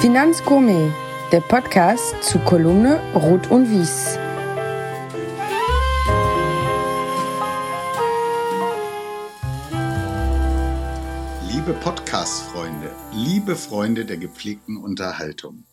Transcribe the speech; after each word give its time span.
Finanzgourmet, 0.00 0.92
der 1.32 1.40
Podcast 1.40 2.22
zu 2.22 2.38
Kolumne 2.38 3.00
Rot 3.14 3.50
und 3.50 3.68
Wies. 3.68 4.16
Liebe 11.50 11.72
Podcast-Freunde, 11.80 12.94
liebe 13.12 13.56
Freunde 13.56 14.04
der 14.04 14.18
gepflegten 14.18 14.76
Unterhaltung. 14.76 15.64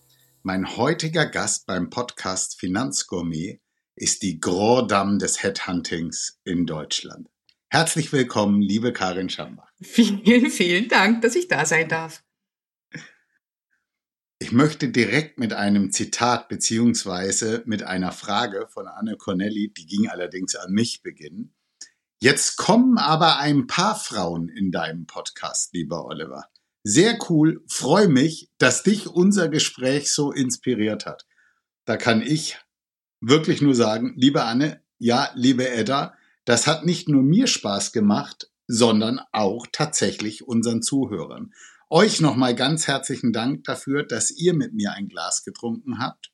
Mein 0.42 0.76
heutiger 0.76 1.28
Gast 1.28 1.68
beim 1.68 1.92
Podcast 1.92 2.60
Finanzgourmet 2.60 3.60
ist 3.96 4.23
die 4.23 4.39
Grand 4.39 4.89
Dame 4.89 5.20
des 5.20 5.44
Headhuntings 5.44 6.39
in 6.44 6.66
Deutschland. 6.66 7.30
Herzlich 7.70 8.12
willkommen, 8.12 8.60
liebe 8.60 8.92
Karin 8.92 9.30
Schambach. 9.30 9.70
Vielen, 9.84 10.50
vielen 10.50 10.88
Dank, 10.88 11.21
dass 11.21 11.36
ich 11.36 11.48
da 11.48 11.64
sein 11.64 11.88
darf. 11.88 12.25
Ich 14.46 14.52
möchte 14.52 14.89
direkt 14.89 15.40
mit 15.40 15.54
einem 15.54 15.91
Zitat 15.91 16.49
beziehungsweise 16.49 17.63
mit 17.66 17.81
einer 17.81 18.12
Frage 18.12 18.68
von 18.70 18.88
Anne 18.88 19.18
Cornelli, 19.18 19.73
die 19.76 19.88
ging 19.88 20.08
allerdings 20.08 20.55
an 20.55 20.71
mich, 20.71 21.02
beginnen. 21.02 21.55
Jetzt 22.20 22.55
kommen 22.55 22.99
aber 22.99 23.40
ein 23.40 23.66
paar 23.66 23.95
Frauen 23.95 24.48
in 24.49 24.70
deinem 24.70 25.08
Podcast, 25.08 25.73
lieber 25.73 26.05
Oliver. 26.05 26.45
Sehr 26.84 27.18
cool, 27.27 27.63
freue 27.68 28.08
mich, 28.08 28.52
dass 28.59 28.84
dich 28.84 29.08
unser 29.08 29.49
Gespräch 29.49 30.13
so 30.13 30.31
inspiriert 30.31 31.07
hat. 31.07 31.26
Da 31.85 31.98
kann 31.98 32.21
ich 32.21 32.59
wirklich 33.21 33.63
nur 33.63 33.73
sagen, 33.73 34.13
liebe 34.16 34.43
Anne, 34.43 34.80
ja, 34.99 35.32
liebe 35.34 35.68
Edda, 35.68 36.13
das 36.46 36.68
hat 36.68 36.85
nicht 36.85 37.09
nur 37.09 37.23
mir 37.23 37.48
Spaß 37.48 37.93
gemacht, 37.93 38.52
sondern 38.68 39.21
auch 39.32 39.66
tatsächlich 39.71 40.48
unseren 40.48 40.84
Zuhörern. 40.84 41.52
Euch 41.91 42.20
nochmal 42.20 42.55
ganz 42.55 42.88
herzlichen 42.88 43.31
Dank 43.31 43.63
dafür, 43.66 44.03
dass 44.03 44.31
ihr 44.31 44.55
mit 44.55 44.73
mir 44.73 44.93
ein 44.93 45.07
Glas 45.07 45.43
getrunken 45.43 45.99
habt 45.99 46.31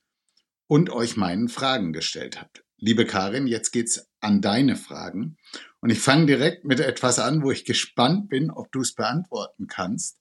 und 0.67 0.89
euch 0.89 1.17
meinen 1.17 1.49
Fragen 1.49 1.91
gestellt 1.91 2.39
habt. 2.39 2.63
Liebe 2.77 3.05
Karin, 3.05 3.47
jetzt 3.47 3.71
geht's 3.71 4.07
an 4.21 4.41
deine 4.41 4.77
Fragen. 4.77 5.37
Und 5.81 5.89
ich 5.89 5.99
fange 5.99 6.25
direkt 6.25 6.63
mit 6.63 6.79
etwas 6.79 7.19
an, 7.19 7.43
wo 7.43 7.51
ich 7.51 7.65
gespannt 7.65 8.29
bin, 8.29 8.49
ob 8.49 8.71
du 8.71 8.79
es 8.79 8.95
beantworten 8.95 9.67
kannst. 9.67 10.17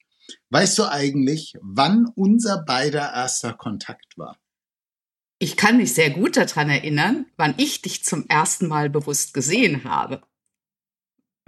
Weißt 0.48 0.76
du 0.78 0.90
eigentlich, 0.90 1.54
wann 1.62 2.06
unser 2.16 2.64
beider 2.64 3.12
erster 3.14 3.52
Kontakt 3.52 4.18
war? 4.18 4.36
Ich 5.38 5.56
kann 5.56 5.76
mich 5.76 5.94
sehr 5.94 6.10
gut 6.10 6.36
daran 6.36 6.68
erinnern, 6.68 7.26
wann 7.36 7.54
ich 7.56 7.82
dich 7.82 8.04
zum 8.04 8.26
ersten 8.28 8.66
Mal 8.66 8.90
bewusst 8.90 9.32
gesehen 9.32 9.84
habe. 9.84 10.22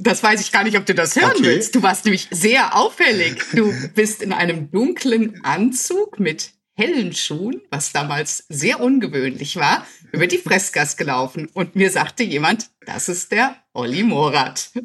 Das 0.02 0.22
weiß 0.22 0.40
ich 0.40 0.52
gar 0.52 0.64
nicht, 0.64 0.76
ob 0.76 0.86
du 0.86 0.94
das 0.94 1.16
hören 1.16 1.32
okay. 1.32 1.44
willst. 1.44 1.74
Du 1.74 1.82
warst 1.82 2.04
nämlich 2.04 2.28
sehr 2.30 2.76
auffällig. 2.76 3.42
Du 3.52 3.72
bist 3.94 4.22
in 4.22 4.32
einem 4.32 4.70
dunklen 4.70 5.42
Anzug 5.44 6.18
mit 6.18 6.52
hellen 6.74 7.14
Schuhen, 7.14 7.60
was 7.70 7.92
damals 7.92 8.44
sehr 8.48 8.80
ungewöhnlich 8.80 9.56
war, 9.56 9.86
über 10.10 10.26
die 10.26 10.38
Fressgas 10.38 10.96
gelaufen. 10.96 11.48
Und 11.52 11.76
mir 11.76 11.90
sagte 11.90 12.22
jemand, 12.24 12.70
das 12.86 13.08
ist 13.08 13.30
der 13.32 13.56
Olli 13.72 14.02
Morat. 14.02 14.70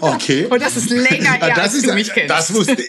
Okay. 0.00 0.46
Und 0.46 0.60
das 0.60 0.76
ist 0.76 0.90
länger 0.90 1.32
her, 1.32 1.48
das 1.48 1.58
als 1.58 1.74
ist, 1.74 1.86
du 1.86 1.94
mich 1.94 2.12
kennst. 2.12 2.30
Das 2.30 2.52
wusste 2.52 2.82
ich. 2.82 2.88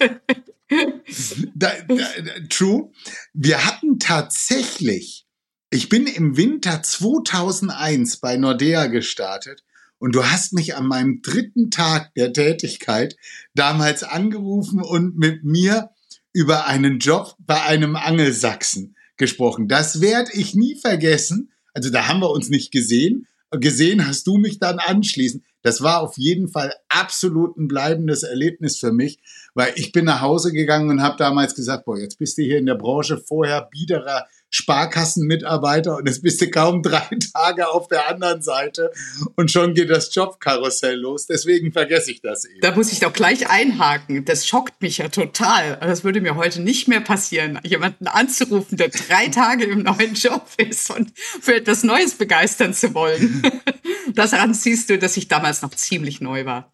Da, 1.55 1.72
da, 1.88 2.05
true. 2.50 2.92
Wir 3.33 3.66
hatten 3.66 4.00
tatsächlich, 4.00 5.25
ich 5.70 5.89
bin 5.89 6.08
im 6.08 6.36
Winter 6.38 6.83
2001 6.83 8.17
bei 8.17 8.38
Nordea 8.38 8.88
gestartet 8.88 9.64
und 10.00 10.16
du 10.16 10.25
hast 10.25 10.53
mich 10.53 10.75
an 10.75 10.88
meinem 10.88 11.22
dritten 11.22 11.69
Tag 11.69 12.14
der 12.16 12.33
Tätigkeit 12.33 13.16
damals 13.53 14.03
angerufen 14.03 14.81
und 14.81 15.17
mit 15.17 15.44
mir 15.44 15.92
über 16.33 16.66
einen 16.66 17.00
Job 17.00 17.36
bei 17.39 17.61
einem 17.64 17.95
Angelsachsen 17.95 18.95
gesprochen. 19.17 19.67
Das 19.67 20.02
werde 20.02 20.31
ich 20.33 20.55
nie 20.55 20.75
vergessen. 20.75 21.52
Also 21.73 21.89
da 21.89 22.08
haben 22.08 22.22
wir 22.22 22.31
uns 22.31 22.50
nicht 22.50 22.72
gesehen. 22.72 23.27
Gesehen 23.52 24.08
hast 24.08 24.27
du 24.27 24.38
mich 24.38 24.59
dann 24.59 24.80
anschließend. 24.80 25.43
Das 25.61 25.82
war 25.82 26.02
auf 26.02 26.17
jeden 26.17 26.48
Fall 26.48 26.73
absolut 26.88 27.58
ein 27.58 27.67
bleibendes 27.67 28.23
Erlebnis 28.23 28.77
für 28.77 28.93
mich, 28.93 29.20
weil 29.54 29.73
ich 29.76 29.92
bin 29.92 30.05
nach 30.05 30.21
Hause 30.21 30.54
gegangen 30.54 30.89
und 30.89 31.02
habe 31.02 31.17
damals 31.17 31.54
gesagt, 31.54 31.86
boah, 31.86 31.98
jetzt 31.98 32.17
bist 32.17 32.38
du 32.38 32.43
hier 32.43 32.58
in 32.58 32.65
der 32.65 32.76
Branche 32.76 33.17
vorher 33.17 33.67
biederer 33.70 34.27
Sparkassenmitarbeiter 34.52 35.98
und 35.98 36.08
jetzt 36.08 36.23
bist 36.23 36.42
du 36.42 36.49
kaum 36.49 36.82
drei 36.82 37.08
Tage 37.33 37.70
auf 37.70 37.87
der 37.87 38.10
anderen 38.10 38.42
Seite 38.42 38.92
und 39.36 39.52
schon 39.52 39.73
geht 39.73 39.89
das 39.89 40.14
Jobkarussell 40.14 40.95
los. 40.95 41.27
Deswegen 41.27 41.71
vergesse 41.71 42.11
ich 42.11 42.21
das 42.21 42.45
eben. 42.45 42.61
Da 42.61 42.76
muss 42.76 42.92
ich 42.92 42.99
doch 42.99 43.14
gleich 43.14 43.49
einhaken. 43.49 44.26
Das 44.26 44.48
schockt 44.48 44.82
mich 44.82 44.98
ja 44.98 45.09
total. 45.09 45.77
Das 45.82 46.04
würde 46.04 46.21
mir 46.21 46.36
heute 46.36 46.61
nicht 46.61 46.88
mehr 46.88 47.02
passieren, 47.02 47.59
jemanden 47.64 48.08
anzurufen, 48.08 48.77
der 48.77 48.89
drei 48.89 49.27
Tage 49.32 49.65
im 49.65 49.83
neuen 49.83 50.15
Job 50.15 50.48
ist 50.58 50.89
und 50.89 51.11
für 51.15 51.55
etwas 51.55 51.83
Neues 51.83 52.15
begeistern 52.15 52.73
zu 52.73 52.93
wollen. 52.93 53.43
Daran 54.15 54.54
siehst 54.54 54.89
du, 54.89 54.98
dass 54.98 55.17
ich 55.17 55.27
damals 55.27 55.61
noch 55.61 55.71
ziemlich 55.71 56.21
neu 56.21 56.45
war. 56.45 56.71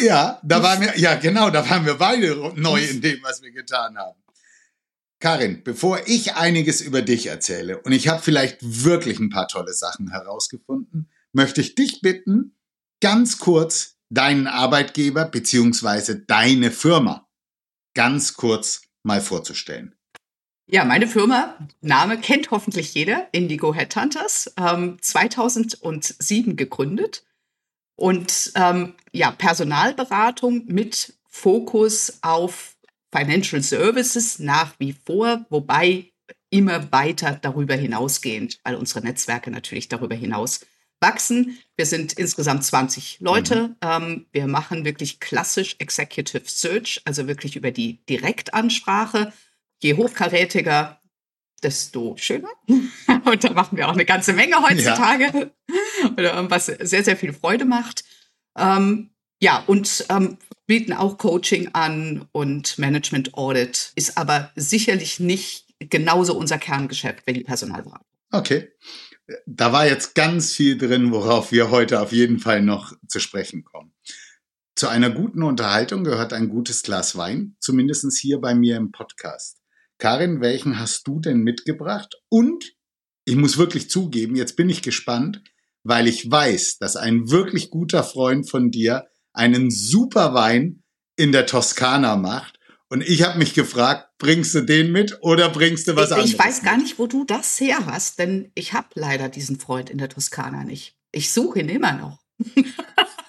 Ja, 0.00 0.40
da 0.42 0.62
waren 0.62 0.80
wir, 0.80 0.98
ja 0.98 1.14
genau, 1.14 1.50
da 1.50 1.68
waren 1.68 1.86
wir 1.86 1.94
beide 1.94 2.52
neu 2.56 2.82
in 2.82 3.00
dem, 3.00 3.22
was 3.22 3.42
wir 3.42 3.52
getan 3.52 3.96
haben. 3.96 4.18
Karin, 5.20 5.62
bevor 5.64 6.00
ich 6.06 6.34
einiges 6.34 6.80
über 6.80 7.02
dich 7.02 7.26
erzähle 7.26 7.80
und 7.82 7.92
ich 7.92 8.08
habe 8.08 8.22
vielleicht 8.22 8.58
wirklich 8.60 9.18
ein 9.18 9.30
paar 9.30 9.48
tolle 9.48 9.72
Sachen 9.72 10.10
herausgefunden, 10.10 11.10
möchte 11.32 11.60
ich 11.60 11.74
dich 11.74 12.00
bitten, 12.00 12.56
ganz 13.00 13.38
kurz 13.38 13.96
deinen 14.10 14.46
Arbeitgeber 14.46 15.24
beziehungsweise 15.24 16.20
deine 16.20 16.70
Firma 16.70 17.28
ganz 17.94 18.34
kurz 18.34 18.82
mal 19.02 19.20
vorzustellen. 19.20 19.94
Ja, 20.70 20.84
meine 20.84 21.06
Firma, 21.06 21.56
Name 21.80 22.18
kennt 22.20 22.50
hoffentlich 22.50 22.94
jeder, 22.94 23.28
Indigo 23.32 23.74
Headhunters, 23.74 24.52
ähm, 24.56 24.98
2007 25.00 26.56
gegründet 26.56 27.24
und 27.96 28.52
ähm, 28.54 28.94
ja, 29.12 29.30
Personalberatung 29.32 30.66
mit 30.66 31.14
Fokus 31.26 32.18
auf 32.20 32.76
Financial 33.14 33.62
Services 33.62 34.38
nach 34.38 34.74
wie 34.78 34.94
vor, 35.04 35.46
wobei 35.50 36.12
immer 36.50 36.92
weiter 36.92 37.38
darüber 37.40 37.74
hinausgehend, 37.74 38.58
weil 38.64 38.74
unsere 38.74 39.04
Netzwerke 39.04 39.50
natürlich 39.50 39.88
darüber 39.88 40.14
hinaus 40.14 40.60
wachsen. 41.00 41.58
Wir 41.76 41.86
sind 41.86 42.14
insgesamt 42.14 42.64
20 42.64 43.20
Leute. 43.20 43.68
Mhm. 43.68 43.76
Ähm, 43.82 44.26
wir 44.32 44.46
machen 44.46 44.84
wirklich 44.84 45.20
klassisch 45.20 45.76
Executive 45.78 46.44
Search, 46.46 47.02
also 47.04 47.28
wirklich 47.28 47.56
über 47.56 47.70
die 47.70 48.04
Direktansprache. 48.06 49.32
Je 49.80 49.94
hochkarätiger, 49.94 51.00
desto 51.62 52.16
schöner. 52.16 52.50
Und 53.24 53.44
da 53.44 53.50
machen 53.52 53.76
wir 53.76 53.88
auch 53.88 53.92
eine 53.92 54.04
ganze 54.04 54.32
Menge 54.32 54.60
heutzutage, 54.60 55.52
ja. 56.16 56.50
was 56.50 56.66
sehr, 56.66 57.04
sehr 57.04 57.16
viel 57.16 57.32
Freude 57.32 57.64
macht. 57.64 58.04
Ähm, 58.56 59.10
ja, 59.40 59.62
und 59.66 60.04
ähm, 60.08 60.36
bieten 60.68 60.92
auch 60.92 61.18
Coaching 61.18 61.70
an 61.72 62.28
und 62.30 62.78
Management 62.78 63.34
Audit, 63.34 63.90
ist 63.96 64.16
aber 64.16 64.52
sicherlich 64.54 65.18
nicht 65.18 65.64
genauso 65.80 66.36
unser 66.36 66.58
Kerngeschäft 66.58 67.26
wie 67.26 67.32
die 67.32 67.42
Personalberatung. 67.42 68.06
Okay. 68.30 68.68
Da 69.46 69.72
war 69.72 69.86
jetzt 69.86 70.14
ganz 70.14 70.52
viel 70.52 70.78
drin, 70.78 71.10
worauf 71.10 71.52
wir 71.52 71.70
heute 71.70 72.00
auf 72.00 72.12
jeden 72.12 72.38
Fall 72.38 72.62
noch 72.62 72.92
zu 73.08 73.18
sprechen 73.18 73.64
kommen. 73.64 73.92
Zu 74.76 74.88
einer 74.88 75.10
guten 75.10 75.42
Unterhaltung 75.42 76.04
gehört 76.04 76.32
ein 76.32 76.48
gutes 76.48 76.82
Glas 76.82 77.16
Wein, 77.16 77.56
zumindest 77.60 78.06
hier 78.18 78.38
bei 78.38 78.54
mir 78.54 78.76
im 78.76 78.92
Podcast. 78.92 79.60
Karin, 79.98 80.40
welchen 80.40 80.78
hast 80.78 81.06
du 81.06 81.18
denn 81.18 81.38
mitgebracht? 81.38 82.14
Und 82.28 82.74
ich 83.24 83.36
muss 83.36 83.58
wirklich 83.58 83.90
zugeben, 83.90 84.36
jetzt 84.36 84.56
bin 84.56 84.68
ich 84.68 84.82
gespannt, 84.82 85.42
weil 85.82 86.06
ich 86.06 86.30
weiß, 86.30 86.78
dass 86.78 86.96
ein 86.96 87.30
wirklich 87.30 87.70
guter 87.70 88.04
Freund 88.04 88.48
von 88.48 88.70
dir 88.70 89.08
einen 89.38 89.70
super 89.70 90.34
Wein 90.34 90.82
in 91.16 91.32
der 91.32 91.46
Toskana 91.46 92.16
macht. 92.16 92.58
Und 92.90 93.02
ich 93.02 93.22
habe 93.22 93.38
mich 93.38 93.54
gefragt, 93.54 94.08
bringst 94.18 94.54
du 94.54 94.62
den 94.62 94.92
mit 94.92 95.18
oder 95.20 95.50
bringst 95.50 95.88
du 95.88 95.96
was 95.96 96.06
ich, 96.06 96.12
anderes? 96.12 96.30
Ich 96.32 96.38
weiß 96.38 96.62
gar 96.62 96.76
nicht, 96.76 96.98
wo 96.98 97.06
du 97.06 97.24
das 97.24 97.60
her 97.60 97.86
hast, 97.86 98.18
denn 98.18 98.50
ich 98.54 98.72
habe 98.72 98.88
leider 98.94 99.28
diesen 99.28 99.58
Freund 99.58 99.90
in 99.90 99.98
der 99.98 100.08
Toskana 100.08 100.64
nicht. 100.64 100.96
Ich 101.12 101.32
suche 101.32 101.60
ihn 101.60 101.68
immer 101.68 101.92
noch. 101.92 102.18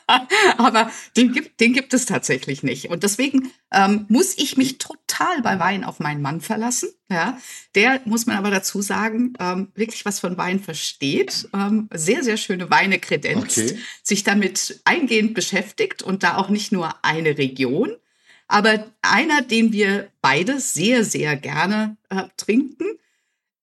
Aber 0.58 0.92
den 1.16 1.32
gibt, 1.32 1.60
den 1.60 1.74
gibt 1.74 1.94
es 1.94 2.06
tatsächlich 2.06 2.64
nicht. 2.64 2.90
Und 2.90 3.04
deswegen 3.04 3.52
ähm, 3.72 4.06
muss 4.10 4.38
ich 4.38 4.58
mich 4.58 4.78
total 4.78 5.42
bei 5.42 5.60
Wein 5.60 5.84
auf 5.84 6.00
meinen 6.00 6.22
Mann 6.22 6.42
verlassen. 6.42 6.90
Ja, 7.12 7.40
der 7.76 8.02
muss 8.06 8.26
man 8.28 8.38
aber 8.38 8.52
dazu 8.52 8.82
sagen, 8.82 9.34
ähm, 9.40 9.72
wirklich 9.74 10.06
was 10.06 10.20
von 10.20 10.38
Wein 10.38 10.60
versteht, 10.60 11.50
ähm, 11.54 11.90
sehr, 11.92 12.24
sehr 12.24 12.38
schöne 12.38 12.70
Weine 12.70 13.00
kredenzt, 13.00 13.58
okay. 13.58 13.80
sich 14.04 14.24
damit 14.24 14.82
eingehend 14.86 15.34
beschäftigt 15.34 16.04
und 16.04 16.22
da 16.22 16.38
auch 16.38 16.50
nicht 16.50 16.72
nur 16.72 17.04
eine 17.04 17.38
Region, 17.38 17.96
aber 18.48 18.92
einer, 19.04 19.44
den 19.44 19.74
wir 19.74 20.12
beide 20.22 20.60
sehr, 20.60 21.06
sehr 21.06 21.36
gerne 21.36 21.98
äh, 22.10 22.24
trinken, 22.36 22.86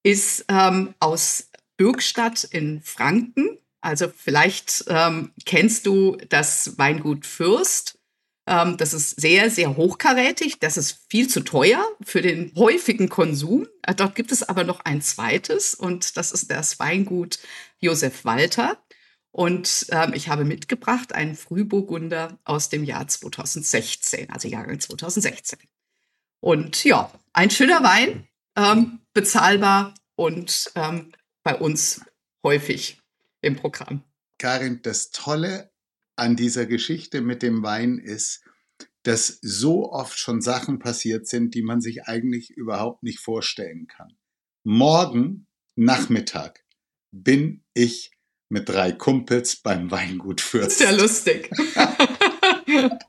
ist 0.02 0.44
ähm, 0.48 0.94
aus 1.00 1.50
Bürgstadt 1.76 2.44
in 2.44 2.80
Franken 2.80 3.58
also 3.86 4.08
vielleicht 4.08 4.84
ähm, 4.88 5.30
kennst 5.44 5.86
du 5.86 6.16
das 6.28 6.76
Weingut 6.76 7.24
Fürst. 7.24 8.00
Ähm, 8.48 8.76
das 8.78 8.92
ist 8.92 9.20
sehr, 9.20 9.48
sehr 9.48 9.76
hochkarätig. 9.76 10.58
Das 10.58 10.76
ist 10.76 11.04
viel 11.08 11.28
zu 11.28 11.40
teuer 11.42 11.86
für 12.02 12.20
den 12.20 12.52
häufigen 12.56 13.08
Konsum. 13.08 13.68
Äh, 13.82 13.94
dort 13.94 14.16
gibt 14.16 14.32
es 14.32 14.42
aber 14.42 14.64
noch 14.64 14.80
ein 14.80 15.02
zweites 15.02 15.72
und 15.72 16.16
das 16.16 16.32
ist 16.32 16.50
das 16.50 16.80
Weingut 16.80 17.38
Josef 17.78 18.24
Walter. 18.24 18.76
Und 19.30 19.86
ähm, 19.90 20.14
ich 20.14 20.28
habe 20.30 20.44
mitgebracht 20.44 21.12
einen 21.12 21.36
Frühburgunder 21.36 22.40
aus 22.42 22.68
dem 22.68 22.82
Jahr 22.82 23.06
2016, 23.06 24.30
also 24.30 24.48
Jahrgang 24.48 24.80
2016. 24.80 25.60
Und 26.40 26.82
ja, 26.82 27.12
ein 27.32 27.50
schöner 27.50 27.84
Wein, 27.84 28.26
ähm, 28.56 28.98
bezahlbar 29.14 29.94
und 30.16 30.72
ähm, 30.74 31.12
bei 31.44 31.54
uns 31.54 32.00
häufig 32.42 32.98
im 33.46 33.56
Programm. 33.56 34.02
Karin, 34.38 34.80
das 34.82 35.10
Tolle 35.10 35.70
an 36.16 36.36
dieser 36.36 36.66
Geschichte 36.66 37.20
mit 37.20 37.42
dem 37.42 37.62
Wein 37.62 37.98
ist, 37.98 38.42
dass 39.02 39.38
so 39.40 39.92
oft 39.92 40.18
schon 40.18 40.40
Sachen 40.42 40.78
passiert 40.78 41.28
sind, 41.28 41.54
die 41.54 41.62
man 41.62 41.80
sich 41.80 42.04
eigentlich 42.04 42.50
überhaupt 42.50 43.02
nicht 43.02 43.20
vorstellen 43.20 43.86
kann. 43.86 44.18
Morgen 44.64 45.46
Nachmittag 45.76 46.64
bin 47.12 47.64
ich 47.72 48.10
mit 48.48 48.68
drei 48.68 48.92
Kumpels 48.92 49.56
beim 49.56 49.90
Weingut 49.90 50.40
Fürst. 50.40 50.78
Sehr 50.78 50.92
lustig. 50.92 51.50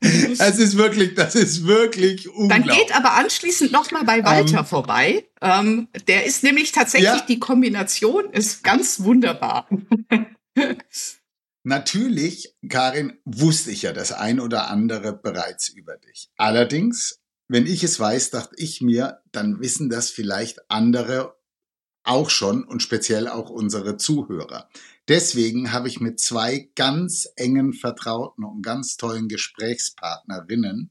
Es 0.00 0.58
ist 0.58 0.76
wirklich, 0.76 1.14
das 1.14 1.34
ist 1.34 1.66
wirklich 1.66 2.28
unglaublich. 2.28 2.66
Dann 2.66 2.76
geht 2.76 2.96
aber 2.96 3.14
anschließend 3.14 3.72
nochmal 3.72 4.04
bei 4.04 4.24
Walter 4.24 4.60
ähm, 4.60 4.66
vorbei. 4.66 5.26
Ähm, 5.40 5.88
der 6.06 6.26
ist 6.26 6.42
nämlich 6.42 6.72
tatsächlich, 6.72 7.08
ja. 7.08 7.24
die 7.26 7.38
Kombination 7.38 8.30
ist 8.32 8.62
ganz 8.62 9.00
wunderbar. 9.00 9.68
Natürlich, 11.64 12.54
Karin, 12.68 13.18
wusste 13.24 13.70
ich 13.70 13.82
ja 13.82 13.92
das 13.92 14.12
ein 14.12 14.40
oder 14.40 14.70
andere 14.70 15.12
bereits 15.12 15.68
über 15.68 15.96
dich. 15.96 16.30
Allerdings, 16.36 17.20
wenn 17.48 17.66
ich 17.66 17.84
es 17.84 17.98
weiß, 17.98 18.30
dachte 18.30 18.54
ich 18.56 18.80
mir, 18.80 19.20
dann 19.32 19.60
wissen 19.60 19.90
das 19.90 20.10
vielleicht 20.10 20.70
andere 20.70 21.36
auch 22.04 22.30
schon 22.30 22.64
und 22.64 22.82
speziell 22.82 23.28
auch 23.28 23.50
unsere 23.50 23.96
Zuhörer. 23.96 24.68
Deswegen 25.08 25.72
habe 25.72 25.88
ich 25.88 26.00
mit 26.00 26.20
zwei 26.20 26.70
ganz 26.74 27.28
engen 27.36 27.72
Vertrauten 27.72 28.44
und 28.44 28.62
ganz 28.62 28.98
tollen 28.98 29.28
Gesprächspartnerinnen 29.28 30.90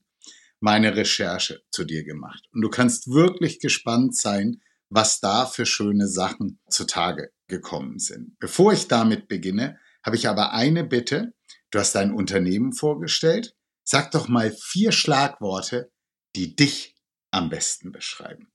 meine 0.60 0.96
Recherche 0.96 1.62
zu 1.70 1.84
dir 1.84 2.04
gemacht. 2.04 2.44
Und 2.52 2.62
du 2.62 2.70
kannst 2.70 3.08
wirklich 3.08 3.60
gespannt 3.60 4.16
sein, 4.16 4.62
was 4.90 5.20
da 5.20 5.46
für 5.46 5.68
schöne 5.68 6.08
Sachen 6.08 6.60
zutage 6.68 7.32
gekommen 7.48 8.00
sind. 8.00 8.40
Bevor 8.40 8.74
ich 8.74 8.88
damit 8.88 9.28
beginne, 9.28 9.80
habe 10.04 10.16
ich 10.16 10.28
aber 10.28 10.54
eine 10.54 10.84
Bitte. 10.84 11.34
Du 11.70 11.80
hast 11.80 11.94
dein 11.94 12.12
Unternehmen 12.12 12.74
vorgestellt. 12.74 13.56
Sag 13.84 14.12
doch 14.12 14.28
mal 14.28 14.52
vier 14.52 14.92
Schlagworte, 14.92 15.92
die 16.36 16.56
dich 16.56 16.96
am 17.32 17.50
besten 17.50 17.92
beschreiben. 17.92 18.52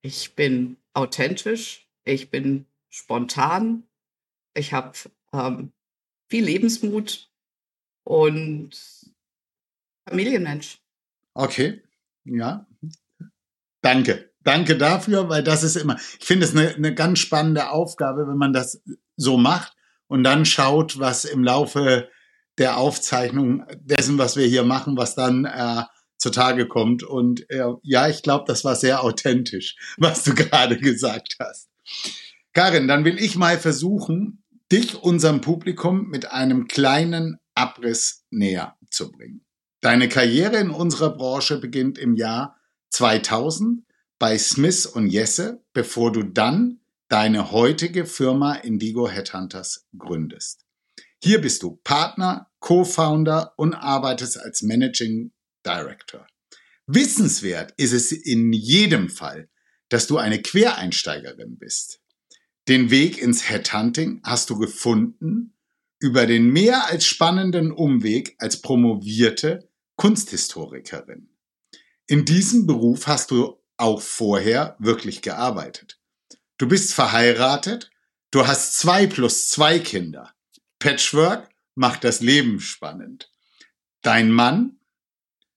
Ich 0.00 0.34
bin 0.36 0.76
authentisch, 0.94 1.88
ich 2.04 2.30
bin 2.30 2.66
spontan, 2.88 3.86
ich 4.56 4.72
habe 4.72 4.92
ähm, 5.32 5.72
viel 6.28 6.44
Lebensmut 6.44 7.30
und 8.04 8.70
Familienmensch. 10.08 10.78
Okay, 11.34 11.82
ja. 12.24 12.66
Danke. 13.82 14.32
Danke 14.42 14.76
dafür, 14.76 15.28
weil 15.28 15.42
das 15.42 15.64
ist 15.64 15.74
immer, 15.74 15.96
ich 16.20 16.24
finde 16.24 16.46
es 16.46 16.54
eine, 16.54 16.74
eine 16.74 16.94
ganz 16.94 17.18
spannende 17.18 17.70
Aufgabe, 17.70 18.28
wenn 18.28 18.36
man 18.36 18.52
das 18.52 18.80
so 19.16 19.36
macht 19.36 19.76
und 20.06 20.22
dann 20.22 20.44
schaut, 20.44 21.00
was 21.00 21.24
im 21.24 21.42
Laufe 21.42 22.08
der 22.58 22.78
Aufzeichnung 22.78 23.66
dessen, 23.80 24.18
was 24.18 24.36
wir 24.36 24.46
hier 24.46 24.62
machen, 24.62 24.96
was 24.96 25.16
dann 25.16 25.44
äh, 25.44 25.82
zutage 26.16 26.68
kommt. 26.68 27.02
Und 27.02 27.50
äh, 27.50 27.64
ja, 27.82 28.08
ich 28.08 28.22
glaube, 28.22 28.44
das 28.46 28.64
war 28.64 28.76
sehr 28.76 29.02
authentisch, 29.02 29.76
was 29.98 30.24
du 30.24 30.34
gerade 30.34 30.78
gesagt 30.78 31.36
hast. 31.40 31.68
Karin, 32.52 32.88
dann 32.88 33.04
will 33.04 33.18
ich 33.18 33.36
mal 33.36 33.58
versuchen, 33.58 34.42
dich 34.72 34.94
unserem 35.02 35.40
Publikum 35.40 36.08
mit 36.08 36.30
einem 36.30 36.68
kleinen 36.68 37.38
Abriss 37.54 38.24
näher 38.30 38.76
zu 38.90 39.10
bringen. 39.10 39.44
Deine 39.80 40.08
Karriere 40.08 40.56
in 40.56 40.70
unserer 40.70 41.16
Branche 41.16 41.58
beginnt 41.58 41.98
im 41.98 42.16
Jahr 42.16 42.56
2000 42.90 43.84
bei 44.18 44.38
Smith 44.38 44.86
und 44.86 45.08
Jesse, 45.08 45.62
bevor 45.72 46.12
du 46.12 46.22
dann 46.22 46.80
deine 47.08 47.52
heutige 47.52 48.06
Firma 48.06 48.54
Indigo 48.54 49.08
Headhunters 49.08 49.86
gründest. 49.96 50.64
Hier 51.22 51.40
bist 51.40 51.62
du 51.62 51.76
Partner, 51.84 52.50
Co-Founder 52.60 53.54
und 53.56 53.74
arbeitest 53.74 54.38
als 54.38 54.62
Managing 54.62 55.32
Director. 55.64 56.26
Wissenswert 56.86 57.74
ist 57.76 57.92
es 57.92 58.12
in 58.12 58.52
jedem 58.52 59.08
Fall, 59.08 59.48
dass 59.88 60.06
du 60.06 60.18
eine 60.18 60.40
Quereinsteigerin 60.40 61.58
bist. 61.58 62.00
Den 62.68 62.90
Weg 62.90 63.18
ins 63.18 63.48
Headhunting 63.48 64.20
hast 64.24 64.50
du 64.50 64.58
gefunden 64.58 65.56
über 66.00 66.26
den 66.26 66.50
mehr 66.50 66.88
als 66.88 67.06
spannenden 67.06 67.70
Umweg 67.70 68.34
als 68.38 68.60
promovierte 68.60 69.70
Kunsthistorikerin. 69.94 71.30
In 72.08 72.24
diesem 72.24 72.66
Beruf 72.66 73.06
hast 73.06 73.30
du 73.30 73.62
auch 73.76 74.02
vorher 74.02 74.76
wirklich 74.80 75.22
gearbeitet. 75.22 76.00
Du 76.58 76.66
bist 76.66 76.92
verheiratet, 76.92 77.92
du 78.32 78.48
hast 78.48 78.78
zwei 78.78 79.06
plus 79.06 79.48
zwei 79.48 79.78
Kinder. 79.78 80.34
Patchwork 80.80 81.48
macht 81.76 82.02
das 82.02 82.20
Leben 82.20 82.58
spannend. 82.58 83.30
Dein 84.02 84.32
Mann 84.32 84.80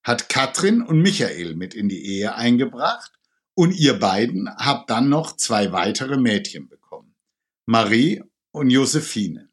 hat 0.03 0.29
Katrin 0.29 0.83
und 0.83 1.01
Michael 1.01 1.55
mit 1.55 1.73
in 1.73 1.89
die 1.89 2.05
Ehe 2.05 2.35
eingebracht 2.35 3.13
und 3.55 3.71
ihr 3.71 3.97
beiden 3.99 4.47
habt 4.57 4.91
dann 4.91 5.09
noch 5.09 5.35
zwei 5.35 5.71
weitere 5.71 6.17
Mädchen 6.17 6.69
bekommen. 6.69 6.78
Marie 7.69 8.23
und 8.49 8.71
Josephine. 8.71 9.47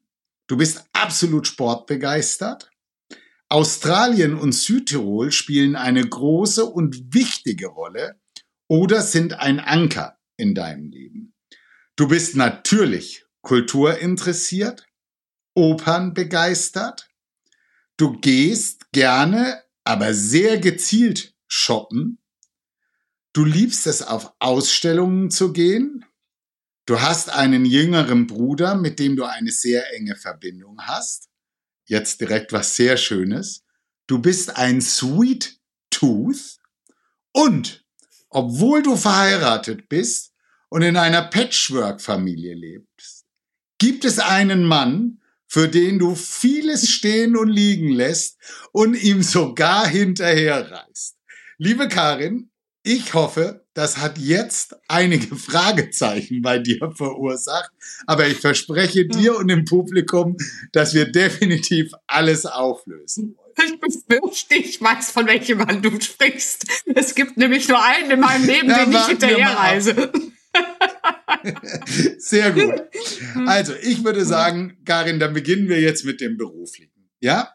Du 0.46 0.56
bist 0.56 0.86
absolut 0.94 1.46
sportbegeistert. 1.46 2.70
Australien 3.50 4.38
und 4.38 4.52
Südtirol 4.52 5.30
spielen 5.32 5.76
eine 5.76 6.02
große 6.02 6.64
und 6.64 7.12
wichtige 7.12 7.66
Rolle 7.66 8.18
oder 8.68 9.02
sind 9.02 9.34
ein 9.34 9.60
Anker 9.60 10.18
in 10.38 10.54
deinem 10.54 10.88
Leben. 10.88 11.34
Du 11.96 12.08
bist 12.08 12.36
natürlich 12.36 13.26
kulturinteressiert, 13.42 14.86
Opern 15.54 16.14
begeistert. 16.14 17.10
Du 17.98 18.18
gehst 18.18 18.90
gerne, 18.92 19.62
aber 19.84 20.14
sehr 20.14 20.56
gezielt 20.56 21.34
shoppen. 21.48 22.16
Du 23.34 23.44
liebst 23.44 23.86
es, 23.86 24.00
auf 24.00 24.32
Ausstellungen 24.38 25.30
zu 25.30 25.52
gehen. 25.52 26.06
Du 26.86 27.00
hast 27.00 27.30
einen 27.30 27.64
jüngeren 27.64 28.28
Bruder, 28.28 28.76
mit 28.76 29.00
dem 29.00 29.16
du 29.16 29.24
eine 29.24 29.50
sehr 29.50 29.92
enge 29.94 30.14
Verbindung 30.14 30.80
hast. 30.82 31.28
Jetzt 31.84 32.20
direkt 32.20 32.52
was 32.52 32.76
sehr 32.76 32.96
Schönes. 32.96 33.64
Du 34.06 34.20
bist 34.20 34.56
ein 34.56 34.80
Sweet 34.80 35.58
Tooth 35.90 36.58
und 37.32 37.84
obwohl 38.28 38.84
du 38.84 38.96
verheiratet 38.96 39.88
bist 39.88 40.32
und 40.68 40.82
in 40.82 40.96
einer 40.96 41.22
Patchwork-Familie 41.22 42.54
lebst, 42.54 43.24
gibt 43.78 44.04
es 44.04 44.20
einen 44.20 44.62
Mann, 44.62 45.20
für 45.48 45.68
den 45.68 45.98
du 45.98 46.14
vieles 46.14 46.88
stehen 46.88 47.36
und 47.36 47.48
liegen 47.48 47.90
lässt 47.90 48.38
und 48.70 48.94
ihm 48.94 49.22
sogar 49.22 49.88
hinterherreist. 49.88 51.16
Liebe 51.58 51.88
Karin, 51.88 52.50
ich 52.84 53.14
hoffe, 53.14 53.65
das 53.76 53.98
hat 53.98 54.16
jetzt 54.16 54.74
einige 54.88 55.36
Fragezeichen 55.36 56.40
bei 56.40 56.58
dir 56.58 56.92
verursacht, 56.96 57.70
aber 58.06 58.26
ich 58.26 58.38
verspreche 58.38 59.06
dir 59.06 59.36
und 59.36 59.48
dem 59.48 59.64
Publikum, 59.64 60.36
dass 60.72 60.94
wir 60.94 61.12
definitiv 61.12 61.92
alles 62.06 62.46
auflösen 62.46 63.36
Ich 63.62 63.78
befürchte, 63.78 64.54
ich 64.54 64.80
weiß, 64.80 65.10
von 65.10 65.26
welchem 65.26 65.58
Mann 65.58 65.82
du 65.82 66.00
sprichst. 66.00 66.66
Es 66.94 67.14
gibt 67.14 67.36
nämlich 67.36 67.68
nur 67.68 67.82
einen 67.82 68.10
in 68.10 68.20
meinem 68.20 68.46
Leben, 68.46 68.70
ja, 68.70 68.84
den 68.84 68.92
ich 68.92 69.06
hinterherreise. 69.06 70.10
Sehr 72.18 72.52
gut. 72.52 72.82
Also, 73.46 73.74
ich 73.82 74.04
würde 74.04 74.24
sagen, 74.24 74.78
Karin, 74.86 75.20
dann 75.20 75.34
beginnen 75.34 75.68
wir 75.68 75.80
jetzt 75.80 76.06
mit 76.06 76.22
dem 76.22 76.38
Beruflichen. 76.38 77.10
Ja? 77.20 77.52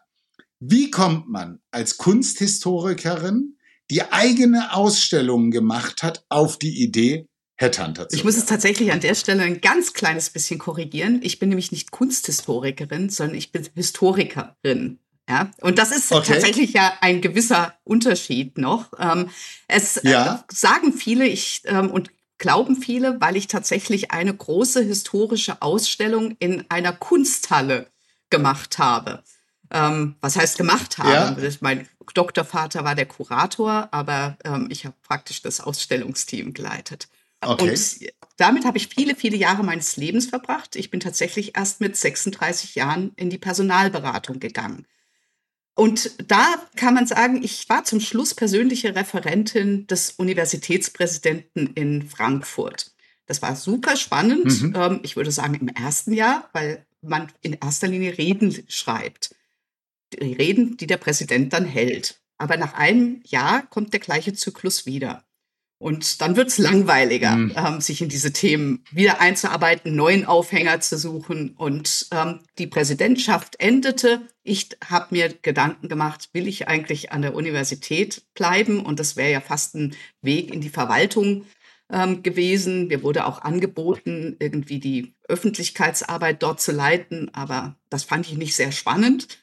Wie 0.60 0.90
kommt 0.90 1.28
man 1.28 1.60
als 1.72 1.96
Kunsthistorikerin 1.96 3.56
die 3.92 4.10
eigene 4.10 4.74
Ausstellung 4.74 5.50
gemacht 5.50 6.02
hat, 6.02 6.24
auf 6.30 6.58
die 6.58 6.82
Idee, 6.82 7.26
Headhunter 7.56 8.08
zu 8.08 8.16
Ich 8.16 8.24
muss 8.24 8.38
es 8.38 8.46
tatsächlich 8.46 8.90
an 8.90 9.00
der 9.00 9.14
Stelle 9.14 9.42
ein 9.42 9.60
ganz 9.60 9.92
kleines 9.92 10.30
bisschen 10.30 10.58
korrigieren. 10.58 11.20
Ich 11.22 11.38
bin 11.38 11.50
nämlich 11.50 11.72
nicht 11.72 11.90
Kunsthistorikerin, 11.90 13.10
sondern 13.10 13.36
ich 13.36 13.52
bin 13.52 13.68
Historikerin. 13.74 14.98
Ja, 15.28 15.50
und 15.60 15.76
das 15.76 15.92
ist 15.92 16.10
okay. 16.10 16.32
tatsächlich 16.32 16.72
ja 16.72 16.94
ein 17.02 17.20
gewisser 17.20 17.74
Unterschied 17.84 18.56
noch. 18.56 18.90
Ähm, 18.98 19.28
es 19.68 19.98
äh, 19.98 20.10
ja. 20.10 20.44
sagen 20.50 20.94
viele 20.94 21.26
ich, 21.26 21.60
ähm, 21.66 21.90
und 21.90 22.10
glauben 22.38 22.76
viele, 22.76 23.20
weil 23.20 23.36
ich 23.36 23.46
tatsächlich 23.46 24.10
eine 24.10 24.34
große 24.34 24.82
historische 24.82 25.60
Ausstellung 25.60 26.34
in 26.38 26.64
einer 26.70 26.94
Kunsthalle 26.94 27.88
gemacht 28.30 28.78
habe. 28.78 29.22
Ähm, 29.72 30.16
was 30.20 30.36
heißt 30.36 30.58
gemacht 30.58 30.98
haben. 30.98 31.42
Ja. 31.42 31.50
Mein 31.60 31.88
Doktorvater 32.14 32.84
war 32.84 32.94
der 32.94 33.06
Kurator, 33.06 33.88
aber 33.90 34.36
ähm, 34.44 34.68
ich 34.70 34.84
habe 34.84 34.94
praktisch 35.02 35.42
das 35.42 35.60
Ausstellungsteam 35.60 36.52
geleitet. 36.52 37.08
Okay. 37.40 37.70
Und 37.70 38.12
damit 38.36 38.64
habe 38.64 38.78
ich 38.78 38.88
viele, 38.88 39.16
viele 39.16 39.36
Jahre 39.36 39.64
meines 39.64 39.96
Lebens 39.96 40.26
verbracht. 40.26 40.76
Ich 40.76 40.90
bin 40.90 41.00
tatsächlich 41.00 41.56
erst 41.56 41.80
mit 41.80 41.96
36 41.96 42.74
Jahren 42.74 43.12
in 43.16 43.30
die 43.30 43.38
Personalberatung 43.38 44.38
gegangen. 44.38 44.86
Und 45.74 46.30
da 46.30 46.54
kann 46.76 46.94
man 46.94 47.06
sagen, 47.06 47.42
ich 47.42 47.68
war 47.68 47.84
zum 47.84 47.98
Schluss 47.98 48.34
persönliche 48.34 48.94
Referentin 48.94 49.86
des 49.86 50.12
Universitätspräsidenten 50.12 51.68
in 51.68 52.06
Frankfurt. 52.06 52.92
Das 53.26 53.40
war 53.40 53.56
super 53.56 53.96
spannend. 53.96 54.62
Mhm. 54.62 54.74
Ähm, 54.76 55.00
ich 55.02 55.16
würde 55.16 55.32
sagen 55.32 55.54
im 55.54 55.68
ersten 55.68 56.12
Jahr, 56.12 56.50
weil 56.52 56.84
man 57.00 57.32
in 57.40 57.54
erster 57.54 57.88
Linie 57.88 58.18
Reden 58.18 58.64
schreibt. 58.68 59.34
Die 60.20 60.32
Reden, 60.32 60.76
die 60.76 60.86
der 60.86 60.96
Präsident 60.96 61.52
dann 61.52 61.64
hält. 61.64 62.20
Aber 62.38 62.56
nach 62.56 62.74
einem 62.74 63.20
Jahr 63.24 63.66
kommt 63.66 63.92
der 63.92 64.00
gleiche 64.00 64.32
Zyklus 64.32 64.86
wieder. 64.86 65.24
Und 65.82 66.20
dann 66.20 66.36
wird 66.36 66.46
es 66.46 66.58
langweiliger, 66.58 67.34
mhm. 67.34 67.54
ähm, 67.56 67.80
sich 67.80 68.02
in 68.02 68.08
diese 68.08 68.32
Themen 68.32 68.84
wieder 68.92 69.20
einzuarbeiten, 69.20 69.96
neuen 69.96 70.24
Aufhänger 70.24 70.80
zu 70.80 70.96
suchen. 70.96 71.56
Und 71.56 72.06
ähm, 72.12 72.38
die 72.58 72.68
Präsidentschaft 72.68 73.56
endete. 73.58 74.22
Ich 74.44 74.68
habe 74.88 75.08
mir 75.10 75.34
Gedanken 75.42 75.88
gemacht, 75.88 76.30
will 76.34 76.46
ich 76.46 76.68
eigentlich 76.68 77.10
an 77.10 77.22
der 77.22 77.34
Universität 77.34 78.22
bleiben? 78.34 78.78
Und 78.78 79.00
das 79.00 79.16
wäre 79.16 79.32
ja 79.32 79.40
fast 79.40 79.74
ein 79.74 79.96
Weg 80.20 80.54
in 80.54 80.60
die 80.60 80.68
Verwaltung 80.68 81.46
ähm, 81.90 82.22
gewesen. 82.22 82.86
Mir 82.86 83.02
wurde 83.02 83.26
auch 83.26 83.42
angeboten, 83.42 84.36
irgendwie 84.38 84.78
die 84.78 85.16
Öffentlichkeitsarbeit 85.28 86.44
dort 86.44 86.60
zu 86.60 86.70
leiten, 86.70 87.32
aber 87.34 87.76
das 87.90 88.04
fand 88.04 88.26
ich 88.26 88.36
nicht 88.36 88.54
sehr 88.54 88.70
spannend. 88.70 89.41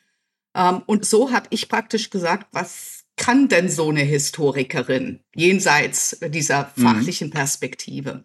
Ähm, 0.55 0.81
und 0.85 1.05
so 1.05 1.31
habe 1.31 1.47
ich 1.49 1.69
praktisch 1.69 2.09
gesagt, 2.09 2.47
was 2.51 3.05
kann 3.15 3.49
denn 3.49 3.69
so 3.69 3.89
eine 3.89 4.01
Historikerin 4.01 5.19
jenseits 5.35 6.17
dieser 6.29 6.71
mhm. 6.75 6.81
fachlichen 6.81 7.27
mhm. 7.27 7.33
Perspektive? 7.33 8.23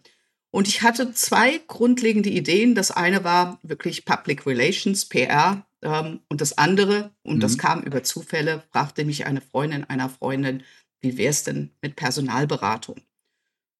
Und 0.51 0.69
ich 0.69 0.83
hatte 0.83 1.13
zwei 1.13 1.59
grundlegende 1.67 2.29
Ideen. 2.29 2.75
Das 2.75 2.89
eine 2.89 3.23
war 3.25 3.59
wirklich 3.61 4.05
Public 4.05 4.45
Relations, 4.45 5.05
PR. 5.05 5.65
Ähm, 5.81 6.21
und 6.29 6.39
das 6.39 6.57
andere, 6.57 7.11
und 7.23 7.35
mhm. 7.35 7.39
das 7.41 7.57
kam 7.57 7.83
über 7.83 8.03
Zufälle, 8.03 8.63
fragte 8.71 9.03
mich 9.03 9.25
eine 9.25 9.41
Freundin 9.41 9.83
einer 9.83 10.09
Freundin, 10.09 10.63
wie 11.01 11.17
wäre 11.17 11.29
es 11.29 11.43
denn 11.43 11.71
mit 11.81 11.95
Personalberatung? 11.95 13.01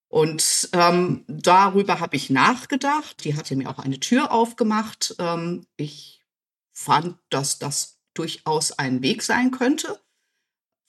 Und 0.09 0.69
ähm, 0.73 1.23
darüber 1.27 1.99
habe 1.99 2.15
ich 2.15 2.29
nachgedacht. 2.29 3.23
Die 3.23 3.35
hatte 3.35 3.55
mir 3.55 3.69
auch 3.69 3.79
eine 3.79 3.99
Tür 3.99 4.31
aufgemacht. 4.31 5.15
Ähm, 5.17 5.65
ich 5.77 6.21
fand, 6.73 7.17
dass 7.29 7.57
das 7.57 7.94
durchaus 8.15 8.71
ein 8.71 9.03
Weg 9.03 9.21
sein 9.21 9.51
könnte 9.51 9.99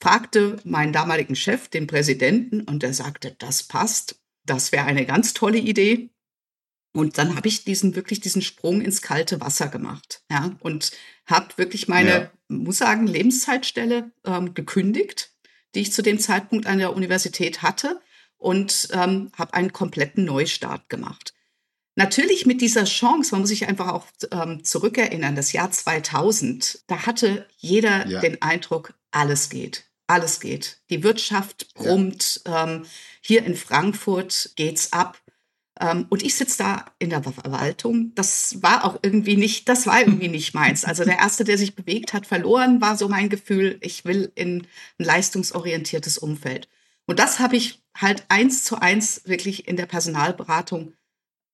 fragte 0.01 0.57
meinen 0.63 0.93
damaligen 0.93 1.35
Chef, 1.35 1.67
den 1.69 1.87
Präsidenten, 1.87 2.61
und 2.61 2.83
der 2.83 2.93
sagte, 2.93 3.35
das 3.37 3.63
passt, 3.63 4.21
das 4.45 4.71
wäre 4.71 4.85
eine 4.85 5.05
ganz 5.05 5.33
tolle 5.33 5.57
Idee. 5.57 6.09
Und 6.93 7.17
dann 7.17 7.35
habe 7.35 7.47
ich 7.47 7.63
diesen 7.63 7.95
wirklich 7.95 8.21
diesen 8.21 8.41
Sprung 8.41 8.81
ins 8.81 9.01
kalte 9.01 9.39
Wasser 9.41 9.67
gemacht, 9.67 10.23
ja, 10.31 10.55
und 10.61 10.91
habe 11.25 11.57
wirklich 11.57 11.87
meine, 11.87 12.09
ja. 12.09 12.31
muss 12.47 12.77
sagen, 12.77 13.07
Lebenszeitstelle 13.07 14.11
ähm, 14.25 14.53
gekündigt, 14.53 15.31
die 15.75 15.81
ich 15.81 15.93
zu 15.93 16.01
dem 16.01 16.19
Zeitpunkt 16.19 16.65
an 16.65 16.79
der 16.79 16.95
Universität 16.95 17.61
hatte, 17.61 17.99
und 18.39 18.89
ähm, 18.91 19.31
habe 19.35 19.55
einen 19.55 19.73
kompletten 19.73 20.23
Neustart 20.23 20.89
gemacht. 20.89 21.33
Natürlich 21.97 22.45
mit 22.45 22.61
dieser 22.61 22.85
Chance, 22.85 23.31
man 23.31 23.41
muss 23.41 23.49
sich 23.49 23.67
einfach 23.67 23.89
auch 23.89 24.05
ähm, 24.31 24.63
zurückerinnern, 24.63 25.35
das 25.35 25.51
Jahr 25.51 25.71
2000, 25.71 26.83
da 26.87 27.05
hatte 27.05 27.45
jeder 27.57 28.07
ja. 28.07 28.21
den 28.21 28.41
Eindruck, 28.41 28.93
alles 29.11 29.49
geht 29.49 29.87
alles 30.07 30.39
geht. 30.39 30.77
Die 30.89 31.03
Wirtschaft 31.03 31.73
brummt. 31.75 32.41
Ja. 32.47 32.63
Ähm, 32.63 32.85
hier 33.21 33.45
in 33.45 33.55
Frankfurt 33.55 34.51
geht's 34.55 34.93
ab. 34.93 35.21
Ähm, 35.79 36.07
und 36.09 36.23
ich 36.23 36.35
sitze 36.35 36.57
da 36.59 36.85
in 36.97 37.09
der 37.09 37.21
Verwaltung. 37.21 38.13
Das 38.15 38.63
war 38.63 38.85
auch 38.85 38.97
irgendwie 39.03 39.35
nicht, 39.35 39.69
das 39.69 39.85
war 39.85 39.99
irgendwie 39.99 40.29
nicht 40.29 40.55
meins. 40.55 40.85
Also 40.85 41.03
der 41.03 41.19
erste, 41.19 41.43
der 41.43 41.57
sich 41.57 41.75
bewegt 41.75 42.13
hat, 42.13 42.25
verloren, 42.25 42.81
war 42.81 42.97
so 42.97 43.09
mein 43.09 43.29
Gefühl. 43.29 43.77
Ich 43.81 44.05
will 44.05 44.31
in 44.35 44.59
ein 44.59 45.05
leistungsorientiertes 45.05 46.17
Umfeld. 46.17 46.67
Und 47.05 47.19
das 47.19 47.39
habe 47.39 47.57
ich 47.57 47.83
halt 47.95 48.25
eins 48.29 48.63
zu 48.63 48.81
eins 48.81 49.21
wirklich 49.25 49.67
in 49.67 49.77
der 49.77 49.85
Personalberatung 49.85 50.93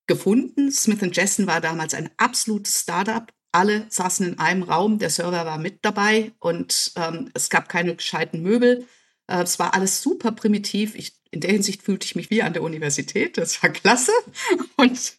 gefunden. 0.07 0.71
Smith 0.71 0.99
Jessen 1.11 1.47
war 1.47 1.61
damals 1.61 1.93
ein 1.93 2.09
absolutes 2.17 2.81
Startup 2.81 3.31
alle 3.53 3.85
saßen 3.87 4.27
in 4.27 4.39
einem 4.39 4.63
Raum, 4.63 4.97
der 4.97 5.11
Server 5.11 5.45
war 5.45 5.59
mit 5.59 5.85
dabei 5.85 6.31
und 6.39 6.91
ähm, 6.95 7.29
es 7.35 7.49
gab 7.49 7.69
keine 7.69 7.95
gescheiten 7.95 8.41
Möbel. 8.41 8.87
Äh, 9.27 9.43
es 9.43 9.59
war 9.59 9.75
alles 9.75 10.01
super 10.01 10.31
primitiv. 10.31 10.95
Ich, 10.95 11.13
in 11.29 11.39
der 11.39 11.51
Hinsicht 11.51 11.83
fühlte 11.83 12.05
ich 12.05 12.15
mich 12.15 12.31
wie 12.31 12.41
an 12.41 12.53
der 12.53 12.63
Universität. 12.63 13.37
Das 13.37 13.61
war 13.61 13.69
klasse. 13.69 14.11
Und, 14.75 15.13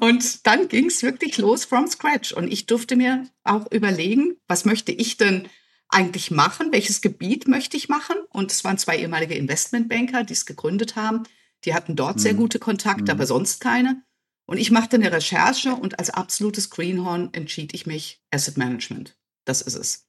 und 0.00 0.46
dann 0.46 0.68
ging 0.68 0.86
es 0.86 1.02
wirklich 1.02 1.36
los 1.36 1.66
from 1.66 1.86
scratch. 1.86 2.32
Und 2.32 2.50
ich 2.50 2.64
durfte 2.64 2.96
mir 2.96 3.28
auch 3.44 3.70
überlegen, 3.70 4.36
was 4.48 4.64
möchte 4.64 4.92
ich 4.92 5.18
denn 5.18 5.46
eigentlich 5.88 6.30
machen? 6.30 6.72
Welches 6.72 7.02
Gebiet 7.02 7.48
möchte 7.48 7.76
ich 7.76 7.90
machen? 7.90 8.16
Und 8.30 8.50
es 8.50 8.64
waren 8.64 8.78
zwei 8.78 8.98
ehemalige 8.98 9.34
Investmentbanker, 9.34 10.24
die 10.24 10.32
es 10.32 10.46
gegründet 10.46 10.96
haben. 10.96 11.24
Die 11.66 11.74
hatten 11.74 11.96
dort 11.96 12.16
mhm. 12.16 12.20
sehr 12.20 12.34
gute 12.34 12.58
Kontakte, 12.58 13.04
mhm. 13.04 13.10
aber 13.10 13.26
sonst 13.26 13.60
keine. 13.60 14.02
Und 14.46 14.58
ich 14.58 14.70
machte 14.70 14.96
eine 14.96 15.10
Recherche 15.10 15.74
und 15.74 15.98
als 15.98 16.10
absolutes 16.10 16.70
Greenhorn 16.70 17.30
entschied 17.32 17.72
ich 17.74 17.86
mich 17.86 18.22
Asset 18.30 18.56
Management. 18.56 19.16
Das 19.44 19.62
ist 19.62 19.74
es. 19.74 20.06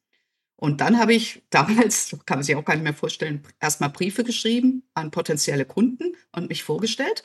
Und 0.57 0.81
dann 0.81 0.99
habe 0.99 1.13
ich 1.13 1.43
damals, 1.49 2.15
kann 2.25 2.39
man 2.39 2.43
sich 2.43 2.55
auch 2.55 2.65
gar 2.65 2.75
nicht 2.75 2.83
mehr 2.83 2.93
vorstellen, 2.93 3.43
erstmal 3.59 3.89
Briefe 3.89 4.23
geschrieben 4.23 4.83
an 4.93 5.11
potenzielle 5.11 5.65
Kunden 5.65 6.15
und 6.31 6.49
mich 6.49 6.63
vorgestellt. 6.63 7.23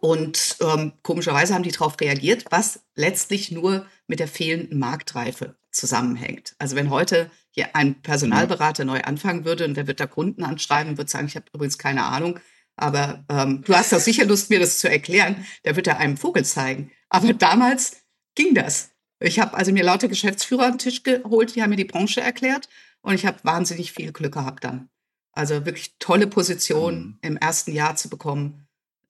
Und 0.00 0.56
ähm, 0.60 0.94
komischerweise 1.02 1.54
haben 1.54 1.62
die 1.62 1.70
darauf 1.70 2.00
reagiert, 2.00 2.46
was 2.50 2.80
letztlich 2.94 3.52
nur 3.52 3.86
mit 4.06 4.18
der 4.18 4.28
fehlenden 4.28 4.78
Marktreife 4.78 5.56
zusammenhängt. 5.70 6.54
Also 6.58 6.74
wenn 6.76 6.90
heute 6.90 7.30
hier 7.50 7.76
ein 7.76 8.02
Personalberater 8.02 8.84
neu 8.84 9.00
anfangen 9.02 9.44
würde 9.44 9.64
und 9.64 9.76
der 9.76 9.86
wird 9.86 10.00
da 10.00 10.06
Kunden 10.06 10.42
anschreiben, 10.42 10.98
wird 10.98 11.10
sagen, 11.10 11.26
ich 11.26 11.36
habe 11.36 11.46
übrigens 11.52 11.78
keine 11.78 12.04
Ahnung, 12.04 12.40
aber 12.76 13.24
ähm, 13.28 13.62
du 13.64 13.74
hast 13.74 13.92
doch 13.92 14.00
sicher 14.00 14.24
Lust, 14.24 14.50
mir 14.50 14.60
das 14.60 14.78
zu 14.78 14.90
erklären. 14.90 15.46
Der 15.64 15.76
wird 15.76 15.86
ja 15.86 15.96
einem 15.96 16.16
Vogel 16.16 16.44
zeigen. 16.44 16.90
Aber 17.08 17.32
damals 17.32 18.04
ging 18.34 18.54
das. 18.54 18.90
Ich 19.20 19.38
habe 19.38 19.54
also 19.54 19.72
mir 19.72 19.84
lauter 19.84 20.08
Geschäftsführer 20.08 20.64
an 20.66 20.72
den 20.72 20.78
Tisch 20.78 21.02
geholt, 21.02 21.54
die 21.54 21.62
haben 21.62 21.70
mir 21.70 21.76
die 21.76 21.84
Branche 21.84 22.20
erklärt 22.20 22.68
und 23.00 23.14
ich 23.14 23.26
habe 23.26 23.38
wahnsinnig 23.42 23.92
viel 23.92 24.12
Glück 24.12 24.34
gehabt 24.34 24.64
dann. 24.64 24.90
Also 25.32 25.64
wirklich 25.64 25.96
tolle 25.98 26.26
Position 26.26 26.94
mhm. 26.94 27.18
im 27.22 27.36
ersten 27.36 27.72
Jahr 27.72 27.96
zu 27.96 28.08
bekommen. 28.08 28.66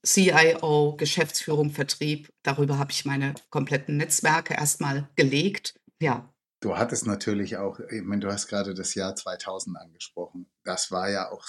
CIO, 0.06 0.96
Geschäftsführung, 0.98 1.70
Vertrieb. 1.70 2.28
Darüber 2.42 2.78
habe 2.78 2.92
ich 2.92 3.06
meine 3.06 3.34
kompletten 3.48 3.96
Netzwerke 3.96 4.54
erstmal 4.54 5.08
gelegt. 5.16 5.74
Ja, 6.00 6.33
Du 6.64 6.78
hattest 6.78 7.06
natürlich 7.06 7.58
auch, 7.58 7.78
ich 7.78 8.00
meine, 8.04 8.22
du 8.22 8.32
hast 8.32 8.48
gerade 8.48 8.72
das 8.72 8.94
Jahr 8.94 9.14
2000 9.14 9.76
angesprochen. 9.76 10.50
Das 10.64 10.90
war 10.90 11.10
ja 11.10 11.30
auch 11.30 11.46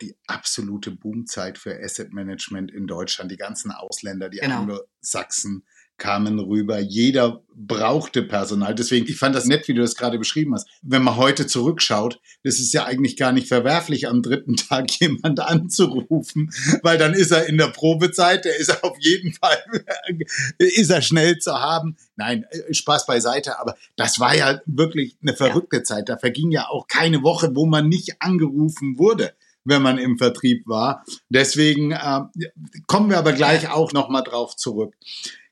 die 0.00 0.16
absolute 0.26 0.90
Boomzeit 0.90 1.58
für 1.58 1.78
Asset 1.78 2.14
Management 2.14 2.70
in 2.70 2.86
Deutschland. 2.86 3.30
Die 3.30 3.36
ganzen 3.36 3.72
Ausländer, 3.72 4.30
die 4.30 4.38
genau. 4.38 4.60
Anglo-Sachsen, 4.60 5.66
kamen 5.98 6.38
rüber. 6.38 6.78
Jeder 6.78 7.42
brauchte 7.54 8.22
Personal. 8.22 8.74
Deswegen, 8.74 9.06
ich 9.08 9.18
fand 9.18 9.34
das 9.34 9.46
nett, 9.46 9.66
wie 9.66 9.74
du 9.74 9.82
das 9.82 9.96
gerade 9.96 10.18
beschrieben 10.18 10.54
hast. 10.54 10.68
Wenn 10.80 11.02
man 11.02 11.16
heute 11.16 11.46
zurückschaut, 11.46 12.20
das 12.44 12.60
ist 12.60 12.72
ja 12.72 12.84
eigentlich 12.84 13.16
gar 13.16 13.32
nicht 13.32 13.48
verwerflich, 13.48 14.08
am 14.08 14.22
dritten 14.22 14.56
Tag 14.56 14.90
jemand 15.00 15.40
anzurufen, 15.40 16.50
weil 16.82 16.98
dann 16.98 17.14
ist 17.14 17.32
er 17.32 17.46
in 17.46 17.58
der 17.58 17.66
Probezeit, 17.66 18.44
der 18.44 18.56
ist 18.56 18.82
auf 18.82 18.96
jeden 19.00 19.34
Fall, 19.34 19.58
ist 20.58 20.90
er 20.90 21.02
schnell 21.02 21.38
zu 21.38 21.52
haben. 21.52 21.96
Nein, 22.16 22.46
äh, 22.50 22.72
Spaß 22.72 23.06
beiseite, 23.06 23.58
aber 23.58 23.76
das 23.96 24.20
war 24.20 24.36
ja 24.36 24.60
wirklich 24.66 25.16
eine 25.20 25.34
verrückte 25.34 25.78
ja. 25.78 25.84
Zeit. 25.84 26.08
Da 26.08 26.16
verging 26.16 26.52
ja 26.52 26.68
auch 26.68 26.86
keine 26.86 27.22
Woche, 27.22 27.50
wo 27.54 27.66
man 27.66 27.88
nicht 27.88 28.22
angerufen 28.22 28.98
wurde 28.98 29.34
wenn 29.64 29.82
man 29.82 29.98
im 29.98 30.16
Vertrieb 30.16 30.66
war. 30.66 31.04
Deswegen 31.28 31.92
äh, 31.92 32.20
kommen 32.86 33.10
wir 33.10 33.18
aber 33.18 33.34
gleich 33.34 33.70
auch 33.70 33.92
noch 33.92 34.08
mal 34.08 34.22
drauf 34.22 34.56
zurück. 34.56 34.94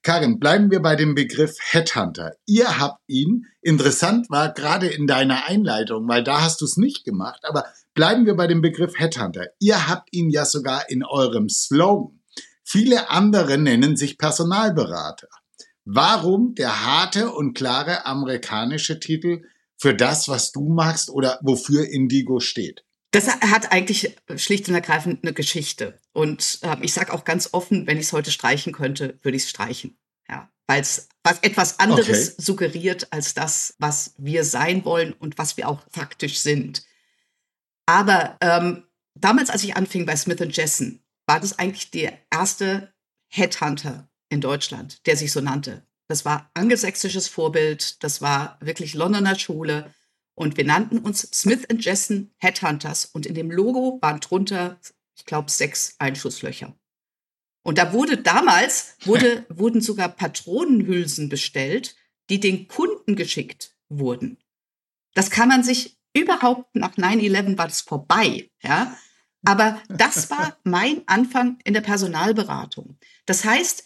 Karin, 0.07 0.39
bleiben 0.39 0.71
wir 0.71 0.81
bei 0.83 0.95
dem 0.95 1.17
Begriff 1.17 1.57
Headhunter. 1.61 2.37
Ihr 2.47 2.79
habt 2.79 3.01
ihn, 3.09 3.47
interessant 3.61 4.31
war 4.31 4.55
gerade 4.55 4.87
in 4.87 5.09
deiner 5.09 5.49
Einleitung, 5.49 6.07
weil 6.07 6.23
da 6.23 6.43
hast 6.43 6.61
du 6.61 6.65
es 6.65 6.77
nicht 6.77 7.05
gemacht, 7.05 7.41
aber 7.43 7.65
bleiben 7.93 8.25
wir 8.25 8.37
bei 8.37 8.47
dem 8.47 8.63
Begriff 8.63 8.97
Headhunter. 8.97 9.49
Ihr 9.59 9.89
habt 9.89 10.15
ihn 10.15 10.31
ja 10.31 10.45
sogar 10.45 10.89
in 10.91 11.05
eurem 11.05 11.49
Slogan. 11.49 12.21
Viele 12.63 13.11
andere 13.11 13.59
nennen 13.59 13.97
sich 13.97 14.17
Personalberater. 14.17 15.27
Warum 15.85 16.55
der 16.55 16.87
harte 16.87 17.33
und 17.33 17.55
klare 17.55 18.07
amerikanische 18.07 19.01
Titel 19.01 19.43
für 19.77 19.93
das, 19.93 20.29
was 20.29 20.53
du 20.53 20.69
machst 20.69 21.11
oder 21.11 21.41
wofür 21.43 21.85
Indigo 21.85 22.39
steht? 22.39 22.86
Das 23.13 23.29
hat 23.29 23.73
eigentlich 23.73 24.17
schlicht 24.37 24.69
und 24.69 24.75
ergreifend 24.75 25.23
eine 25.23 25.33
Geschichte. 25.33 25.99
Und 26.13 26.59
äh, 26.63 26.77
ich 26.83 26.93
sage 26.93 27.13
auch 27.13 27.25
ganz 27.25 27.51
offen, 27.53 27.87
wenn 27.87 27.99
ich 27.99 28.07
es 28.07 28.13
heute 28.13 28.31
streichen 28.31 28.73
könnte, 28.73 29.19
würde 29.23 29.37
ich 29.37 29.45
es 29.45 29.51
streichen. 29.51 29.99
Ja. 30.29 30.51
weil 30.67 30.83
es 30.83 31.09
was 31.23 31.39
etwas 31.41 31.79
anderes 31.79 32.33
okay. 32.33 32.43
suggeriert 32.43 33.13
als 33.13 33.35
das, 33.35 33.75
was 33.79 34.15
wir 34.19 34.45
sein 34.45 34.85
wollen 34.85 35.13
und 35.13 35.39
was 35.39 35.57
wir 35.57 35.69
auch 35.69 35.83
faktisch 35.93 36.41
sind. 36.41 36.85
Aber 37.87 38.37
ähm, 38.41 38.85
damals, 39.15 39.51
als 39.51 39.63
ich 39.65 39.77
anfing 39.77 40.07
bei 40.07 40.17
Smith 40.17 40.41
Jessen, 40.57 41.05
war 41.27 41.41
das 41.41 41.59
eigentlich 41.59 41.91
der 41.91 42.19
erste 42.33 42.93
Headhunter 43.29 44.09
in 44.29 44.41
Deutschland, 44.41 45.07
der 45.07 45.17
sich 45.17 45.33
so 45.33 45.41
nannte. 45.41 45.87
Das 46.09 46.25
war 46.25 46.51
angelsächsisches 46.55 47.29
Vorbild, 47.29 48.03
das 48.03 48.21
war 48.21 48.59
wirklich 48.61 48.95
Londoner 48.95 49.39
Schule. 49.39 49.93
Und 50.37 50.59
wir 50.59 50.65
nannten 50.65 50.99
uns 50.99 51.23
Smith 51.33 51.67
Jessen 51.79 52.35
Headhunters. 52.37 53.07
Und 53.07 53.25
in 53.27 53.35
dem 53.35 53.51
Logo 53.51 53.99
waren 54.03 54.21
drunter, 54.21 54.79
ich 55.17 55.25
glaube, 55.25 55.51
sechs 55.51 55.97
Einschusslöcher. 55.99 56.77
Und 57.63 57.79
da 57.79 57.93
wurde 57.93 58.19
damals, 58.19 58.97
wurde, 59.05 59.47
wurden 59.49 59.81
sogar 59.81 60.11
Patronenhülsen 60.11 61.31
bestellt, 61.31 61.97
die 62.29 62.39
den 62.39 62.69
Kunden 62.69 63.17
geschickt 63.17 63.77
wurden. 63.89 64.37
Das 65.15 65.31
kann 65.31 65.49
man 65.49 65.65
sich 65.65 65.99
überhaupt, 66.15 66.77
nach 66.77 66.97
9-11 66.97 67.57
war 67.57 67.67
das 67.67 67.81
vorbei, 67.81 68.51
ja. 68.63 68.97
Aber 69.45 69.81
das 69.89 70.31
war 70.31 70.59
mein 70.65 71.03
Anfang 71.07 71.59
in 71.65 71.73
der 71.73 71.81
Personalberatung. 71.81 72.99
Das 73.25 73.45
heißt, 73.45 73.85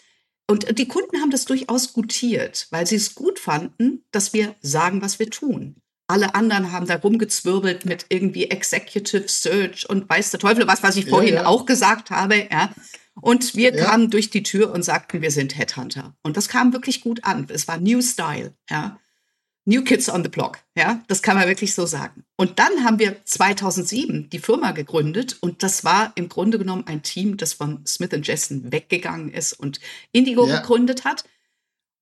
und 0.49 0.79
die 0.79 0.89
Kunden 0.89 1.21
haben 1.21 1.31
das 1.31 1.45
durchaus 1.45 1.93
gutiert, 1.93 2.67
weil 2.71 2.89
sie 2.89 2.97
es 2.97 3.15
gut 3.15 3.39
fanden, 3.39 4.05
dass 4.11 4.33
wir 4.33 4.57
sagen, 4.61 5.01
was 5.01 5.21
wir 5.21 5.31
tun. 5.31 5.81
Alle 6.11 6.35
anderen 6.35 6.73
haben 6.73 6.89
da 6.89 6.97
rumgezwirbelt 6.97 7.85
mit 7.85 8.07
irgendwie 8.09 8.51
Executive 8.51 9.29
Search 9.29 9.89
und 9.89 10.09
weiß 10.09 10.33
der 10.33 10.41
Teufel 10.41 10.67
was, 10.67 10.83
was 10.83 10.97
ich 10.97 11.09
vorhin 11.09 11.35
ja, 11.35 11.43
ja. 11.43 11.47
auch 11.47 11.67
gesagt 11.67 12.11
habe. 12.11 12.49
Ja. 12.51 12.71
Und 13.21 13.55
wir 13.55 13.73
ja. 13.73 13.85
kamen 13.85 14.11
durch 14.11 14.29
die 14.29 14.43
Tür 14.43 14.73
und 14.73 14.83
sagten, 14.83 15.23
wir 15.23 15.31
sind 15.31 15.57
Headhunter. 15.57 16.17
Und 16.25 16.37
das 16.37 16.49
kam 16.49 16.73
wirklich 16.73 17.01
gut 17.01 17.23
an. 17.23 17.47
Es 17.49 17.69
war 17.69 17.79
New 17.79 18.03
Style. 18.03 18.55
Ja. 18.69 18.99
New 19.67 19.85
Kids 19.85 20.09
on 20.09 20.25
the 20.25 20.29
Block, 20.31 20.59
ja, 20.75 21.05
das 21.07 21.23
kann 21.23 21.37
man 21.37 21.47
wirklich 21.47 21.75
so 21.75 21.87
sagen. 21.87 22.25
Und 22.37 22.59
dann 22.59 22.83
haben 22.83 22.99
wir 22.99 23.25
2007 23.25 24.31
die 24.31 24.39
Firma 24.39 24.73
gegründet 24.73 25.37
und 25.41 25.63
das 25.63 25.85
war 25.85 26.13
im 26.17 26.29
Grunde 26.29 26.59
genommen 26.59 26.87
ein 26.87 27.03
Team, 27.03 27.37
das 27.37 27.53
von 27.53 27.87
Smith 27.87 28.11
Jessen 28.23 28.73
weggegangen 28.73 29.31
ist 29.31 29.53
und 29.53 29.79
Indigo 30.11 30.47
gegründet 30.47 31.05
hat. 31.05 31.25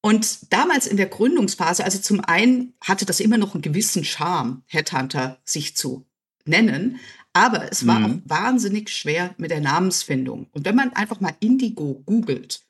Und 0.09 0.51
damals 0.51 0.87
in 0.87 0.97
der 0.97 1.05
Gründungsphase, 1.05 1.85
also 1.85 1.99
zum 1.99 2.21
einen 2.25 2.73
hatte 2.81 3.05
das 3.05 3.21
immer 3.21 3.37
noch 3.37 3.53
einen 3.53 3.61
gewissen 3.61 4.05
Charme, 4.05 4.63
Headhunter 4.67 5.39
sich 5.45 5.77
zu 5.77 6.07
nennen, 6.47 6.99
aber 7.35 7.71
es 7.71 7.87
war 7.87 7.99
mhm. 7.99 8.05
auch 8.25 8.31
wahnsinnig 8.31 8.89
schwer 8.89 9.35
mit 9.37 9.51
der 9.51 9.61
Namensfindung. 9.61 10.47
Und 10.53 10.65
wenn 10.65 10.77
man 10.77 10.95
einfach 10.95 11.21
mal 11.21 11.35
Indigo 11.41 12.03
googelt, 12.07 12.63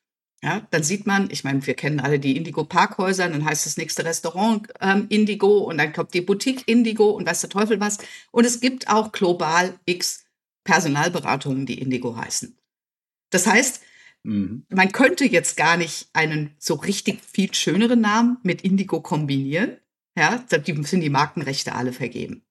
ja, 0.43 0.67
dann 0.73 0.83
sieht 0.83 1.07
man, 1.07 1.31
ich 1.31 1.45
meine, 1.45 1.65
wir 1.65 1.75
kennen 1.75 2.01
alle 2.01 2.19
die 2.19 2.37
Indigo 2.37 2.65
Parkhäuser, 2.65 3.29
dann 3.29 3.45
heißt 3.45 3.67
das 3.67 3.77
nächste 3.77 4.05
Restaurant 4.05 4.67
ähm, 4.81 5.07
Indigo 5.09 5.59
und 5.59 5.79
dann 5.79 5.93
kommt 5.93 6.15
die 6.15 6.23
Boutique 6.23 6.67
Indigo 6.67 7.11
und 7.11 7.25
weiß 7.25 7.43
der 7.43 7.51
Teufel 7.51 7.79
was. 7.79 7.99
Und 8.33 8.47
es 8.47 8.59
gibt 8.59 8.89
auch 8.89 9.13
global 9.13 9.79
x 9.85 10.25
Personalberatungen, 10.65 11.67
die 11.67 11.81
Indigo 11.81 12.17
heißen. 12.17 12.59
Das 13.31 13.47
heißt, 13.47 13.81
mhm. 14.23 14.65
man 14.71 14.93
könnte 14.93 15.25
jetzt 15.25 15.57
gar 15.57 15.77
nicht 15.77 16.09
einen 16.13 16.55
so 16.59 16.75
richtig 16.75 17.21
viel 17.23 17.55
schöneren 17.55 18.01
Namen 18.01 18.39
mit 18.43 18.63
Indigo 18.63 19.01
kombinieren. 19.01 19.77
Ja, 20.17 20.45
die 20.67 20.83
sind 20.83 21.01
die 21.01 21.11
Markenrechte 21.11 21.75
alle 21.75 21.93
vergeben. 21.93 22.43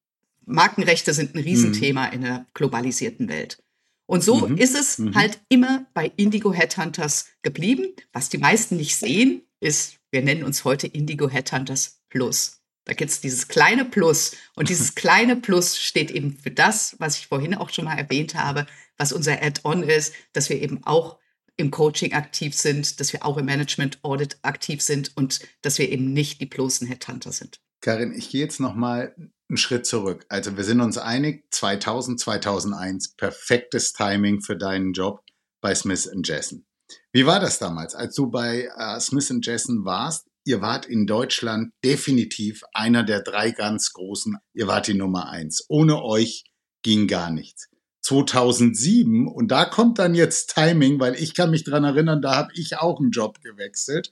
Markenrechte 0.45 1.13
sind 1.13 1.35
ein 1.35 1.41
Riesenthema 1.41 2.07
mhm. 2.07 2.13
in 2.13 2.21
der 2.21 2.45
globalisierten 2.53 3.27
Welt. 3.27 3.61
Und 4.05 4.23
so 4.23 4.47
mhm. 4.47 4.57
ist 4.57 4.73
es 4.73 4.97
mhm. 4.97 5.13
halt 5.13 5.39
immer 5.49 5.85
bei 5.93 6.11
Indigo 6.15 6.53
Headhunters 6.53 7.27
geblieben. 7.43 7.93
Was 8.13 8.29
die 8.29 8.37
meisten 8.37 8.77
nicht 8.77 8.95
sehen, 8.95 9.41
ist, 9.59 9.97
wir 10.11 10.21
nennen 10.23 10.43
uns 10.43 10.63
heute 10.63 10.87
Indigo 10.87 11.29
Headhunters 11.29 12.01
Plus. 12.09 12.61
Da 12.85 12.93
gibt 12.93 13.11
es 13.11 13.19
dieses 13.19 13.49
kleine 13.49 13.83
Plus. 13.83 14.31
Und 14.55 14.69
dieses 14.69 14.95
kleine 14.95 15.35
Plus 15.35 15.77
steht 15.77 16.09
eben 16.09 16.37
für 16.37 16.51
das, 16.51 16.95
was 16.99 17.17
ich 17.19 17.27
vorhin 17.27 17.53
auch 17.53 17.69
schon 17.69 17.85
mal 17.85 17.97
erwähnt 17.97 18.35
habe, 18.35 18.65
was 18.97 19.11
unser 19.11 19.43
Add-on 19.43 19.83
ist, 19.83 20.13
dass 20.31 20.49
wir 20.49 20.61
eben 20.61 20.83
auch 20.85 21.19
im 21.57 21.71
Coaching 21.71 22.13
aktiv 22.13 22.55
sind, 22.55 22.99
dass 22.99 23.13
wir 23.13 23.25
auch 23.25 23.37
im 23.37 23.45
Management 23.45 23.99
Audit 24.03 24.37
aktiv 24.43 24.81
sind 24.81 25.15
und 25.17 25.39
dass 25.61 25.79
wir 25.79 25.89
eben 25.89 26.13
nicht 26.13 26.39
die 26.39 26.45
bloßen 26.45 26.87
Headhunter 26.87 27.31
sind. 27.31 27.59
Karin, 27.81 28.13
ich 28.13 28.29
gehe 28.29 28.41
jetzt 28.41 28.59
noch 28.59 28.75
mal 28.75 29.15
einen 29.49 29.57
Schritt 29.57 29.85
zurück. 29.85 30.25
Also 30.29 30.57
wir 30.57 30.63
sind 30.63 30.81
uns 30.81 30.97
einig, 30.97 31.45
2000, 31.51 32.19
2001, 32.19 33.15
perfektes 33.15 33.93
Timing 33.93 34.41
für 34.41 34.57
deinen 34.57 34.93
Job 34.93 35.21
bei 35.61 35.73
Smith 35.73 36.09
Jessen. 36.23 36.65
Wie 37.11 37.25
war 37.25 37.39
das 37.39 37.59
damals, 37.59 37.95
als 37.95 38.15
du 38.15 38.29
bei 38.29 38.69
äh, 38.77 38.99
Smith 38.99 39.33
Jessen 39.41 39.85
warst? 39.85 40.27
Ihr 40.45 40.61
wart 40.61 40.85
in 40.85 41.05
Deutschland 41.05 41.73
definitiv 41.83 42.63
einer 42.73 43.03
der 43.03 43.21
drei 43.21 43.51
ganz 43.51 43.91
großen. 43.91 44.37
Ihr 44.53 44.67
wart 44.67 44.87
die 44.87 44.93
Nummer 44.93 45.29
eins. 45.29 45.65
Ohne 45.67 46.01
euch 46.01 46.45
ging 46.83 47.07
gar 47.07 47.31
nichts. 47.31 47.67
2007 48.07 49.27
und 49.27 49.49
da 49.49 49.65
kommt 49.65 49.99
dann 49.99 50.15
jetzt 50.15 50.55
Timing, 50.55 50.99
weil 50.99 51.15
ich 51.15 51.33
kann 51.33 51.51
mich 51.51 51.63
dran 51.63 51.83
erinnern, 51.83 52.21
da 52.21 52.35
habe 52.35 52.51
ich 52.53 52.77
auch 52.77 52.99
einen 52.99 53.11
Job 53.11 53.41
gewechselt 53.41 54.11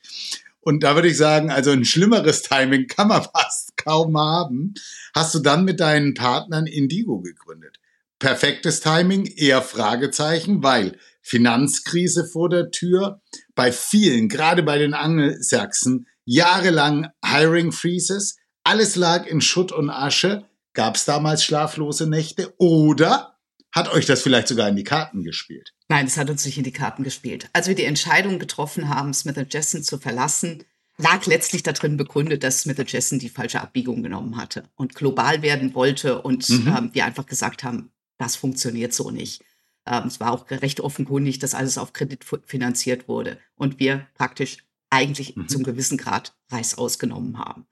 und 0.67 0.83
da 0.83 0.95
würde 0.95 1.09
ich 1.09 1.17
sagen, 1.17 1.51
also 1.51 1.69
ein 1.69 1.85
schlimmeres 1.85 2.41
Timing 2.41 2.87
kann 2.89 3.07
man 3.07 3.23
fast 3.23 3.77
kaum 3.77 4.17
haben. 4.17 4.73
Hast 5.13 5.35
du 5.35 5.39
dann 5.39 5.63
mit 5.63 5.79
deinen 5.79 6.15
Partnern 6.15 6.65
Indigo 6.65 7.19
gegründet? 7.21 7.77
Perfektes 8.17 8.79
Timing, 8.79 9.25
eher 9.25 9.61
Fragezeichen, 9.61 10.63
weil 10.63 10.97
Finanzkrise 11.21 12.25
vor 12.25 12.49
der 12.49 12.71
Tür, 12.71 13.21
bei 13.53 13.71
vielen, 13.71 14.27
gerade 14.27 14.63
bei 14.63 14.79
den 14.79 14.95
Angelsachsen, 14.95 16.07
jahrelang 16.23 17.09
Hiring 17.23 17.71
Freezes, 17.71 18.37
alles 18.63 18.95
lag 18.95 19.27
in 19.27 19.41
Schutt 19.41 19.71
und 19.71 19.91
Asche. 19.91 20.45
Gab 20.73 20.95
es 20.95 21.05
damals 21.05 21.43
schlaflose 21.43 22.09
Nächte 22.09 22.53
oder 22.57 23.34
hat 23.75 23.91
euch 23.91 24.05
das 24.05 24.21
vielleicht 24.21 24.47
sogar 24.47 24.69
in 24.69 24.77
die 24.77 24.83
Karten 24.83 25.23
gespielt? 25.23 25.73
Nein, 25.89 26.05
es 26.05 26.17
hat 26.17 26.29
uns 26.29 26.45
nicht 26.45 26.57
in 26.57 26.63
die 26.63 26.71
Karten 26.71 27.03
gespielt. 27.03 27.49
Als 27.51 27.67
wir 27.67 27.75
die 27.75 27.83
Entscheidung 27.83 28.39
getroffen 28.39 28.89
haben, 28.89 29.13
Smith 29.13 29.35
Jessen 29.49 29.83
zu 29.83 29.97
verlassen, 29.97 30.63
lag 30.97 31.25
letztlich 31.25 31.61
darin 31.61 31.97
begründet, 31.97 32.43
dass 32.43 32.61
Smith 32.61 32.77
Jessen 32.87 33.19
die 33.19 33.29
falsche 33.29 33.59
Abbiegung 33.59 34.01
genommen 34.01 34.37
hatte 34.37 34.69
und 34.75 34.95
global 34.95 35.41
werden 35.41 35.75
wollte 35.75 36.21
und 36.21 36.49
mhm. 36.49 36.67
ähm, 36.67 36.89
wir 36.93 37.05
einfach 37.05 37.25
gesagt 37.25 37.63
haben, 37.65 37.91
das 38.17 38.37
funktioniert 38.37 38.93
so 38.93 39.11
nicht. 39.11 39.43
Ähm, 39.85 40.07
es 40.07 40.21
war 40.21 40.31
auch 40.31 40.49
recht 40.49 40.79
offenkundig, 40.79 41.39
dass 41.39 41.53
alles 41.53 41.77
auf 41.77 41.91
Kredit 41.91 42.25
finanziert 42.45 43.09
wurde 43.09 43.39
und 43.55 43.79
wir 43.79 44.07
praktisch 44.15 44.65
eigentlich 44.89 45.35
mhm. 45.35 45.49
zum 45.49 45.63
gewissen 45.63 45.97
Grad 45.97 46.33
Reis 46.49 46.77
ausgenommen 46.77 47.37
haben. 47.39 47.67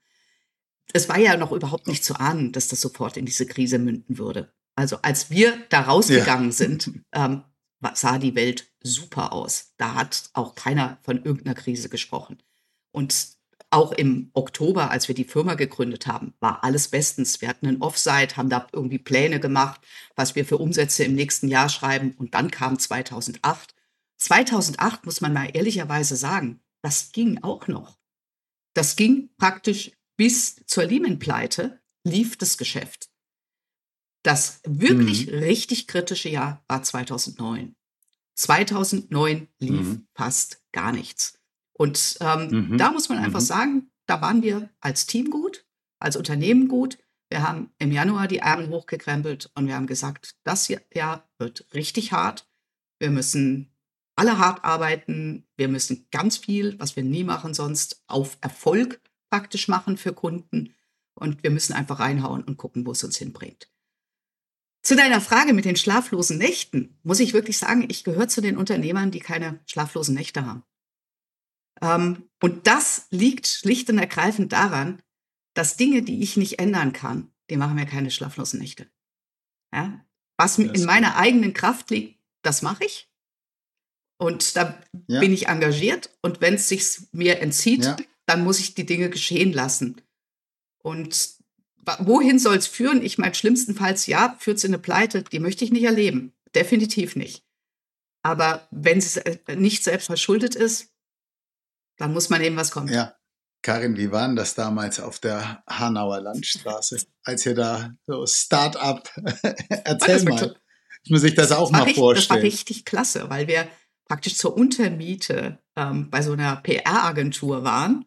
Es 0.92 1.08
war 1.08 1.18
ja 1.18 1.38
noch 1.38 1.52
überhaupt 1.52 1.88
nicht 1.88 2.04
zu 2.04 2.20
ahnen, 2.20 2.52
dass 2.52 2.68
das 2.68 2.82
sofort 2.82 3.16
in 3.16 3.24
diese 3.24 3.46
Krise 3.46 3.78
münden 3.78 4.18
würde. 4.18 4.52
Also 4.76 4.98
als 5.02 5.30
wir 5.30 5.64
da 5.68 5.82
rausgegangen 5.82 6.46
ja. 6.46 6.52
sind, 6.52 6.90
ähm, 7.12 7.44
sah 7.94 8.18
die 8.18 8.34
Welt 8.34 8.72
super 8.82 9.32
aus. 9.32 9.74
Da 9.76 9.94
hat 9.94 10.30
auch 10.32 10.54
keiner 10.54 10.98
von 11.02 11.22
irgendeiner 11.22 11.54
Krise 11.54 11.88
gesprochen. 11.88 12.42
Und 12.92 13.34
auch 13.70 13.92
im 13.92 14.30
Oktober, 14.34 14.90
als 14.90 15.08
wir 15.08 15.14
die 15.14 15.24
Firma 15.24 15.54
gegründet 15.54 16.06
haben, 16.06 16.34
war 16.38 16.62
alles 16.62 16.88
bestens. 16.88 17.40
Wir 17.40 17.48
hatten 17.48 17.66
einen 17.66 17.82
Offsite, 17.82 18.36
haben 18.36 18.48
da 18.48 18.66
irgendwie 18.72 18.98
Pläne 18.98 19.40
gemacht, 19.40 19.80
was 20.14 20.36
wir 20.36 20.44
für 20.44 20.58
Umsätze 20.58 21.04
im 21.04 21.14
nächsten 21.14 21.48
Jahr 21.48 21.68
schreiben. 21.68 22.14
Und 22.16 22.34
dann 22.34 22.50
kam 22.50 22.78
2008. 22.78 23.74
2008 24.16 25.04
muss 25.04 25.20
man 25.20 25.32
mal 25.32 25.50
ehrlicherweise 25.52 26.14
sagen, 26.14 26.60
das 26.82 27.10
ging 27.12 27.42
auch 27.42 27.66
noch. 27.66 27.98
Das 28.74 28.94
ging 28.96 29.30
praktisch 29.38 29.92
bis 30.16 30.56
zur 30.66 30.84
Lehman-Pleite, 30.84 31.80
lief 32.04 32.36
das 32.36 32.58
Geschäft. 32.58 33.08
Das 34.24 34.60
wirklich 34.66 35.30
mhm. 35.30 35.38
richtig 35.38 35.86
kritische 35.86 36.30
Jahr 36.30 36.64
war 36.66 36.82
2009. 36.82 37.76
2009 38.36 39.48
lief 39.60 39.86
mhm. 39.86 40.06
fast 40.14 40.62
gar 40.72 40.92
nichts. 40.92 41.38
Und 41.74 42.16
ähm, 42.20 42.70
mhm. 42.70 42.78
da 42.78 42.90
muss 42.90 43.08
man 43.08 43.18
einfach 43.18 43.40
mhm. 43.40 43.44
sagen, 43.44 43.90
da 44.06 44.22
waren 44.22 44.42
wir 44.42 44.70
als 44.80 45.06
Team 45.06 45.30
gut, 45.30 45.66
als 45.98 46.16
Unternehmen 46.16 46.68
gut. 46.68 46.98
Wir 47.28 47.46
haben 47.46 47.70
im 47.78 47.92
Januar 47.92 48.26
die 48.26 48.38
Ärmel 48.38 48.70
hochgekrempelt 48.70 49.50
und 49.54 49.66
wir 49.66 49.74
haben 49.74 49.86
gesagt, 49.86 50.36
das 50.42 50.68
Jahr 50.68 51.28
wird 51.38 51.66
richtig 51.74 52.12
hart. 52.12 52.48
Wir 52.98 53.10
müssen 53.10 53.74
alle 54.16 54.38
hart 54.38 54.64
arbeiten. 54.64 55.46
Wir 55.56 55.68
müssen 55.68 56.06
ganz 56.10 56.38
viel, 56.38 56.78
was 56.78 56.96
wir 56.96 57.02
nie 57.02 57.24
machen 57.24 57.52
sonst, 57.52 58.02
auf 58.06 58.38
Erfolg 58.40 59.00
praktisch 59.30 59.68
machen 59.68 59.98
für 59.98 60.12
Kunden. 60.12 60.74
Und 61.14 61.42
wir 61.42 61.50
müssen 61.50 61.74
einfach 61.74 62.00
reinhauen 62.00 62.42
und 62.42 62.56
gucken, 62.56 62.86
wo 62.86 62.92
es 62.92 63.04
uns 63.04 63.16
hinbringt. 63.16 63.68
Zu 64.84 64.96
deiner 64.96 65.22
Frage 65.22 65.54
mit 65.54 65.64
den 65.64 65.76
schlaflosen 65.76 66.36
Nächten 66.36 66.98
muss 67.02 67.18
ich 67.18 67.32
wirklich 67.32 67.56
sagen, 67.56 67.86
ich 67.88 68.04
gehöre 68.04 68.28
zu 68.28 68.42
den 68.42 68.58
Unternehmern, 68.58 69.10
die 69.10 69.20
keine 69.20 69.58
schlaflosen 69.66 70.14
Nächte 70.14 70.44
haben. 70.44 70.62
Ähm, 71.80 72.28
und 72.42 72.66
das 72.66 73.06
liegt 73.10 73.46
schlicht 73.46 73.88
und 73.88 73.98
ergreifend 73.98 74.52
daran, 74.52 75.02
dass 75.54 75.78
Dinge, 75.78 76.02
die 76.02 76.22
ich 76.22 76.36
nicht 76.36 76.58
ändern 76.58 76.92
kann, 76.92 77.32
die 77.48 77.56
machen 77.56 77.76
mir 77.76 77.86
keine 77.86 78.10
schlaflosen 78.10 78.60
Nächte. 78.60 78.86
Ja? 79.72 80.04
Was 80.36 80.56
das 80.56 80.66
in 80.66 80.84
meiner 80.84 81.16
eigenen 81.16 81.54
Kraft 81.54 81.90
liegt, 81.90 82.20
das 82.42 82.60
mache 82.60 82.84
ich. 82.84 83.10
Und 84.18 84.54
da 84.56 84.78
ja. 85.08 85.20
bin 85.20 85.32
ich 85.32 85.48
engagiert. 85.48 86.10
Und 86.20 86.42
wenn 86.42 86.54
es 86.54 86.68
sich 86.68 87.00
mir 87.12 87.40
entzieht, 87.40 87.84
ja. 87.84 87.96
dann 88.26 88.44
muss 88.44 88.60
ich 88.60 88.74
die 88.74 88.86
Dinge 88.86 89.08
geschehen 89.08 89.52
lassen. 89.52 90.00
Und 90.82 91.36
wohin 91.98 92.38
soll 92.38 92.56
es 92.56 92.66
führen? 92.66 93.02
Ich 93.02 93.18
meine, 93.18 93.34
schlimmstenfalls, 93.34 94.06
ja, 94.06 94.36
führt 94.38 94.58
es 94.58 94.64
in 94.64 94.70
eine 94.70 94.82
Pleite. 94.82 95.22
Die 95.22 95.38
möchte 95.38 95.64
ich 95.64 95.72
nicht 95.72 95.84
erleben. 95.84 96.32
Definitiv 96.54 97.16
nicht. 97.16 97.44
Aber 98.22 98.66
wenn 98.70 98.98
es 98.98 99.16
äh, 99.16 99.38
nicht 99.56 99.84
selbst 99.84 100.06
verschuldet 100.06 100.54
ist, 100.54 100.92
dann 101.98 102.12
muss 102.12 102.30
man 102.30 102.42
eben 102.42 102.56
was 102.56 102.70
kommen. 102.70 102.92
Ja. 102.92 103.14
Karin, 103.62 103.96
wie 103.96 104.12
war 104.12 104.26
denn 104.26 104.36
das 104.36 104.54
damals 104.54 105.00
auf 105.00 105.20
der 105.20 105.62
Hanauer 105.66 106.20
Landstraße, 106.20 106.98
als 107.22 107.46
ihr 107.46 107.54
da 107.54 107.94
so 108.06 108.26
Start-up, 108.26 109.10
erzähl 109.84 110.22
mal. 110.24 110.54
Ich 111.02 111.10
muss 111.10 111.22
sich 111.22 111.34
das, 111.34 111.48
das 111.48 111.58
auch 111.58 111.70
mal 111.70 111.82
richtig, 111.82 111.96
vorstellen. 111.96 112.28
Das 112.28 112.36
war 112.36 112.42
richtig 112.42 112.84
klasse, 112.84 113.30
weil 113.30 113.48
wir 113.48 113.66
praktisch 114.06 114.36
zur 114.36 114.56
Untermiete 114.56 115.58
ähm, 115.76 116.10
bei 116.10 116.20
so 116.20 116.32
einer 116.32 116.56
PR-Agentur 116.56 117.64
waren 117.64 118.04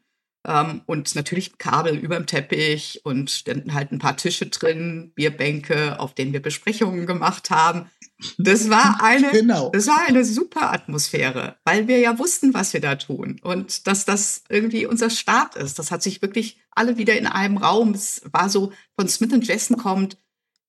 ähm, 0.47 0.81
und 0.86 1.13
natürlich 1.13 1.57
Kabel 1.57 1.97
über 1.97 2.15
dem 2.15 2.25
Teppich 2.25 3.01
und 3.03 3.29
ständen 3.29 3.73
halt 3.73 3.91
ein 3.91 3.99
paar 3.99 4.15
Tische 4.15 4.47
drin, 4.47 5.12
Bierbänke, 5.13 5.99
auf 5.99 6.15
denen 6.15 6.31
wir 6.31 6.41
Besprechungen 6.41 7.05
gemacht 7.05 7.49
haben. 7.49 7.91
Das 8.38 8.69
war 8.69 8.99
eine, 9.03 9.29
genau. 9.31 9.69
das 9.71 9.88
war 9.88 10.07
eine 10.07 10.23
super 10.23 10.71
Atmosphäre, 10.71 11.57
weil 11.65 11.88
wir 11.89 11.99
ja 11.99 12.17
wussten, 12.17 12.53
was 12.53 12.71
wir 12.71 12.79
da 12.79 12.95
tun 12.95 13.39
und 13.43 13.88
dass 13.88 14.05
das 14.05 14.43
irgendwie 14.47 14.86
unser 14.86 15.10
Start 15.10 15.55
ist. 15.55 15.77
Das 15.79 15.91
hat 15.91 16.01
sich 16.01 16.21
wirklich 16.21 16.62
alle 16.71 16.97
wieder 16.97 17.17
in 17.17 17.27
einem 17.27 17.57
Raum. 17.57 17.91
Es 17.91 18.21
war 18.31 18.49
so 18.49 18.71
von 18.97 19.10
Smith 19.10 19.47
Jessen 19.47 19.77
kommt, 19.77 20.17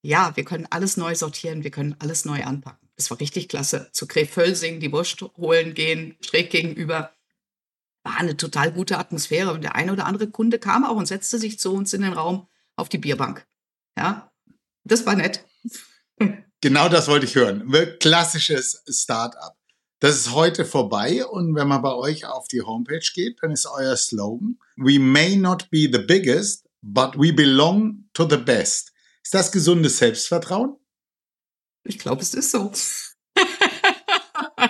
ja, 0.01 0.31
wir 0.35 0.43
können 0.43 0.67
alles 0.69 0.97
neu 0.97 1.15
sortieren, 1.15 1.63
wir 1.63 1.71
können 1.71 1.95
alles 1.99 2.25
neu 2.25 2.43
anpacken. 2.43 2.89
Das 2.95 3.09
war 3.11 3.19
richtig 3.19 3.47
klasse. 3.47 3.89
Zu 3.93 4.07
Krefölsing 4.07 4.81
die 4.81 4.91
Wurst 4.91 5.21
holen 5.37 5.73
gehen, 5.73 6.17
schräg 6.21 6.49
gegenüber 6.49 7.13
war 8.09 8.17
eine 8.17 8.35
total 8.35 8.71
gute 8.71 8.97
Atmosphäre. 8.97 9.53
Und 9.53 9.61
der 9.61 9.75
eine 9.75 9.93
oder 9.93 10.05
andere 10.05 10.29
Kunde 10.29 10.59
kam 10.59 10.83
auch 10.83 10.95
und 10.95 11.07
setzte 11.07 11.37
sich 11.37 11.59
zu 11.59 11.73
uns 11.73 11.93
in 11.93 12.01
den 12.01 12.13
Raum 12.13 12.47
auf 12.75 12.89
die 12.89 12.97
Bierbank. 12.97 13.45
Ja, 13.97 14.31
das 14.83 15.05
war 15.05 15.15
nett. 15.15 15.45
Genau 16.61 16.89
das 16.89 17.07
wollte 17.07 17.25
ich 17.25 17.35
hören. 17.35 17.71
Klassisches 18.01 18.83
Start-up. 18.85 19.55
Das 20.01 20.17
ist 20.17 20.33
heute 20.33 20.65
vorbei 20.65 21.25
und 21.25 21.55
wenn 21.55 21.69
man 21.69 21.81
bei 21.81 21.93
euch 21.93 22.25
auf 22.25 22.49
die 22.49 22.61
Homepage 22.61 22.99
geht, 23.13 23.41
dann 23.41 23.51
ist 23.51 23.65
euer 23.65 23.95
Slogan: 23.95 24.59
We 24.75 24.99
may 24.99 25.37
not 25.37 25.69
be 25.69 25.89
the 25.89 25.99
biggest, 25.99 26.67
but 26.81 27.17
we 27.17 27.31
belong 27.31 28.09
to 28.13 28.27
the 28.29 28.35
best. 28.35 28.91
Ist 29.23 29.33
das 29.33 29.53
gesundes 29.53 29.99
Selbstvertrauen? 29.99 30.75
Ich 31.85 31.97
glaube, 31.97 32.23
es 32.23 32.33
ist 32.33 32.51
so. 32.51 32.73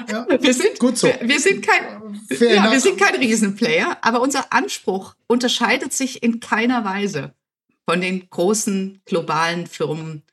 Ja. 0.09 0.25
Wir 0.41 0.53
sind, 0.53 0.79
Gut 0.79 0.97
so. 0.97 1.07
Wir, 1.07 1.27
wir 1.27 1.39
sind 1.39 1.65
kein, 1.65 2.19
ja, 2.39 2.71
wir 2.71 2.79
sind 2.79 2.99
kein 2.99 3.15
Riesenplayer, 3.15 3.97
aber 4.01 4.21
unser 4.21 4.51
Anspruch 4.51 5.15
unterscheidet 5.27 5.93
sich 5.93 6.23
in 6.23 6.39
keiner 6.39 6.83
Weise 6.83 7.33
von 7.87 8.01
den 8.01 8.29
großen 8.29 9.01
globalen 9.05 9.67
Firmen, 9.67 10.23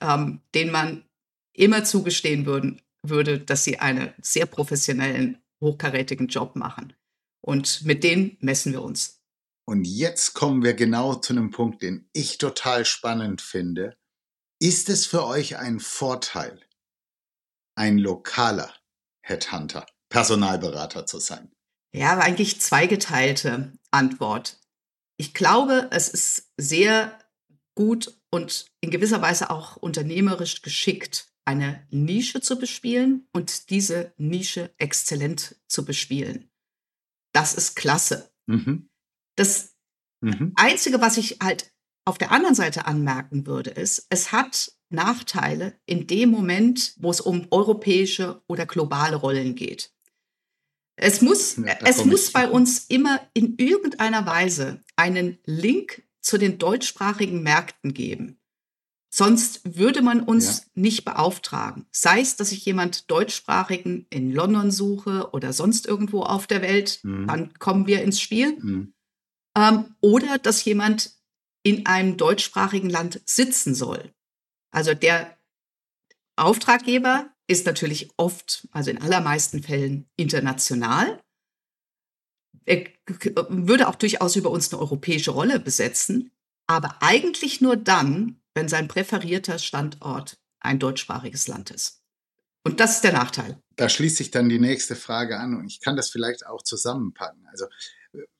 ähm, 0.00 0.40
denen 0.54 0.72
man 0.72 1.04
immer 1.52 1.84
zugestehen 1.84 2.46
würden, 2.46 2.80
würde, 3.02 3.38
dass 3.38 3.64
sie 3.64 3.78
einen 3.78 4.12
sehr 4.20 4.46
professionellen, 4.46 5.38
hochkarätigen 5.60 6.28
Job 6.28 6.56
machen. 6.56 6.94
Und 7.40 7.84
mit 7.84 8.04
denen 8.04 8.36
messen 8.40 8.72
wir 8.72 8.82
uns. 8.82 9.20
Und 9.66 9.84
jetzt 9.84 10.34
kommen 10.34 10.62
wir 10.62 10.74
genau 10.74 11.14
zu 11.14 11.32
einem 11.32 11.50
Punkt, 11.50 11.82
den 11.82 12.08
ich 12.12 12.38
total 12.38 12.84
spannend 12.84 13.40
finde. 13.40 13.96
Ist 14.60 14.88
es 14.88 15.06
für 15.06 15.24
euch 15.24 15.58
ein 15.58 15.80
Vorteil, 15.80 16.60
ein 17.76 17.98
lokaler 17.98 18.74
Headhunter, 19.30 19.86
Personalberater 20.10 21.06
zu 21.06 21.20
sein? 21.20 21.50
Ja, 21.94 22.12
aber 22.12 22.22
eigentlich 22.22 22.60
zweigeteilte 22.60 23.72
Antwort. 23.90 24.60
Ich 25.16 25.34
glaube, 25.34 25.88
es 25.90 26.08
ist 26.08 26.52
sehr 26.56 27.18
gut 27.74 28.20
und 28.30 28.66
in 28.80 28.90
gewisser 28.90 29.22
Weise 29.22 29.50
auch 29.50 29.76
unternehmerisch 29.76 30.62
geschickt, 30.62 31.32
eine 31.44 31.86
Nische 31.90 32.40
zu 32.40 32.58
bespielen 32.58 33.28
und 33.32 33.70
diese 33.70 34.12
Nische 34.18 34.72
exzellent 34.78 35.56
zu 35.66 35.84
bespielen. 35.84 36.50
Das 37.32 37.54
ist 37.54 37.76
klasse. 37.76 38.32
Mhm. 38.46 38.90
Das 39.36 39.74
mhm. 40.20 40.52
Einzige, 40.56 41.00
was 41.00 41.16
ich 41.16 41.38
halt 41.42 41.72
auf 42.04 42.18
der 42.18 42.32
anderen 42.32 42.54
Seite 42.54 42.86
anmerken 42.86 43.46
würde, 43.46 43.70
ist, 43.70 44.06
es 44.10 44.32
hat 44.32 44.72
Nachteile 44.90 45.74
in 45.86 46.06
dem 46.06 46.30
Moment, 46.30 46.94
wo 46.98 47.10
es 47.10 47.20
um 47.20 47.46
europäische 47.50 48.42
oder 48.46 48.66
globale 48.66 49.16
Rollen 49.16 49.54
geht. 49.54 49.92
Es 50.96 51.22
muss, 51.22 51.56
ja, 51.56 51.78
es 51.84 52.04
muss 52.04 52.30
bei 52.30 52.48
uns 52.48 52.84
immer 52.88 53.20
in 53.32 53.56
irgendeiner 53.56 54.26
Weise 54.26 54.82
einen 54.96 55.38
Link 55.46 56.02
zu 56.20 56.36
den 56.36 56.58
deutschsprachigen 56.58 57.42
Märkten 57.42 57.94
geben. 57.94 58.38
Sonst 59.12 59.76
würde 59.76 60.02
man 60.02 60.20
uns 60.20 60.58
ja. 60.58 60.64
nicht 60.74 61.04
beauftragen. 61.04 61.86
Sei 61.90 62.20
es, 62.20 62.36
dass 62.36 62.52
ich 62.52 62.64
jemand 62.64 63.10
deutschsprachigen 63.10 64.06
in 64.10 64.30
London 64.30 64.70
suche 64.70 65.30
oder 65.32 65.52
sonst 65.52 65.86
irgendwo 65.86 66.22
auf 66.22 66.46
der 66.46 66.62
Welt, 66.62 67.00
mhm. 67.02 67.26
dann 67.26 67.54
kommen 67.58 67.86
wir 67.86 68.02
ins 68.02 68.20
Spiel. 68.20 68.58
Mhm. 68.60 68.94
Ähm, 69.56 69.96
oder 70.00 70.38
dass 70.38 70.64
jemand 70.64 71.14
in 71.62 71.86
einem 71.86 72.16
deutschsprachigen 72.18 72.88
Land 72.88 73.20
sitzen 73.24 73.74
soll. 73.74 74.12
Also 74.70 74.94
der 74.94 75.36
Auftraggeber 76.36 77.30
ist 77.46 77.66
natürlich 77.66 78.10
oft, 78.16 78.68
also 78.70 78.90
in 78.90 79.02
allermeisten 79.02 79.62
Fällen 79.62 80.08
international. 80.16 81.20
Er 82.64 82.86
würde 83.48 83.88
auch 83.88 83.96
durchaus 83.96 84.36
über 84.36 84.50
uns 84.50 84.72
eine 84.72 84.80
europäische 84.80 85.32
Rolle 85.32 85.58
besetzen, 85.58 86.30
aber 86.66 86.98
eigentlich 87.00 87.60
nur 87.60 87.76
dann, 87.76 88.40
wenn 88.54 88.68
sein 88.68 88.86
präferierter 88.86 89.58
Standort 89.58 90.38
ein 90.60 90.78
deutschsprachiges 90.78 91.48
Land 91.48 91.70
ist. 91.70 92.02
Und 92.62 92.78
das 92.78 92.96
ist 92.96 93.04
der 93.04 93.12
Nachteil. 93.12 93.58
Da 93.76 93.88
schließt 93.88 94.18
sich 94.18 94.30
dann 94.30 94.48
die 94.48 94.58
nächste 94.58 94.94
Frage 94.94 95.38
an 95.38 95.56
und 95.56 95.66
ich 95.66 95.80
kann 95.80 95.96
das 95.96 96.10
vielleicht 96.10 96.46
auch 96.46 96.62
zusammenpacken. 96.62 97.46
Also 97.46 97.66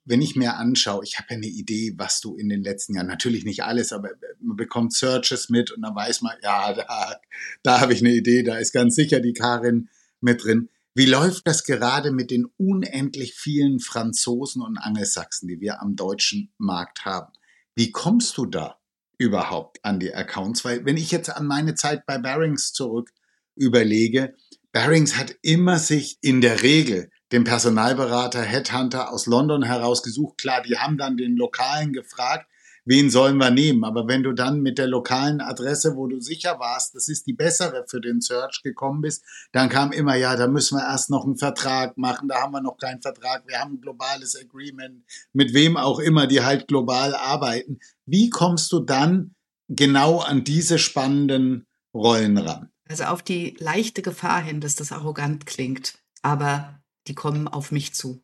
wenn 0.04 0.22
ich 0.22 0.34
mir 0.34 0.56
anschaue, 0.56 1.04
ich 1.04 1.18
habe 1.18 1.28
ja 1.30 1.36
eine 1.36 1.46
Idee, 1.46 1.94
was 1.96 2.20
du 2.20 2.34
in 2.36 2.48
den 2.48 2.62
letzten 2.62 2.94
Jahren, 2.94 3.06
natürlich 3.06 3.44
nicht 3.44 3.62
alles, 3.62 3.92
aber 3.92 4.10
man 4.40 4.56
bekommt 4.56 4.92
Searches 4.92 5.48
mit 5.50 5.70
und 5.70 5.82
dann 5.82 5.94
weiß 5.94 6.22
man, 6.22 6.36
ja, 6.42 6.72
da, 6.72 7.20
da 7.62 7.80
habe 7.80 7.92
ich 7.92 8.00
eine 8.00 8.12
Idee, 8.12 8.42
da 8.42 8.56
ist 8.56 8.72
ganz 8.72 8.94
sicher 8.96 9.20
die 9.20 9.34
Karin 9.34 9.88
mit 10.20 10.44
drin. 10.44 10.68
Wie 10.94 11.06
läuft 11.06 11.46
das 11.46 11.64
gerade 11.64 12.10
mit 12.10 12.32
den 12.32 12.46
unendlich 12.56 13.34
vielen 13.34 13.78
Franzosen 13.78 14.62
und 14.62 14.78
Angelsachsen, 14.78 15.48
die 15.48 15.60
wir 15.60 15.80
am 15.80 15.94
deutschen 15.94 16.52
Markt 16.58 17.04
haben? 17.04 17.32
Wie 17.76 17.92
kommst 17.92 18.36
du 18.36 18.46
da 18.46 18.80
überhaupt 19.16 19.84
an 19.84 20.00
die 20.00 20.12
Accounts? 20.12 20.64
Weil 20.64 20.84
wenn 20.84 20.96
ich 20.96 21.12
jetzt 21.12 21.30
an 21.30 21.46
meine 21.46 21.76
Zeit 21.76 22.04
bei 22.06 22.18
Barings 22.18 22.72
zurück 22.72 23.10
überlege, 23.54 24.34
Barings 24.72 25.16
hat 25.16 25.36
immer 25.42 25.78
sich 25.78 26.18
in 26.20 26.40
der 26.40 26.62
Regel 26.62 27.10
den 27.32 27.44
Personalberater 27.44 28.42
Headhunter 28.42 29.12
aus 29.12 29.26
London 29.26 29.62
herausgesucht. 29.62 30.38
Klar, 30.38 30.62
die 30.62 30.78
haben 30.78 30.98
dann 30.98 31.16
den 31.16 31.36
Lokalen 31.36 31.92
gefragt, 31.92 32.46
wen 32.84 33.10
sollen 33.10 33.36
wir 33.36 33.50
nehmen. 33.50 33.84
Aber 33.84 34.08
wenn 34.08 34.22
du 34.22 34.32
dann 34.32 34.60
mit 34.60 34.78
der 34.78 34.88
lokalen 34.88 35.40
Adresse, 35.40 35.96
wo 35.96 36.06
du 36.06 36.20
sicher 36.20 36.58
warst, 36.58 36.94
das 36.94 37.08
ist 37.08 37.26
die 37.26 37.32
bessere 37.32 37.84
für 37.88 38.00
den 38.00 38.20
Search 38.20 38.62
gekommen 38.62 39.00
bist, 39.00 39.24
dann 39.52 39.68
kam 39.68 39.92
immer, 39.92 40.16
ja, 40.16 40.36
da 40.36 40.48
müssen 40.48 40.76
wir 40.76 40.84
erst 40.84 41.10
noch 41.10 41.24
einen 41.24 41.36
Vertrag 41.36 41.96
machen, 41.96 42.28
da 42.28 42.42
haben 42.42 42.52
wir 42.52 42.62
noch 42.62 42.78
keinen 42.78 43.02
Vertrag, 43.02 43.44
wir 43.46 43.60
haben 43.60 43.74
ein 43.74 43.80
globales 43.80 44.36
Agreement, 44.36 45.04
mit 45.32 45.54
wem 45.54 45.76
auch 45.76 45.98
immer, 45.98 46.26
die 46.26 46.42
halt 46.42 46.68
global 46.68 47.14
arbeiten. 47.14 47.78
Wie 48.06 48.30
kommst 48.30 48.72
du 48.72 48.80
dann 48.80 49.34
genau 49.68 50.18
an 50.18 50.42
diese 50.42 50.78
spannenden 50.78 51.66
Rollen 51.94 52.38
ran? 52.38 52.70
Also 52.88 53.04
auf 53.04 53.22
die 53.22 53.56
leichte 53.60 54.02
Gefahr 54.02 54.42
hin, 54.42 54.60
dass 54.60 54.74
das 54.74 54.90
arrogant 54.90 55.46
klingt. 55.46 55.94
Aber 56.22 56.79
die 57.10 57.14
kommen 57.16 57.48
auf 57.48 57.72
mich 57.72 57.92
zu. 57.92 58.22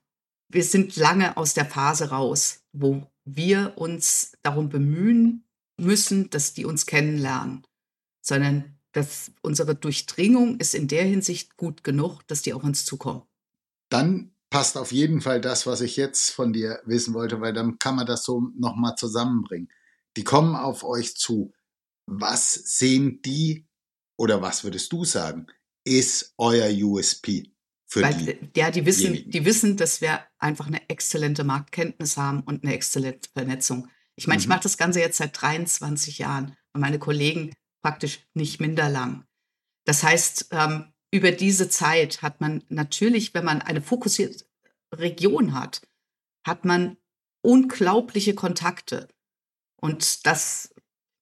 Wir 0.49 0.63
sind 0.63 0.95
lange 0.95 1.37
aus 1.37 1.55
der 1.55 1.67
Phase 1.67 2.11
raus, 2.11 2.61
wo 2.73 3.11
wir 3.25 3.73
uns 3.77 4.39
darum 4.43 4.69
bemühen 4.69 5.45
müssen, 5.77 6.31
dass 6.31 6.55
die 6.55 6.65
uns 6.65 6.87
kennenlernen, 6.87 7.67
sondern 8.23 8.79
dass 8.93 9.33
unsere 9.43 9.75
Durchdringung 9.75 10.61
ist 10.61 10.73
in 10.73 10.87
der 10.87 11.03
Hinsicht 11.03 11.57
gut 11.57 11.83
genug, 11.83 12.25
dass 12.29 12.43
die 12.43 12.55
auf 12.55 12.63
uns 12.63 12.85
zukommen. 12.85 13.23
Dann 13.91 14.37
passt 14.51 14.79
auf 14.79 14.93
jeden 14.93 15.21
Fall 15.21 15.41
das, 15.41 15.67
was 15.67 15.81
ich 15.81 15.97
jetzt 15.97 16.31
von 16.31 16.53
dir 16.53 16.81
wissen 16.87 17.13
wollte, 17.13 17.41
weil 17.41 17.53
dann 17.53 17.81
kann 17.81 17.97
man 17.97 18.07
das 18.07 18.23
so 18.23 18.53
nochmal 18.57 18.95
zusammenbringen. 18.95 19.69
Die 20.17 20.23
kommen 20.23 20.55
auf 20.55 20.85
euch 20.85 21.17
zu. 21.17 21.53
Was 22.07 22.55
sehen 22.55 23.21
die 23.23 23.67
oder 24.17 24.43
was 24.43 24.63
würdest 24.63 24.93
du 24.93 25.05
sagen, 25.05 25.49
ist 25.85 26.35
euer 26.39 26.71
USP? 26.71 27.56
Für 27.87 28.03
Weil, 28.03 28.15
die, 28.15 28.61
ja, 28.61 28.71
die 28.71 28.85
wissen, 28.85 29.31
die 29.31 29.45
wissen, 29.45 29.77
dass 29.77 30.01
wir 30.01 30.21
einfach 30.39 30.67
eine 30.67 30.89
exzellente 30.89 31.45
Marktkenntnis 31.45 32.17
haben 32.17 32.41
und 32.41 32.65
eine 32.65 32.75
exzellente 32.75 33.29
Vernetzung. 33.33 33.89
Ich 34.17 34.27
meine, 34.27 34.39
mhm. 34.39 34.43
ich 34.43 34.49
mache 34.49 34.63
das 34.63 34.77
Ganze 34.77 35.01
jetzt 35.01 35.19
seit 35.19 35.41
23 35.41 36.19
Jahren 36.19 36.57
und 36.73 36.81
meine 36.81 36.99
Kollegen 36.99 37.53
praktisch 37.83 38.27
nicht 38.35 38.61
minder 38.61 38.89
lang. 38.89 39.25
Das 39.85 40.03
heißt, 40.03 40.49
ähm, 40.51 40.93
über 41.13 41.31
diese 41.31 41.69
Zeit 41.69 42.23
hat 42.23 42.41
man 42.41 42.65
natürlich, 42.69 43.33
wenn 43.35 43.45
man 43.45 43.63
eine 43.63 43.81
fokussierte 43.81 44.45
Region 44.93 45.55
hat, 45.55 45.83
hat 46.45 46.65
man 46.65 46.97
unglaubliche 47.43 48.35
Kontakte. 48.35 49.09
Und 49.77 50.27
das, 50.27 50.75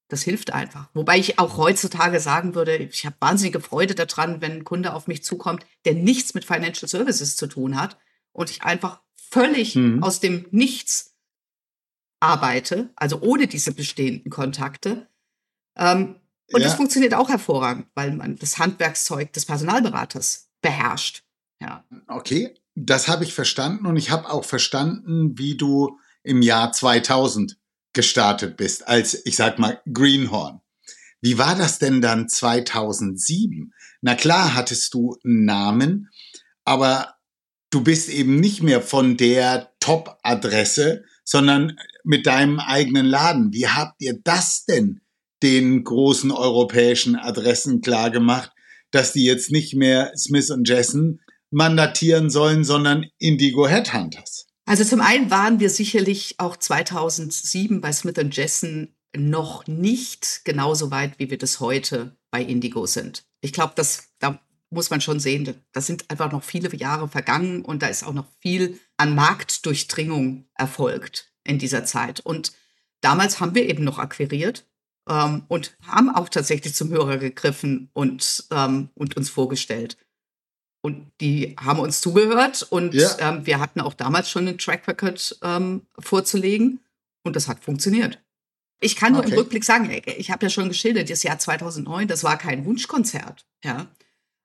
das 0.08 0.22
hilft 0.22 0.52
einfach. 0.52 0.88
Wobei 0.94 1.18
ich 1.18 1.38
auch 1.38 1.56
heutzutage 1.56 2.20
sagen 2.20 2.54
würde, 2.54 2.76
ich 2.76 3.06
habe 3.06 3.16
wahnsinnige 3.20 3.60
Freude 3.60 3.94
daran, 3.94 4.40
wenn 4.40 4.52
ein 4.52 4.64
Kunde 4.64 4.92
auf 4.92 5.06
mich 5.06 5.24
zukommt, 5.24 5.66
der 5.84 5.94
nichts 5.94 6.34
mit 6.34 6.44
Financial 6.44 6.88
Services 6.88 7.36
zu 7.36 7.46
tun 7.46 7.80
hat 7.80 7.98
und 8.32 8.50
ich 8.50 8.62
einfach 8.62 9.00
völlig 9.14 9.74
mhm. 9.74 10.02
aus 10.02 10.20
dem 10.20 10.46
Nichts 10.50 11.14
arbeite, 12.20 12.90
also 12.96 13.20
ohne 13.20 13.46
diese 13.46 13.72
bestehenden 13.72 14.30
Kontakte. 14.30 15.08
Ähm, 15.76 16.16
und 16.52 16.60
ja. 16.60 16.68
das 16.68 16.74
funktioniert 16.74 17.14
auch 17.14 17.28
hervorragend, 17.28 17.86
weil 17.94 18.12
man 18.12 18.36
das 18.36 18.58
Handwerkszeug 18.58 19.32
des 19.32 19.46
Personalberaters 19.46 20.50
beherrscht. 20.60 21.24
Ja. 21.60 21.84
Okay, 22.06 22.54
das 22.74 23.08
habe 23.08 23.24
ich 23.24 23.34
verstanden 23.34 23.86
und 23.86 23.96
ich 23.96 24.10
habe 24.10 24.30
auch 24.30 24.44
verstanden, 24.44 25.38
wie 25.38 25.56
du 25.56 25.98
im 26.22 26.42
Jahr 26.42 26.72
2000 26.72 27.58
gestartet 27.94 28.56
bist, 28.56 28.86
als 28.86 29.24
ich 29.24 29.36
sag 29.36 29.58
mal 29.58 29.80
Greenhorn. 29.92 30.60
Wie 31.20 31.38
war 31.38 31.56
das 31.56 31.78
denn 31.78 32.02
dann 32.02 32.28
2007? 32.28 33.72
Na 34.02 34.14
klar 34.14 34.54
hattest 34.54 34.92
du 34.92 35.16
einen 35.24 35.44
Namen, 35.46 36.10
aber 36.64 37.14
du 37.70 37.82
bist 37.82 38.10
eben 38.10 38.40
nicht 38.40 38.62
mehr 38.62 38.82
von 38.82 39.16
der 39.16 39.72
Top-Adresse, 39.80 41.04
sondern 41.24 41.78
mit 42.04 42.26
deinem 42.26 42.60
eigenen 42.60 43.06
Laden. 43.06 43.52
Wie 43.52 43.68
habt 43.68 44.02
ihr 44.02 44.20
das 44.22 44.64
denn 44.66 45.00
den 45.42 45.82
großen 45.84 46.30
europäischen 46.30 47.16
Adressen 47.16 47.80
klar 47.80 48.10
gemacht, 48.10 48.52
dass 48.90 49.12
die 49.12 49.24
jetzt 49.24 49.50
nicht 49.50 49.74
mehr 49.74 50.12
Smith 50.16 50.52
Jessen 50.64 51.20
mandatieren 51.50 52.30
sollen, 52.30 52.64
sondern 52.64 53.06
Indigo 53.18 53.66
Headhunters? 53.66 54.46
Also 54.66 54.84
zum 54.84 55.00
einen 55.00 55.30
waren 55.30 55.60
wir 55.60 55.68
sicherlich 55.70 56.36
auch 56.38 56.56
2007 56.56 57.80
bei 57.80 57.92
Smith 57.92 58.16
Jessen 58.30 58.96
noch 59.16 59.66
nicht 59.66 60.40
genauso 60.44 60.90
weit, 60.90 61.18
wie 61.18 61.30
wir 61.30 61.38
das 61.38 61.60
heute 61.60 62.16
bei 62.30 62.42
Indigo 62.42 62.86
sind. 62.86 63.24
Ich 63.40 63.52
glaube, 63.52 63.74
das 63.76 64.08
da 64.18 64.40
muss 64.74 64.90
man 64.90 65.00
schon 65.00 65.20
sehen, 65.20 65.54
da 65.72 65.80
sind 65.80 66.10
einfach 66.10 66.30
noch 66.32 66.42
viele 66.42 66.74
Jahre 66.74 67.08
vergangen 67.08 67.62
und 67.62 67.82
da 67.82 67.86
ist 67.86 68.04
auch 68.04 68.12
noch 68.12 68.26
viel 68.40 68.80
an 68.96 69.14
Marktdurchdringung 69.14 70.46
erfolgt 70.54 71.32
in 71.44 71.58
dieser 71.58 71.84
Zeit. 71.84 72.20
Und 72.20 72.52
damals 73.00 73.40
haben 73.40 73.54
wir 73.54 73.68
eben 73.68 73.84
noch 73.84 73.98
akquiriert 73.98 74.66
ähm, 75.08 75.44
und 75.48 75.76
haben 75.86 76.14
auch 76.14 76.28
tatsächlich 76.28 76.74
zum 76.74 76.90
Hörer 76.90 77.18
gegriffen 77.18 77.90
und, 77.92 78.44
ähm, 78.50 78.90
und 78.94 79.16
uns 79.16 79.30
vorgestellt. 79.30 79.96
Und 80.84 81.10
die 81.22 81.56
haben 81.58 81.78
uns 81.78 82.02
zugehört 82.02 82.62
und 82.68 82.92
ja. 82.92 83.08
ähm, 83.18 83.46
wir 83.46 83.58
hatten 83.58 83.80
auch 83.80 83.94
damals 83.94 84.28
schon 84.28 84.46
einen 84.46 84.58
Track 84.58 84.86
Record 84.86 85.38
ähm, 85.42 85.86
vorzulegen 85.98 86.78
und 87.22 87.36
das 87.36 87.48
hat 87.48 87.64
funktioniert. 87.64 88.22
Ich 88.80 88.94
kann 88.94 89.14
nur 89.14 89.22
okay. 89.22 89.30
im 89.30 89.38
Rückblick 89.38 89.64
sagen, 89.64 89.90
ich 90.04 90.30
habe 90.30 90.44
ja 90.44 90.50
schon 90.50 90.68
geschildert, 90.68 91.08
das 91.08 91.22
Jahr 91.22 91.38
2009, 91.38 92.06
das 92.06 92.22
war 92.22 92.36
kein 92.36 92.66
Wunschkonzert, 92.66 93.46
ja. 93.64 93.86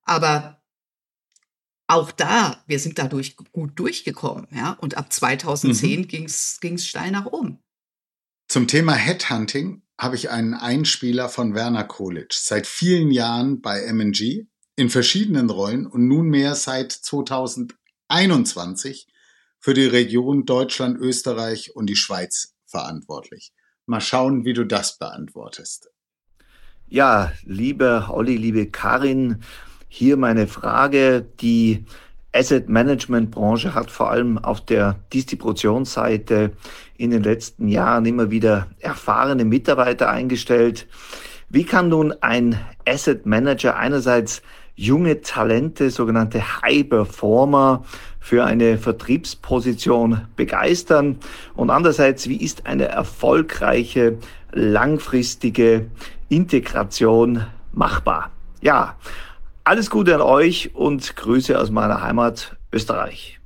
Aber 0.04 0.62
auch 1.88 2.10
da, 2.10 2.64
wir 2.68 2.80
sind 2.80 3.00
dadurch 3.00 3.36
gut 3.52 3.78
durchgekommen, 3.78 4.48
ja. 4.52 4.78
Und 4.80 4.96
ab 4.96 5.12
2010 5.12 6.00
mhm. 6.00 6.08
ging 6.08 6.24
es 6.24 6.88
steil 6.88 7.12
nach 7.12 7.26
oben. 7.26 7.60
Zum 8.48 8.68
Thema 8.68 8.94
Headhunting 8.94 9.82
habe 10.00 10.16
ich 10.16 10.30
einen 10.30 10.54
Einspieler 10.54 11.28
von 11.28 11.54
Werner 11.54 11.84
Kolic, 11.84 12.32
seit 12.32 12.66
vielen 12.66 13.12
Jahren 13.12 13.60
bei 13.60 13.84
MG 13.84 14.46
in 14.80 14.90
verschiedenen 14.90 15.50
Rollen 15.50 15.86
und 15.86 16.08
nunmehr 16.08 16.56
seit 16.56 16.94
2021 16.94 19.08
für 19.60 19.74
die 19.74 19.86
Region 19.86 20.46
Deutschland, 20.46 20.98
Österreich 20.98 21.76
und 21.76 21.88
die 21.88 21.98
Schweiz 21.98 22.56
verantwortlich. 22.66 23.52
Mal 23.88 24.00
schauen, 24.00 24.46
wie 24.46 24.54
du 24.54 24.64
das 24.64 24.98
beantwortest. 24.98 25.90
Ja, 26.88 27.34
liebe 27.44 28.06
Olli, 28.10 28.38
liebe 28.38 28.68
Karin, 28.68 29.42
hier 29.90 30.16
meine 30.16 30.48
Frage. 30.48 31.28
Die 31.42 31.84
Asset 32.32 32.70
Management 32.70 33.32
Branche 33.32 33.74
hat 33.74 33.92
vor 33.92 34.10
allem 34.10 34.38
auf 34.38 34.66
der 34.66 34.98
Distributionsseite 35.12 36.54
in 36.96 37.12
den 37.12 37.24
letzten 37.24 37.68
Jahren 37.68 38.06
immer 38.06 38.32
wieder 38.32 38.70
erfahrene 38.80 39.44
Mitarbeiter 39.44 40.10
eingestellt. 40.10 40.88
Wie 41.50 41.66
kann 41.66 41.90
nun 41.90 42.14
ein 42.22 42.58
Asset 42.88 43.26
Manager 43.26 43.76
einerseits 43.76 44.42
junge 44.80 45.20
Talente, 45.22 45.92
sogenannte 45.92 46.62
High 46.62 46.88
Performer, 46.88 47.84
für 48.22 48.46
eine 48.46 48.78
Vertriebsposition 48.78 50.22
begeistern? 50.38 51.18
Und 51.56 51.70
andererseits, 51.70 52.30
wie 52.30 52.38
ist 52.38 52.66
eine 52.66 52.86
erfolgreiche, 52.86 54.18
langfristige 54.54 55.92
Integration 56.30 57.46
machbar? 57.74 58.32
Ja, 58.62 58.96
alles 59.66 59.90
Gute 59.90 60.16
an 60.16 60.22
euch 60.22 60.74
und 60.74 61.16
Grüße 61.16 61.60
aus 61.60 61.72
meiner 61.72 62.02
Heimat 62.02 62.56
Österreich. 62.72 63.39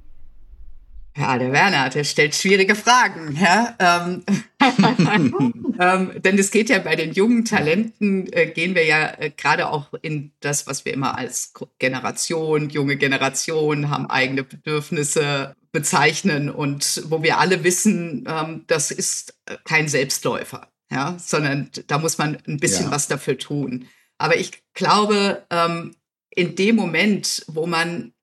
Ja, 1.15 1.37
der 1.37 1.51
Werner, 1.51 1.89
der 1.89 2.03
stellt 2.03 2.33
schwierige 2.33 2.75
Fragen. 2.75 3.37
Ja? 3.39 3.75
Ähm, 3.79 4.23
ähm, 5.79 6.11
denn 6.21 6.39
es 6.39 6.49
geht 6.49 6.69
ja 6.69 6.79
bei 6.79 6.95
den 6.95 7.13
jungen 7.13 7.45
Talenten, 7.45 8.31
äh, 8.33 8.47
gehen 8.47 8.73
wir 8.73 8.85
ja 8.85 9.13
äh, 9.19 9.29
gerade 9.29 9.69
auch 9.69 9.93
in 10.01 10.31
das, 10.39 10.65
was 10.65 10.85
wir 10.85 10.93
immer 10.93 11.17
als 11.17 11.53
Generation, 11.77 12.69
junge 12.69 12.97
Generation, 12.97 13.91
haben 13.91 14.09
eigene 14.09 14.43
Bedürfnisse 14.43 15.55
bezeichnen 15.71 16.49
und 16.49 17.03
wo 17.05 17.21
wir 17.21 17.37
alle 17.37 17.63
wissen, 17.63 18.27
ähm, 18.27 18.63
das 18.67 18.89
ist 18.89 19.37
kein 19.65 19.87
Selbstläufer, 19.87 20.67
ja? 20.91 21.15
sondern 21.19 21.69
da 21.87 21.99
muss 21.99 22.17
man 22.17 22.39
ein 22.47 22.57
bisschen 22.57 22.85
ja. 22.85 22.91
was 22.91 23.07
dafür 23.07 23.37
tun. 23.37 23.87
Aber 24.17 24.37
ich 24.37 24.63
glaube, 24.73 25.45
ähm, 25.51 25.95
in 26.31 26.55
dem 26.55 26.75
Moment, 26.75 27.43
wo 27.47 27.67
man 27.67 28.13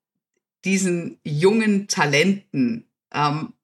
diesen 0.64 1.18
jungen 1.24 1.88
Talenten 1.88 2.88
ähm, 3.12 3.54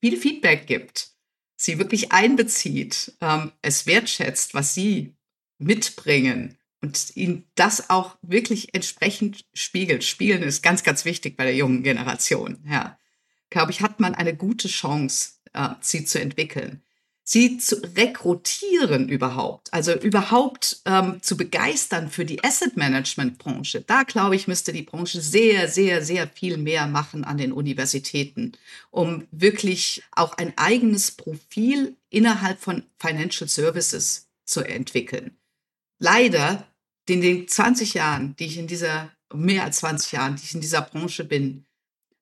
viel 0.00 0.16
Feedback 0.16 0.66
gibt, 0.66 1.10
sie 1.56 1.78
wirklich 1.78 2.12
einbezieht, 2.12 3.14
ähm, 3.20 3.52
es 3.62 3.86
wertschätzt, 3.86 4.54
was 4.54 4.74
sie 4.74 5.14
mitbringen 5.58 6.56
und 6.80 7.16
ihnen 7.16 7.50
das 7.54 7.90
auch 7.90 8.16
wirklich 8.22 8.74
entsprechend 8.74 9.44
spiegelt. 9.52 10.04
Spiegeln 10.04 10.42
ist 10.42 10.62
ganz, 10.62 10.84
ganz 10.84 11.04
wichtig 11.04 11.36
bei 11.36 11.44
der 11.44 11.56
jungen 11.56 11.82
Generation. 11.82 12.62
Ja, 12.68 12.98
glaube 13.50 13.72
ich, 13.72 13.80
hat 13.80 13.98
man 13.98 14.14
eine 14.14 14.36
gute 14.36 14.68
Chance, 14.68 15.32
äh, 15.52 15.70
sie 15.80 16.04
zu 16.04 16.20
entwickeln 16.20 16.82
sie 17.28 17.58
zu 17.58 17.76
rekrutieren 17.94 19.10
überhaupt, 19.10 19.70
also 19.74 19.92
überhaupt 19.92 20.80
ähm, 20.86 21.20
zu 21.20 21.36
begeistern 21.36 22.10
für 22.10 22.24
die 22.24 22.42
Asset 22.42 22.78
Management 22.78 23.36
Branche. 23.36 23.82
Da 23.82 24.04
glaube 24.04 24.34
ich, 24.34 24.48
müsste 24.48 24.72
die 24.72 24.82
Branche 24.82 25.20
sehr, 25.20 25.68
sehr, 25.68 26.02
sehr 26.02 26.26
viel 26.26 26.56
mehr 26.56 26.86
machen 26.86 27.24
an 27.24 27.36
den 27.36 27.52
Universitäten, 27.52 28.52
um 28.90 29.26
wirklich 29.30 30.02
auch 30.12 30.38
ein 30.38 30.56
eigenes 30.56 31.10
Profil 31.10 31.98
innerhalb 32.08 32.60
von 32.60 32.84
Financial 32.98 33.46
Services 33.46 34.30
zu 34.46 34.62
entwickeln. 34.62 35.36
Leider, 35.98 36.66
in 37.06 37.20
den 37.20 37.46
20 37.46 37.92
Jahren, 37.92 38.36
die 38.36 38.46
ich 38.46 38.56
in 38.56 38.68
dieser, 38.68 39.12
mehr 39.34 39.64
als 39.64 39.80
20 39.80 40.12
Jahren, 40.12 40.36
die 40.36 40.44
ich 40.44 40.54
in 40.54 40.62
dieser 40.62 40.80
Branche 40.80 41.24
bin, 41.24 41.66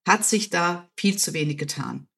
hat 0.05 0.25
sich 0.25 0.51
da 0.51 0.89
viel 0.97 1.17
zu 1.17 1.33
wenig 1.33 1.59
getan. 1.59 2.09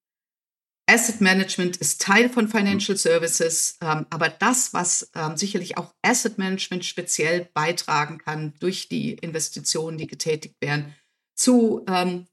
Asset 0.88 1.20
Management 1.20 1.76
ist 1.76 2.00
Teil 2.00 2.30
von 2.30 2.48
Financial 2.48 2.96
Services, 2.96 3.76
ähm, 3.82 4.06
aber 4.08 4.30
das, 4.30 4.72
was 4.72 5.10
ähm, 5.14 5.36
sicherlich 5.36 5.76
auch 5.76 5.94
Asset 6.00 6.38
Management 6.38 6.84
speziell 6.86 7.50
beitragen 7.52 8.18
kann 8.18 8.54
durch 8.58 8.88
die 8.88 9.12
Investitionen, 9.12 9.98
die 9.98 10.06
getätigt 10.06 10.56
werden, 10.60 10.94
zu 11.34 11.84
ähm, 11.86 12.26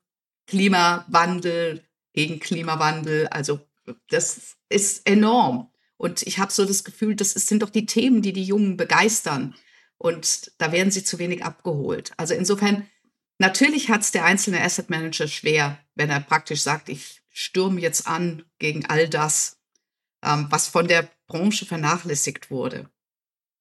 Klimawandel, 0.48 1.84
gegen 2.14 2.40
Klimawandel, 2.40 3.28
also 3.28 3.60
das 4.08 4.56
ist 4.70 5.06
enorm. 5.06 5.70
Und 5.98 6.22
ich 6.22 6.40
habe 6.40 6.52
so 6.52 6.64
das 6.64 6.86
Gefühl, 6.86 7.16
das 7.16 7.32
sind 7.32 7.62
doch 7.62 7.70
die 7.70 7.86
Themen, 7.86 8.22
die 8.22 8.32
die 8.32 8.44
Jungen 8.44 8.78
begeistern. 8.78 9.54
Und 9.98 10.52
da 10.60 10.72
werden 10.72 10.92
sie 10.92 11.04
zu 11.04 11.20
wenig 11.20 11.44
abgeholt. 11.44 12.14
Also 12.16 12.34
insofern, 12.34 12.88
natürlich 13.38 13.90
hat 13.90 14.02
es 14.02 14.12
der 14.12 14.24
einzelne 14.24 14.62
Asset 14.62 14.90
Manager 14.90 15.28
schwer, 15.28 15.78
wenn 15.96 16.10
er 16.10 16.22
praktisch 16.22 16.62
sagt, 16.62 16.88
ich 16.88 17.22
stürmen 17.36 17.80
jetzt 17.80 18.08
an 18.08 18.44
gegen 18.60 18.86
all 18.86 19.10
das, 19.10 19.60
ähm, 20.24 20.48
was 20.50 20.68
von 20.68 20.88
der 20.88 21.10
Branche 21.28 21.66
vernachlässigt 21.66 22.50
wurde. 22.50 22.90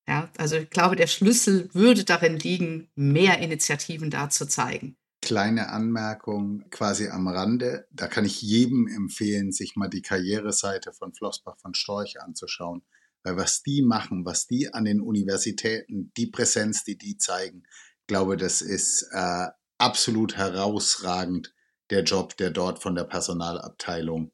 Ja, 0.06 0.30
also 0.36 0.56
ich 0.56 0.70
glaube, 0.70 0.96
der 0.96 1.06
Schlüssel 1.06 1.70
würde 1.72 2.04
darin 2.04 2.36
liegen, 2.36 2.88
mehr 2.94 3.38
Initiativen 3.38 4.10
da 4.10 4.30
zu 4.30 4.46
zeigen. 4.46 4.96
Kleine 5.22 5.70
Anmerkung 5.70 6.68
quasi 6.70 7.08
am 7.08 7.26
Rande. 7.26 7.88
Da 7.90 8.06
kann 8.06 8.26
ich 8.26 8.42
jedem 8.42 8.86
empfehlen, 8.86 9.50
sich 9.50 9.74
mal 9.76 9.88
die 9.88 10.02
Karriereseite 10.02 10.92
von 10.92 11.14
Flossbach 11.14 11.58
von 11.58 11.74
Storch 11.74 12.20
anzuschauen. 12.20 12.82
Weil 13.22 13.38
was 13.38 13.62
die 13.62 13.80
machen, 13.80 14.26
was 14.26 14.46
die 14.46 14.72
an 14.72 14.84
den 14.84 15.00
Universitäten, 15.00 16.12
die 16.18 16.26
Präsenz, 16.26 16.84
die 16.84 16.98
die 16.98 17.16
zeigen, 17.16 17.64
glaube, 18.06 18.36
das 18.36 18.60
ist 18.60 19.08
äh, 19.12 19.46
absolut 19.78 20.36
herausragend, 20.36 21.54
der 21.90 22.02
Job, 22.04 22.36
der 22.36 22.50
dort 22.50 22.82
von 22.82 22.94
der 22.94 23.04
Personalabteilung 23.04 24.32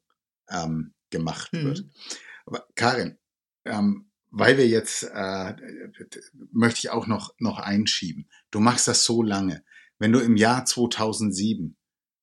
ähm, 0.49 0.93
gemacht 1.09 1.53
mhm. 1.53 1.65
wird. 1.65 1.85
Aber 2.45 2.67
Karin, 2.75 3.17
ähm, 3.65 4.11
weil 4.29 4.57
wir 4.57 4.67
jetzt, 4.67 5.03
äh, 5.03 5.55
möchte 6.51 6.79
ich 6.79 6.89
auch 6.89 7.07
noch, 7.07 7.35
noch 7.37 7.59
einschieben. 7.59 8.29
Du 8.49 8.59
machst 8.59 8.87
das 8.87 9.03
so 9.03 9.21
lange. 9.21 9.63
Wenn 9.99 10.13
du 10.13 10.19
im 10.19 10.37
Jahr 10.37 10.65
2007 10.65 11.77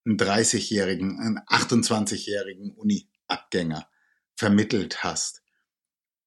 einen 0.05 0.17
30-jährigen, 0.17 1.21
einen 1.21 1.39
28-jährigen 1.41 2.73
Uni-Abgänger 2.73 3.89
vermittelt 4.37 5.05
hast, 5.05 5.43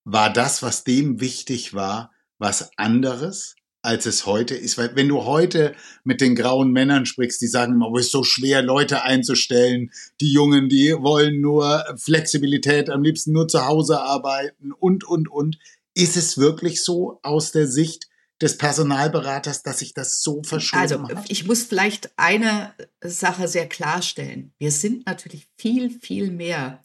war 0.04 0.32
das, 0.32 0.62
was 0.62 0.84
dem 0.84 1.20
wichtig 1.20 1.74
war, 1.74 2.14
was 2.38 2.78
anderes 2.78 3.56
als 3.82 4.06
es 4.06 4.26
heute 4.26 4.56
ist. 4.56 4.78
Weil 4.78 4.96
wenn 4.96 5.08
du 5.08 5.26
heute 5.26 5.74
mit 6.04 6.22
den 6.22 6.36
grauen 6.36 6.72
Männern 6.72 7.06
sprichst, 7.06 7.42
die 7.42 7.48
sagen 7.48 7.74
immer, 7.74 7.92
es 7.96 8.08
ist 8.08 8.12
so 8.12 8.24
schwer, 8.24 8.62
Leute 8.62 9.04
einzustellen. 9.04 9.92
Die 10.20 10.32
Jungen, 10.32 10.70
die 10.70 10.94
wollen 11.00 11.42
nur 11.42 11.84
Flexibilität, 11.98 12.90
am 12.90 13.04
liebsten 13.04 13.32
nur 13.32 13.48
zu 13.48 13.66
Hause 13.66 14.02
arbeiten 14.02 14.72
und, 14.72 15.04
und, 15.04 15.30
und. 15.30 15.58
Ist 15.94 16.16
es 16.16 16.38
wirklich 16.38 16.84
so 16.84 17.20
aus 17.22 17.52
der 17.52 17.68
Sicht 17.68 18.08
des 18.42 18.58
Personalberaters, 18.58 19.62
dass 19.62 19.80
sich 19.80 19.94
das 19.94 20.22
so 20.22 20.42
verschoben 20.44 20.82
also, 20.82 21.08
hat? 21.10 21.30
Ich 21.30 21.46
muss 21.46 21.64
vielleicht 21.64 22.12
eine 22.18 22.74
Sache 23.04 23.48
sehr 23.48 23.68
klarstellen. 23.68 24.54
Wir 24.58 24.72
sind 24.72 25.06
natürlich 25.06 25.48
viel, 25.58 25.90
viel 25.90 26.32
mehr 26.32 26.82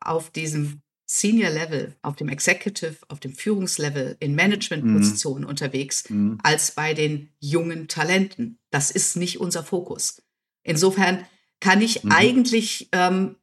auf 0.00 0.30
diesem 0.30 0.82
Senior 1.12 1.50
Level, 1.50 1.96
auf 2.02 2.14
dem 2.14 2.28
Executive, 2.28 2.98
auf 3.08 3.18
dem 3.18 3.34
Führungslevel, 3.34 4.16
in 4.20 4.36
Managementpositionen 4.36 5.42
mhm. 5.42 5.48
unterwegs, 5.48 6.08
mhm. 6.08 6.38
als 6.44 6.70
bei 6.70 6.94
den 6.94 7.30
jungen 7.40 7.88
Talenten. 7.88 8.60
Das 8.70 8.92
ist 8.92 9.16
nicht 9.16 9.40
unser 9.40 9.64
Fokus. 9.64 10.22
Insofern 10.62 11.26
kann 11.58 11.82
ich 11.82 12.04
mhm. 12.04 12.12
eigentlich 12.12 12.90
ähm, 12.92 13.34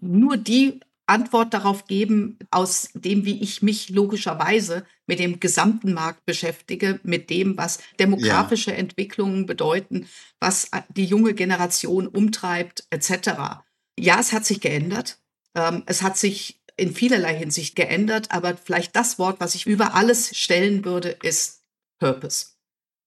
nur 0.00 0.36
die 0.36 0.78
Antwort 1.06 1.54
darauf 1.54 1.86
geben, 1.86 2.38
aus 2.52 2.90
dem, 2.94 3.24
wie 3.24 3.42
ich 3.42 3.62
mich 3.62 3.88
logischerweise 3.88 4.84
mit 5.08 5.18
dem 5.18 5.40
gesamten 5.40 5.92
Markt 5.92 6.24
beschäftige, 6.24 7.00
mit 7.02 7.30
dem, 7.30 7.58
was 7.58 7.80
demografische 7.98 8.70
ja. 8.70 8.76
Entwicklungen 8.76 9.44
bedeuten, 9.44 10.06
was 10.38 10.70
die 10.88 11.04
junge 11.04 11.34
Generation 11.34 12.06
umtreibt, 12.06 12.86
etc. 12.90 13.64
Ja, 13.98 14.20
es 14.20 14.32
hat 14.32 14.46
sich 14.46 14.60
geändert. 14.60 15.18
Ähm, 15.54 15.82
es 15.86 16.02
hat 16.02 16.16
sich 16.16 16.59
in 16.80 16.94
vielerlei 16.94 17.36
Hinsicht 17.36 17.76
geändert, 17.76 18.30
aber 18.30 18.56
vielleicht 18.56 18.96
das 18.96 19.18
Wort, 19.18 19.38
was 19.38 19.54
ich 19.54 19.66
über 19.66 19.94
alles 19.94 20.36
stellen 20.36 20.84
würde, 20.84 21.10
ist 21.22 21.62
Purpose. 21.98 22.46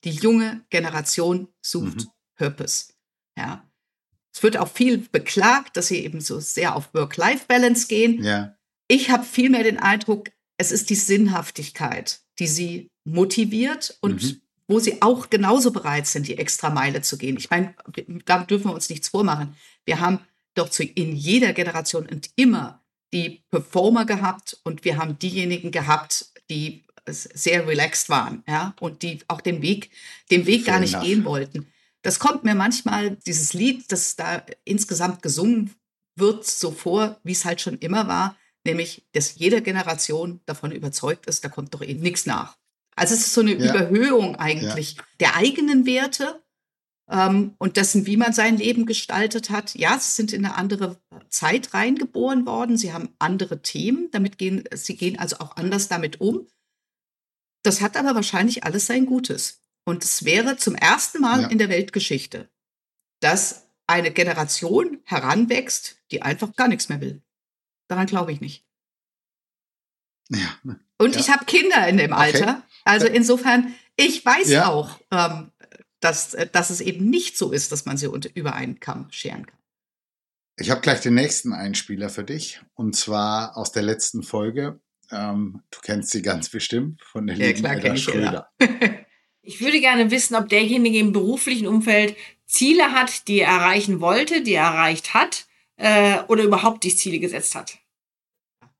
Die 0.03 0.12
junge 0.12 0.63
Generation 0.69 1.47
sucht 1.62 1.97
mhm. 1.97 2.07
Purpose. 2.36 2.93
Ja. 3.36 3.67
Es 4.31 4.43
wird 4.43 4.57
auch 4.57 4.69
viel 4.69 4.99
beklagt, 4.99 5.75
dass 5.75 5.88
sie 5.88 6.03
eben 6.03 6.21
so 6.21 6.39
sehr 6.39 6.75
auf 6.75 6.93
Work-Life-Balance 6.93 7.88
gehen. 7.88 8.23
Ja. 8.23 8.55
Ich 8.88 9.09
habe 9.09 9.23
vielmehr 9.23 9.63
den 9.63 9.79
Eindruck, 9.79 10.29
es 10.57 10.71
ist 10.71 10.91
die 10.91 10.95
Sinnhaftigkeit, 10.95 12.21
die 12.38 12.47
sie 12.47 12.91
motiviert 13.05 13.97
und 14.01 14.21
mhm. 14.21 14.41
wo 14.67 14.79
sie 14.79 15.01
auch 15.01 15.31
genauso 15.31 15.71
bereit 15.71 16.05
sind, 16.05 16.27
die 16.27 16.38
extra 16.38 16.69
Meile 16.69 17.01
zu 17.01 17.17
gehen. 17.17 17.38
Ich 17.38 17.49
meine, 17.49 17.75
da 18.25 18.43
dürfen 18.43 18.65
wir 18.65 18.75
uns 18.75 18.89
nichts 18.89 19.09
vormachen. 19.09 19.55
Wir 19.86 19.99
haben 19.99 20.19
doch 20.53 20.69
zu, 20.69 20.83
in 20.83 21.15
jeder 21.15 21.53
Generation 21.53 22.05
und 22.05 22.29
immer 22.36 22.83
die 23.13 23.43
Performer 23.49 24.06
gehabt 24.06 24.60
und 24.63 24.84
wir 24.84 24.97
haben 24.97 25.17
diejenigen 25.19 25.71
gehabt, 25.71 26.32
die 26.49 26.84
sehr 27.06 27.67
relaxed 27.67 28.10
waren, 28.10 28.43
ja, 28.47 28.76
und 28.80 29.02
die 29.04 29.19
auch 29.28 29.41
den 29.41 29.62
Weg, 29.62 29.91
den 30.32 30.45
Weg 30.45 30.65
gar 30.65 30.80
nicht 30.80 30.93
enough. 30.93 31.06
gehen 31.06 31.26
wollten. 31.26 31.67
Das 32.02 32.19
kommt 32.19 32.43
mir 32.43 32.56
manchmal, 32.56 33.17
dieses 33.26 33.54
Lied, 33.54 33.91
das 33.91 34.15
da 34.15 34.43
insgesamt 34.65 35.21
gesungen 35.21 35.73
wird, 36.15 36.45
so 36.45 36.71
vor, 36.71 37.19
wie 37.23 37.32
es 37.32 37.45
halt 37.45 37.62
schon 37.62 37.78
immer 37.80 38.08
war, 38.08 38.38
nämlich, 38.65 39.06
dass 39.13 39.36
jede 39.36 39.62
Generation 39.62 40.41
davon 40.45 40.71
überzeugt 40.71 41.26
ist, 41.28 41.43
da 41.43 41.49
kommt 41.49 41.73
doch 41.73 41.82
eben 41.82 42.02
nichts 42.02 42.26
nach. 42.26 42.58
Also 42.95 43.15
es 43.15 43.21
ist 43.21 43.34
so 43.34 43.41
eine 43.41 43.56
ja. 43.56 43.73
Überhöhung 43.73 44.36
eigentlich 44.36 44.95
ja. 44.95 45.04
der 45.19 45.36
eigenen 45.36 45.86
Werte 45.86 46.42
und 47.06 47.78
dessen, 47.78 48.06
wie 48.06 48.18
man 48.18 48.34
sein 48.34 48.58
Leben 48.58 48.86
gestaltet 48.86 49.50
hat. 49.50 49.76
Ja, 49.76 50.00
sie 50.00 50.12
sind 50.12 50.34
in 50.34 50.46
eine 50.46 50.56
andere 50.56 51.00
Zeit 51.30 51.74
reingeboren 51.74 52.46
worden. 52.46 52.78
Sie 52.78 52.94
haben 52.94 53.10
andere 53.20 53.62
Themen. 53.62 54.10
Damit 54.12 54.38
gehen, 54.38 54.63
sie 54.74 54.96
gehen 54.96 55.20
also 55.20 55.38
auch 55.39 55.58
anders 55.58 55.89
damit 55.89 56.22
um. 56.22 56.48
Das 57.62 57.82
hat 57.82 57.98
aber 57.98 58.16
wahrscheinlich 58.16 58.63
alles 58.63 58.86
sein 58.86 59.06
Gutes. 59.06 59.62
Und 59.86 60.04
es 60.04 60.24
wäre 60.24 60.58
zum 60.58 60.76
ersten 60.76 61.22
Mal 61.22 61.42
ja. 61.42 61.48
in 61.48 61.58
der 61.58 61.70
Weltgeschichte, 61.70 62.50
dass 63.20 63.68
eine 63.86 64.12
Generation 64.12 65.02
heranwächst, 65.04 65.98
die 66.12 66.22
einfach 66.22 66.56
gar 66.56 66.70
nichts 66.70 66.88
mehr 66.88 67.02
will. 67.02 67.22
Daran 67.89 68.08
glaube 68.08 68.32
ich 68.32 68.39
nicht. 68.39 68.66
Ja. 70.30 70.58
Und 70.98 71.16
ja. 71.16 71.20
ich 71.20 71.30
habe 71.30 71.46
Kinder 71.46 71.88
in 71.88 71.98
dem 71.98 72.13
Alter. 72.13 72.50
Okay. 72.50 72.62
Also 72.86 73.08
insofern, 73.08 73.76
ich 73.98 74.26
weiß 74.26 74.50
ja. 74.50 74.68
auch, 74.70 75.00
ähm, 75.12 75.52
dass, 76.04 76.34
äh, 76.34 76.48
dass 76.52 76.70
es 76.70 76.82
eben 76.82 77.10
nicht 77.10 77.38
so 77.38 77.52
ist, 77.52 77.72
dass 77.72 77.86
man 77.86 77.98
sie 77.98 78.08
unter, 78.08 78.30
über 78.36 78.54
einen 78.54 78.80
Kamm 78.80 79.08
scheren 79.12 79.46
kann. 79.46 79.60
Ich 80.58 80.70
habe 80.70 80.82
gleich 80.82 81.02
den 81.02 81.16
nächsten 81.16 81.54
Einspieler 81.54 82.10
für 82.10 82.24
dich 82.24 82.62
und 82.76 82.96
zwar 82.96 83.58
aus 83.58 83.72
der 83.72 83.84
letzten 83.84 84.22
Folge. 84.22 84.80
Ähm, 85.12 85.63
du 85.72 85.80
kennst 85.82 86.12
sie 86.12 86.22
ganz 86.22 86.50
bestimmt 86.50 87.02
von 87.02 87.28
der 87.28 87.36
ja, 87.38 87.48
lieben 87.48 87.60
klar, 87.60 87.78
Edda 87.78 87.98
Schröder. 87.98 88.52
ich 89.42 89.62
würde 89.62 89.80
gerne 89.80 90.12
wissen, 90.12 90.36
ob 90.36 90.50
derjenige 90.50 91.00
im 91.00 91.12
beruflichen 91.12 91.68
Umfeld 91.68 92.16
Ziele 92.46 92.92
hat, 92.92 93.28
die 93.28 93.39
er 93.39 93.50
erreichen 93.50 94.00
wollte, 94.00 94.42
die 94.42 94.54
er 94.54 94.66
erreicht 94.66 95.13
hat 95.13 95.48
äh, 95.78 96.20
oder 96.28 96.44
überhaupt 96.44 96.84
die 96.84 96.96
Ziele 96.96 97.20
gesetzt 97.20 97.56
hat. 97.56 97.80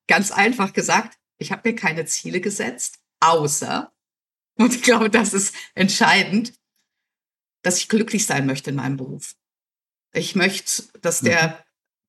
Ganz 0.08 0.32
einfach 0.32 0.74
gesagt, 0.74 1.18
ich 1.38 1.52
habe 1.52 1.70
mir 1.70 1.76
keine 1.76 2.06
Ziele 2.06 2.40
gesetzt, 2.40 3.00
außer, 3.20 3.92
und 4.60 4.76
ich 4.76 4.84
glaube, 4.84 5.10
das 5.10 5.34
ist 5.34 5.56
entscheidend, 5.74 6.54
dass 7.63 7.80
ich 7.80 7.89
glücklich 7.89 8.26
sein 8.26 8.45
möchte 8.45 8.69
in 8.69 8.76
meinem 8.76 8.97
Beruf. 8.97 9.36
Ich 10.13 10.36
möchte, 10.36 10.84
dass 11.02 11.21
der 11.21 11.47
mhm. 11.47 11.54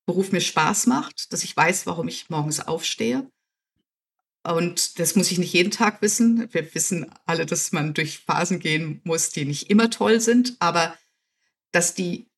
Beruf 0.06 0.32
mir 0.32 0.42
Spaß 0.42 0.86
macht, 0.86 1.32
dass 1.32 1.44
ich 1.44 1.56
weiß, 1.56 1.86
warum 1.86 2.08
ich 2.08 2.28
morgens 2.28 2.60
aufstehe. 2.60 3.30
Und 4.46 4.98
das 4.98 5.16
muss 5.16 5.30
ich 5.30 5.38
nicht 5.38 5.54
jeden 5.54 5.70
Tag 5.70 6.02
wissen. 6.02 6.52
Wir 6.52 6.74
wissen 6.74 7.10
alle, 7.24 7.46
dass 7.46 7.72
man 7.72 7.94
durch 7.94 8.18
Phasen 8.18 8.58
gehen 8.58 9.00
muss, 9.04 9.30
die 9.30 9.46
nicht 9.46 9.70
immer 9.70 9.88
toll 9.88 10.20
sind, 10.20 10.56
aber 10.58 10.98
dass 11.72 11.94
die 11.94 12.28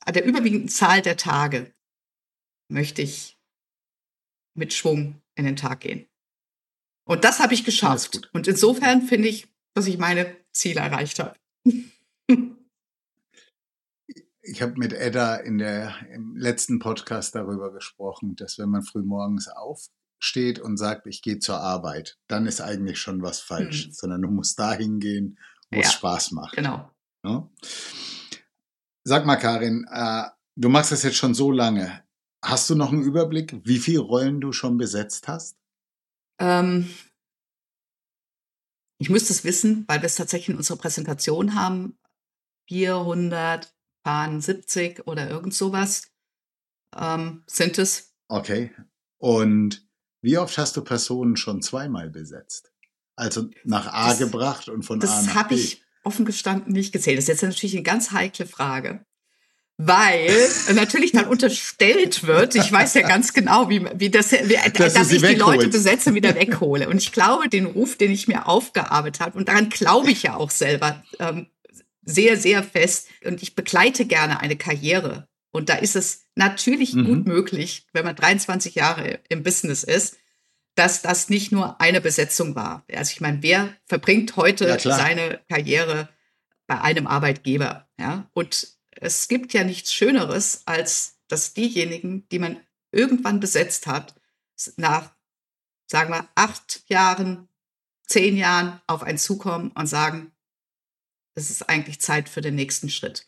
an 0.00 0.12
der 0.12 0.26
überwiegenden 0.26 0.68
Zahl 0.68 1.00
der 1.00 1.16
Tage 1.16 1.72
möchte 2.68 3.00
ich 3.00 3.38
mit 4.54 4.74
Schwung 4.74 5.22
in 5.34 5.46
den 5.46 5.56
Tag 5.56 5.80
gehen. 5.80 6.06
Und 7.04 7.24
das 7.24 7.40
habe 7.40 7.54
ich 7.54 7.64
geschafft. 7.64 8.28
Und 8.34 8.46
insofern 8.46 9.02
finde 9.02 9.28
ich, 9.28 9.48
dass 9.72 9.86
ich 9.86 9.96
meine 9.96 10.36
Ziele 10.52 10.80
erreicht 10.80 11.18
habe. 11.18 11.38
Ich 14.46 14.60
habe 14.60 14.74
mit 14.76 14.92
Edda 14.92 15.36
in 15.36 15.56
der, 15.56 15.94
im 16.12 16.36
letzten 16.36 16.78
Podcast 16.78 17.34
darüber 17.34 17.72
gesprochen, 17.72 18.36
dass 18.36 18.58
wenn 18.58 18.68
man 18.68 18.82
früh 18.82 19.02
morgens 19.02 19.48
aufsteht 19.48 20.58
und 20.58 20.76
sagt, 20.76 21.06
ich 21.06 21.22
gehe 21.22 21.38
zur 21.38 21.60
Arbeit, 21.60 22.18
dann 22.28 22.46
ist 22.46 22.60
eigentlich 22.60 22.98
schon 22.98 23.22
was 23.22 23.40
falsch, 23.40 23.86
hm. 23.86 23.92
sondern 23.92 24.22
du 24.22 24.28
musst 24.28 24.58
dahin 24.58 25.00
gehen, 25.00 25.38
wo 25.70 25.78
ja, 25.78 25.86
es 25.86 25.94
Spaß 25.94 26.32
macht. 26.32 26.56
Genau. 26.56 26.90
Ja? 27.24 27.30
Ne? 27.30 27.50
Sag 29.02 29.24
mal, 29.24 29.36
Karin, 29.36 29.86
äh, 29.90 30.24
du 30.56 30.68
machst 30.68 30.92
das 30.92 31.02
jetzt 31.02 31.16
schon 31.16 31.34
so 31.34 31.50
lange. 31.50 32.04
Hast 32.42 32.68
du 32.68 32.74
noch 32.74 32.92
einen 32.92 33.02
Überblick, 33.02 33.60
wie 33.64 33.78
viele 33.78 34.00
Rollen 34.00 34.42
du 34.42 34.52
schon 34.52 34.76
besetzt 34.76 35.26
hast? 35.26 35.56
Ähm, 36.38 36.90
ich 38.98 39.08
müsste 39.08 39.32
es 39.32 39.44
wissen, 39.44 39.84
weil 39.88 40.02
wir 40.02 40.06
es 40.06 40.16
tatsächlich 40.16 40.50
in 40.50 40.56
unserer 40.56 40.78
Präsentation 40.78 41.54
haben. 41.54 41.98
400 42.68 43.74
Bahn 44.04 44.40
70 44.40 45.08
oder 45.08 45.28
irgend 45.28 45.54
sowas 45.54 46.12
ähm, 46.96 47.42
sind 47.46 47.78
es. 47.78 48.14
Okay. 48.28 48.70
Und 49.18 49.84
wie 50.22 50.38
oft 50.38 50.56
hast 50.56 50.76
du 50.76 50.84
Personen 50.84 51.36
schon 51.36 51.62
zweimal 51.62 52.10
besetzt? 52.10 52.70
Also 53.16 53.48
nach 53.64 53.92
A 53.92 54.10
das, 54.10 54.18
gebracht 54.18 54.68
und 54.68 54.84
von 54.84 55.02
A 55.02 55.04
nach 55.04 55.10
B? 55.10 55.26
Das 55.26 55.34
habe 55.34 55.54
ich 55.54 55.82
offen 56.04 56.24
gestanden 56.24 56.72
nicht 56.72 56.92
gezählt. 56.92 57.18
Das 57.18 57.24
ist 57.24 57.28
jetzt 57.28 57.42
natürlich 57.42 57.74
eine 57.74 57.82
ganz 57.82 58.12
heikle 58.12 58.46
Frage. 58.46 59.04
Weil 59.76 60.30
natürlich 60.74 61.12
dann 61.12 61.26
unterstellt 61.26 62.26
wird, 62.26 62.54
ich 62.54 62.70
weiß 62.70 62.94
ja 62.94 63.08
ganz 63.08 63.32
genau, 63.32 63.68
wie, 63.68 63.84
wie 63.94 64.10
das, 64.10 64.30
wie, 64.30 64.56
dass, 64.72 64.94
dass 64.94 65.10
ich 65.10 65.22
die 65.22 65.34
Leute 65.34 65.68
besetze, 65.68 66.14
wieder 66.14 66.34
weghole. 66.36 66.88
Und 66.88 66.98
ich 66.98 67.10
glaube, 67.10 67.48
den 67.48 67.66
Ruf, 67.66 67.96
den 67.96 68.12
ich 68.12 68.28
mir 68.28 68.46
aufgearbeitet 68.46 69.20
habe, 69.20 69.38
und 69.38 69.48
daran 69.48 69.70
glaube 69.70 70.12
ich 70.12 70.22
ja 70.22 70.36
auch 70.36 70.50
selber, 70.50 71.02
ähm, 71.18 71.48
sehr, 72.04 72.36
sehr 72.36 72.62
fest 72.62 73.08
und 73.24 73.42
ich 73.42 73.54
begleite 73.54 74.06
gerne 74.06 74.40
eine 74.40 74.56
Karriere. 74.56 75.28
Und 75.50 75.68
da 75.68 75.76
ist 75.76 75.96
es 75.96 76.26
natürlich 76.34 76.94
mhm. 76.94 77.04
gut 77.04 77.26
möglich, 77.26 77.86
wenn 77.92 78.04
man 78.04 78.16
23 78.16 78.74
Jahre 78.74 79.20
im 79.28 79.42
Business 79.42 79.84
ist, 79.84 80.16
dass 80.74 81.02
das 81.02 81.28
nicht 81.28 81.52
nur 81.52 81.80
eine 81.80 82.00
Besetzung 82.00 82.56
war. 82.56 82.84
Also 82.92 83.12
ich 83.12 83.20
meine, 83.20 83.42
wer 83.42 83.76
verbringt 83.86 84.36
heute 84.36 84.66
ja, 84.66 84.78
seine 84.78 85.40
Karriere 85.48 86.08
bei 86.66 86.80
einem 86.80 87.06
Arbeitgeber. 87.06 87.88
Ja? 87.98 88.28
Und 88.32 88.68
es 88.90 89.28
gibt 89.28 89.52
ja 89.52 89.64
nichts 89.64 89.92
Schöneres, 89.92 90.62
als 90.66 91.20
dass 91.28 91.54
diejenigen, 91.54 92.28
die 92.28 92.38
man 92.38 92.60
irgendwann 92.90 93.40
besetzt 93.40 93.86
hat, 93.86 94.14
nach, 94.76 95.14
sagen 95.86 96.10
wir, 96.10 96.28
acht 96.34 96.82
Jahren, 96.88 97.48
zehn 98.06 98.36
Jahren 98.36 98.80
auf 98.86 99.02
einen 99.02 99.18
zukommen 99.18 99.70
und 99.72 99.86
sagen, 99.86 100.32
es 101.34 101.50
ist 101.50 101.68
eigentlich 101.68 102.00
Zeit 102.00 102.28
für 102.28 102.40
den 102.40 102.54
nächsten 102.54 102.88
Schritt. 102.88 103.26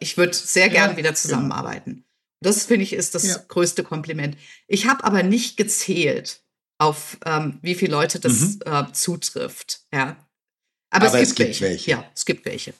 Ich 0.00 0.16
würde 0.16 0.34
sehr 0.34 0.68
gerne 0.68 0.92
ja, 0.92 0.98
wieder 0.98 1.14
zusammenarbeiten. 1.14 1.90
Genau. 1.90 2.06
Das 2.40 2.66
finde 2.66 2.82
ich 2.82 2.92
ist 2.92 3.14
das 3.14 3.26
ja. 3.26 3.36
größte 3.48 3.82
Kompliment. 3.82 4.36
Ich 4.66 4.86
habe 4.86 5.04
aber 5.04 5.22
nicht 5.22 5.56
gezählt, 5.56 6.42
auf 6.78 7.18
ähm, 7.24 7.58
wie 7.62 7.74
viele 7.74 7.92
Leute 7.92 8.20
das 8.20 8.40
mhm. 8.40 8.60
äh, 8.66 8.92
zutrifft. 8.92 9.80
Ja. 9.92 10.16
Aber, 10.90 11.06
aber 11.06 11.20
es, 11.20 11.34
gibt, 11.34 11.50
es 11.50 11.58
gibt 11.58 11.60
welche. 11.60 11.64
welche. 11.64 11.90
Ja, 11.90 12.10
es 12.14 12.24
gibt 12.24 12.44
welche. 12.44 12.74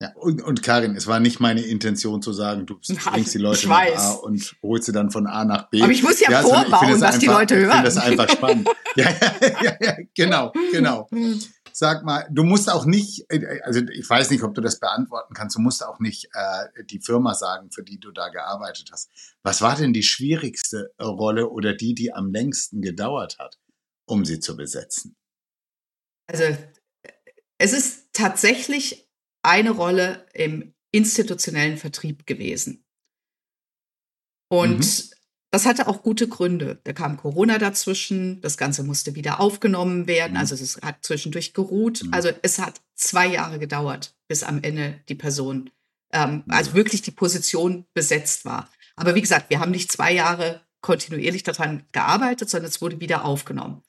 Ja, 0.00 0.12
und, 0.14 0.40
und 0.42 0.62
Karin, 0.62 0.94
es 0.94 1.08
war 1.08 1.18
nicht 1.18 1.40
meine 1.40 1.60
Intention 1.60 2.22
zu 2.22 2.32
sagen, 2.32 2.66
du 2.66 2.78
bringst 2.78 3.34
die 3.34 3.38
Leute 3.38 3.66
nach 3.66 3.96
A 3.96 4.12
und 4.12 4.54
holst 4.62 4.86
sie 4.86 4.92
dann 4.92 5.10
von 5.10 5.26
A 5.26 5.44
nach 5.44 5.70
B. 5.70 5.82
Aber 5.82 5.90
ich 5.90 6.04
muss 6.04 6.20
ja, 6.20 6.30
ja 6.30 6.42
vorbauen, 6.42 6.92
was 6.92 7.02
einfach, 7.02 7.18
die 7.18 7.26
Leute 7.26 7.56
hören. 7.56 7.68
Ich 7.68 7.74
finde 7.74 7.84
das 7.84 7.96
einfach 7.96 8.30
spannend. 8.30 8.68
ja, 8.94 9.10
ja, 9.10 9.56
ja, 9.60 9.76
ja, 9.80 9.96
genau, 10.14 10.52
genau. 10.70 11.08
Sag 11.80 12.02
mal, 12.02 12.26
du 12.28 12.42
musst 12.42 12.68
auch 12.68 12.86
nicht, 12.86 13.24
also 13.62 13.82
ich 13.92 14.10
weiß 14.10 14.30
nicht, 14.30 14.42
ob 14.42 14.52
du 14.52 14.60
das 14.60 14.80
beantworten 14.80 15.32
kannst, 15.32 15.54
du 15.54 15.60
musst 15.60 15.84
auch 15.84 16.00
nicht 16.00 16.28
äh, 16.32 16.84
die 16.86 16.98
Firma 16.98 17.34
sagen, 17.34 17.70
für 17.70 17.84
die 17.84 18.00
du 18.00 18.10
da 18.10 18.30
gearbeitet 18.30 18.90
hast. 18.90 19.12
Was 19.44 19.62
war 19.62 19.76
denn 19.76 19.92
die 19.92 20.02
schwierigste 20.02 20.92
Rolle 21.00 21.48
oder 21.48 21.74
die, 21.74 21.94
die 21.94 22.12
am 22.12 22.32
längsten 22.32 22.82
gedauert 22.82 23.38
hat, 23.38 23.60
um 24.08 24.24
sie 24.24 24.40
zu 24.40 24.56
besetzen? 24.56 25.14
Also 26.26 26.58
es 27.58 27.72
ist 27.72 28.08
tatsächlich 28.12 29.08
eine 29.44 29.70
Rolle 29.70 30.26
im 30.34 30.74
institutionellen 30.90 31.76
Vertrieb 31.76 32.26
gewesen. 32.26 32.84
Und 34.50 34.78
mhm. 34.78 35.17
Das 35.50 35.64
hatte 35.64 35.88
auch 35.88 36.02
gute 36.02 36.28
Gründe. 36.28 36.80
Da 36.84 36.92
kam 36.92 37.16
Corona 37.16 37.58
dazwischen, 37.58 38.40
das 38.42 38.58
Ganze 38.58 38.82
musste 38.82 39.14
wieder 39.14 39.40
aufgenommen 39.40 40.06
werden, 40.06 40.32
mhm. 40.32 40.38
also 40.38 40.54
es 40.54 40.80
hat 40.82 40.96
zwischendurch 41.02 41.54
geruht. 41.54 42.04
Mhm. 42.04 42.14
Also 42.14 42.30
es 42.42 42.58
hat 42.58 42.80
zwei 42.94 43.26
Jahre 43.26 43.58
gedauert, 43.58 44.14
bis 44.28 44.42
am 44.42 44.62
Ende 44.62 45.00
die 45.08 45.14
Person, 45.14 45.70
ähm, 46.12 46.44
also 46.48 46.74
wirklich 46.74 47.02
die 47.02 47.10
Position 47.10 47.86
besetzt 47.94 48.44
war. 48.44 48.70
Aber 48.96 49.14
wie 49.14 49.20
gesagt, 49.20 49.48
wir 49.48 49.60
haben 49.60 49.70
nicht 49.70 49.90
zwei 49.90 50.12
Jahre 50.12 50.60
kontinuierlich 50.80 51.44
daran 51.44 51.84
gearbeitet, 51.92 52.50
sondern 52.50 52.70
es 52.70 52.82
wurde 52.82 53.00
wieder 53.00 53.24
aufgenommen. 53.24 53.82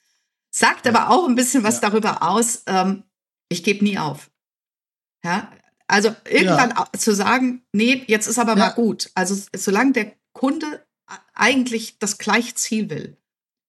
Sagt 0.52 0.88
aber 0.88 1.10
auch 1.10 1.28
ein 1.28 1.36
bisschen 1.36 1.64
was 1.64 1.82
ja. 1.82 1.90
darüber 1.90 2.24
aus, 2.24 2.64
ähm, 2.68 3.04
ich 3.50 3.64
gebe 3.64 3.84
nie 3.84 3.98
auf. 3.98 4.32
Ja, 5.24 5.52
also 5.88 6.16
irgendwann 6.30 6.70
ja. 6.70 6.88
zu 6.98 7.14
sagen, 7.14 7.64
nee, 7.74 8.04
jetzt 8.08 8.28
ist 8.28 8.40
aber 8.40 8.56
mal 8.56 8.70
gut. 8.70 9.12
Also 9.16 9.36
solange 9.56 9.92
der 9.94 10.14
Kunde 10.34 10.86
eigentlich 11.34 12.00
das 12.00 12.18
gleiche 12.18 12.56
Ziel 12.56 12.90
will, 12.90 13.18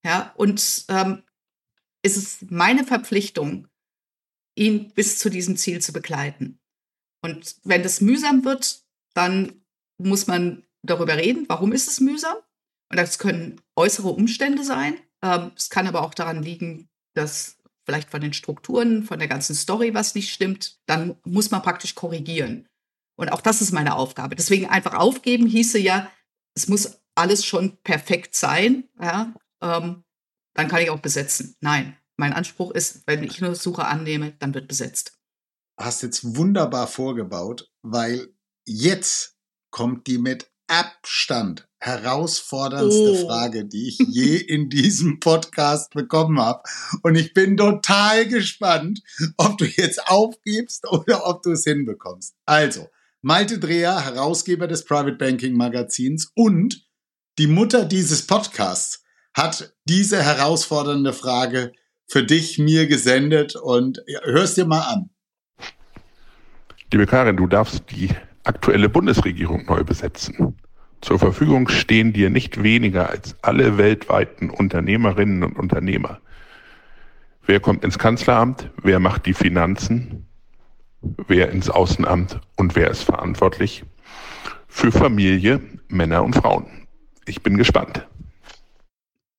ja, 0.04 0.32
und 0.36 0.84
ähm, 0.88 1.22
ist 2.02 2.16
es 2.16 2.38
meine 2.48 2.84
Verpflichtung, 2.84 3.68
ihn 4.56 4.90
bis 4.92 5.18
zu 5.18 5.30
diesem 5.30 5.56
Ziel 5.56 5.80
zu 5.80 5.92
begleiten. 5.92 6.58
Und 7.22 7.56
wenn 7.64 7.82
das 7.82 8.00
mühsam 8.00 8.44
wird, 8.44 8.82
dann 9.14 9.62
muss 9.98 10.26
man 10.26 10.64
darüber 10.82 11.16
reden, 11.16 11.46
warum 11.48 11.72
ist 11.72 11.88
es 11.88 12.00
mühsam? 12.00 12.36
Und 12.90 12.96
das 12.96 13.18
können 13.18 13.60
äußere 13.76 14.08
Umstände 14.08 14.64
sein. 14.64 14.98
Ähm, 15.22 15.52
es 15.56 15.70
kann 15.70 15.86
aber 15.86 16.02
auch 16.02 16.14
daran 16.14 16.42
liegen, 16.42 16.88
dass 17.14 17.58
vielleicht 17.84 18.10
von 18.10 18.20
den 18.20 18.32
Strukturen, 18.32 19.04
von 19.04 19.18
der 19.18 19.28
ganzen 19.28 19.54
Story 19.54 19.94
was 19.94 20.14
nicht 20.14 20.32
stimmt, 20.32 20.78
dann 20.86 21.16
muss 21.24 21.50
man 21.50 21.62
praktisch 21.62 21.94
korrigieren. 21.94 22.68
Und 23.16 23.30
auch 23.30 23.40
das 23.40 23.60
ist 23.60 23.72
meine 23.72 23.96
Aufgabe. 23.96 24.34
Deswegen 24.34 24.66
einfach 24.66 24.94
aufgeben 24.94 25.46
hieße 25.46 25.78
ja, 25.78 26.10
es 26.54 26.68
muss 26.68 26.99
alles 27.20 27.44
schon 27.44 27.76
perfekt 27.82 28.34
sein. 28.34 28.88
Ja, 29.00 29.34
ähm, 29.60 30.04
dann 30.54 30.68
kann 30.68 30.82
ich 30.82 30.90
auch 30.90 31.00
besetzen. 31.00 31.54
Nein, 31.60 31.96
mein 32.16 32.32
Anspruch 32.32 32.72
ist, 32.72 33.02
wenn 33.06 33.22
ich 33.22 33.42
eine 33.42 33.54
Suche 33.54 33.84
annehme, 33.84 34.32
dann 34.38 34.54
wird 34.54 34.68
besetzt. 34.68 35.18
Hast 35.78 36.02
jetzt 36.02 36.36
wunderbar 36.36 36.86
vorgebaut, 36.86 37.70
weil 37.82 38.34
jetzt 38.66 39.36
kommt 39.70 40.06
die 40.06 40.18
mit 40.18 40.50
Abstand 40.66 41.68
herausforderndste 41.78 43.12
oh. 43.12 43.26
Frage, 43.26 43.64
die 43.64 43.88
ich 43.88 43.98
je 43.98 44.36
in 44.48 44.68
diesem 44.68 45.18
Podcast 45.20 45.92
bekommen 45.92 46.40
habe. 46.40 46.62
Und 47.02 47.16
ich 47.16 47.34
bin 47.34 47.56
total 47.56 48.26
gespannt, 48.26 49.02
ob 49.36 49.58
du 49.58 49.64
jetzt 49.64 50.06
aufgibst 50.06 50.86
oder 50.90 51.26
ob 51.26 51.42
du 51.42 51.52
es 51.52 51.64
hinbekommst. 51.64 52.34
Also, 52.46 52.88
Malte 53.22 53.58
Dreher, 53.58 54.04
Herausgeber 54.04 54.66
des 54.66 54.84
Private 54.84 55.16
Banking 55.16 55.54
Magazins 55.54 56.30
und 56.34 56.89
die 57.38 57.46
Mutter 57.46 57.84
dieses 57.84 58.26
Podcasts, 58.26 59.04
hat 59.34 59.74
diese 59.84 60.22
herausfordernde 60.22 61.12
Frage 61.12 61.72
für 62.06 62.24
dich 62.24 62.58
mir 62.58 62.86
gesendet 62.86 63.54
und 63.56 64.02
hörst 64.24 64.56
dir 64.56 64.66
mal 64.66 64.80
an. 64.80 65.10
Liebe 66.92 67.06
Karin, 67.06 67.36
du 67.36 67.46
darfst 67.46 67.84
die 67.90 68.10
aktuelle 68.42 68.88
Bundesregierung 68.88 69.64
neu 69.66 69.84
besetzen. 69.84 70.56
Zur 71.00 71.18
Verfügung 71.18 71.68
stehen 71.68 72.12
dir 72.12 72.30
nicht 72.30 72.62
weniger 72.62 73.08
als 73.08 73.36
alle 73.42 73.78
weltweiten 73.78 74.50
Unternehmerinnen 74.50 75.44
und 75.44 75.56
Unternehmer. 75.56 76.20
Wer 77.46 77.60
kommt 77.60 77.84
ins 77.84 77.98
Kanzleramt? 77.98 78.70
Wer 78.82 78.98
macht 79.00 79.26
die 79.26 79.34
Finanzen? 79.34 80.26
Wer 81.00 81.50
ins 81.50 81.70
Außenamt? 81.70 82.40
Und 82.56 82.76
wer 82.76 82.90
ist 82.90 83.04
verantwortlich 83.04 83.84
für 84.68 84.92
Familie, 84.92 85.60
Männer 85.88 86.22
und 86.22 86.34
Frauen? 86.34 86.79
Ich 87.30 87.42
bin 87.42 87.56
gespannt. 87.56 88.06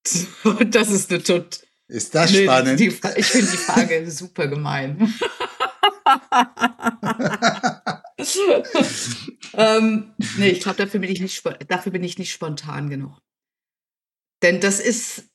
Das 0.65 0.89
ist 0.89 1.11
eine 1.11 1.21
Tut. 1.21 1.67
Ist 1.87 2.15
das 2.15 2.31
nee, 2.31 2.45
spannend? 2.45 2.79
Die, 2.79 2.87
ich 2.87 3.25
finde 3.25 3.51
die 3.51 3.57
Frage 3.57 4.09
super 4.11 4.47
gemein. 4.47 5.13
ähm, 9.53 10.15
nee, 10.37 10.49
ich 10.49 10.61
glaube, 10.61 10.77
dafür, 10.77 11.01
bin 11.01 11.11
ich 11.11 11.19
nicht, 11.19 11.43
dafür 11.67 11.91
bin 11.91 12.03
ich 12.03 12.17
nicht 12.17 12.31
spontan 12.31 12.89
genug. 12.89 13.19
Denn 14.41 14.61
das 14.61 14.79
ist, 14.79 15.25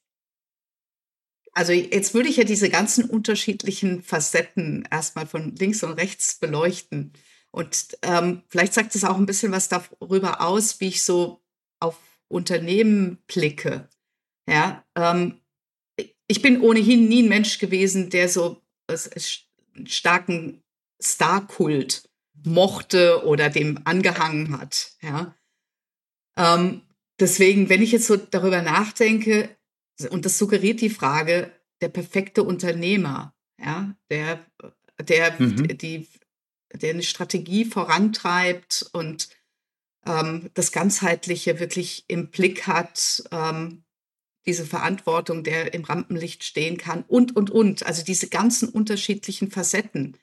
also 1.52 1.72
jetzt 1.72 2.14
würde 2.14 2.28
ich 2.30 2.38
ja 2.38 2.44
diese 2.44 2.70
ganzen 2.70 3.04
unterschiedlichen 3.04 4.02
Facetten 4.02 4.88
erstmal 4.90 5.26
von 5.26 5.54
links 5.54 5.82
und 5.84 5.92
rechts 5.92 6.38
beleuchten. 6.38 7.12
Und 7.52 7.98
ähm, 8.02 8.42
vielleicht 8.48 8.72
sagt 8.72 8.94
es 8.94 9.04
auch 9.04 9.16
ein 9.16 9.26
bisschen 9.26 9.52
was 9.52 9.68
darüber 9.68 10.40
aus, 10.40 10.80
wie 10.80 10.88
ich 10.88 11.04
so 11.04 11.44
auf 11.78 11.96
Unternehmen 12.28 13.18
blicke. 13.26 13.88
Ja, 14.48 14.84
ähm, 14.94 15.40
ich 16.28 16.42
bin 16.42 16.60
ohnehin 16.60 17.08
nie 17.08 17.22
ein 17.22 17.28
Mensch 17.28 17.58
gewesen, 17.58 18.10
der 18.10 18.28
so 18.28 18.62
einen 18.88 19.86
starken 19.86 20.62
Star-Kult 21.02 22.08
mochte 22.44 23.24
oder 23.24 23.50
dem 23.50 23.80
angehangen 23.84 24.58
hat. 24.58 24.92
Ja. 25.02 25.36
Ähm, 26.36 26.82
deswegen, 27.18 27.68
wenn 27.68 27.82
ich 27.82 27.92
jetzt 27.92 28.06
so 28.06 28.16
darüber 28.16 28.62
nachdenke, 28.62 29.56
und 30.10 30.24
das 30.24 30.38
suggeriert 30.38 30.80
die 30.80 30.90
Frage, 30.90 31.50
der 31.80 31.88
perfekte 31.88 32.42
Unternehmer, 32.42 33.34
ja, 33.58 33.94
der, 34.10 34.44
der, 35.00 35.40
mhm. 35.40 35.78
die, 35.78 36.08
der 36.72 36.90
eine 36.90 37.02
Strategie 37.02 37.64
vorantreibt 37.64 38.90
und 38.92 39.28
ähm, 40.06 40.50
das 40.54 40.72
Ganzheitliche 40.72 41.60
wirklich 41.60 42.04
im 42.08 42.30
Blick 42.30 42.66
hat, 42.66 43.24
ähm, 43.32 43.84
diese 44.46 44.64
Verantwortung, 44.64 45.42
der 45.42 45.74
im 45.74 45.84
Rampenlicht 45.84 46.44
stehen 46.44 46.78
kann 46.78 47.04
und, 47.08 47.34
und, 47.34 47.50
und. 47.50 47.84
Also 47.84 48.04
diese 48.04 48.28
ganzen 48.28 48.68
unterschiedlichen 48.68 49.50
Facetten. 49.50 50.16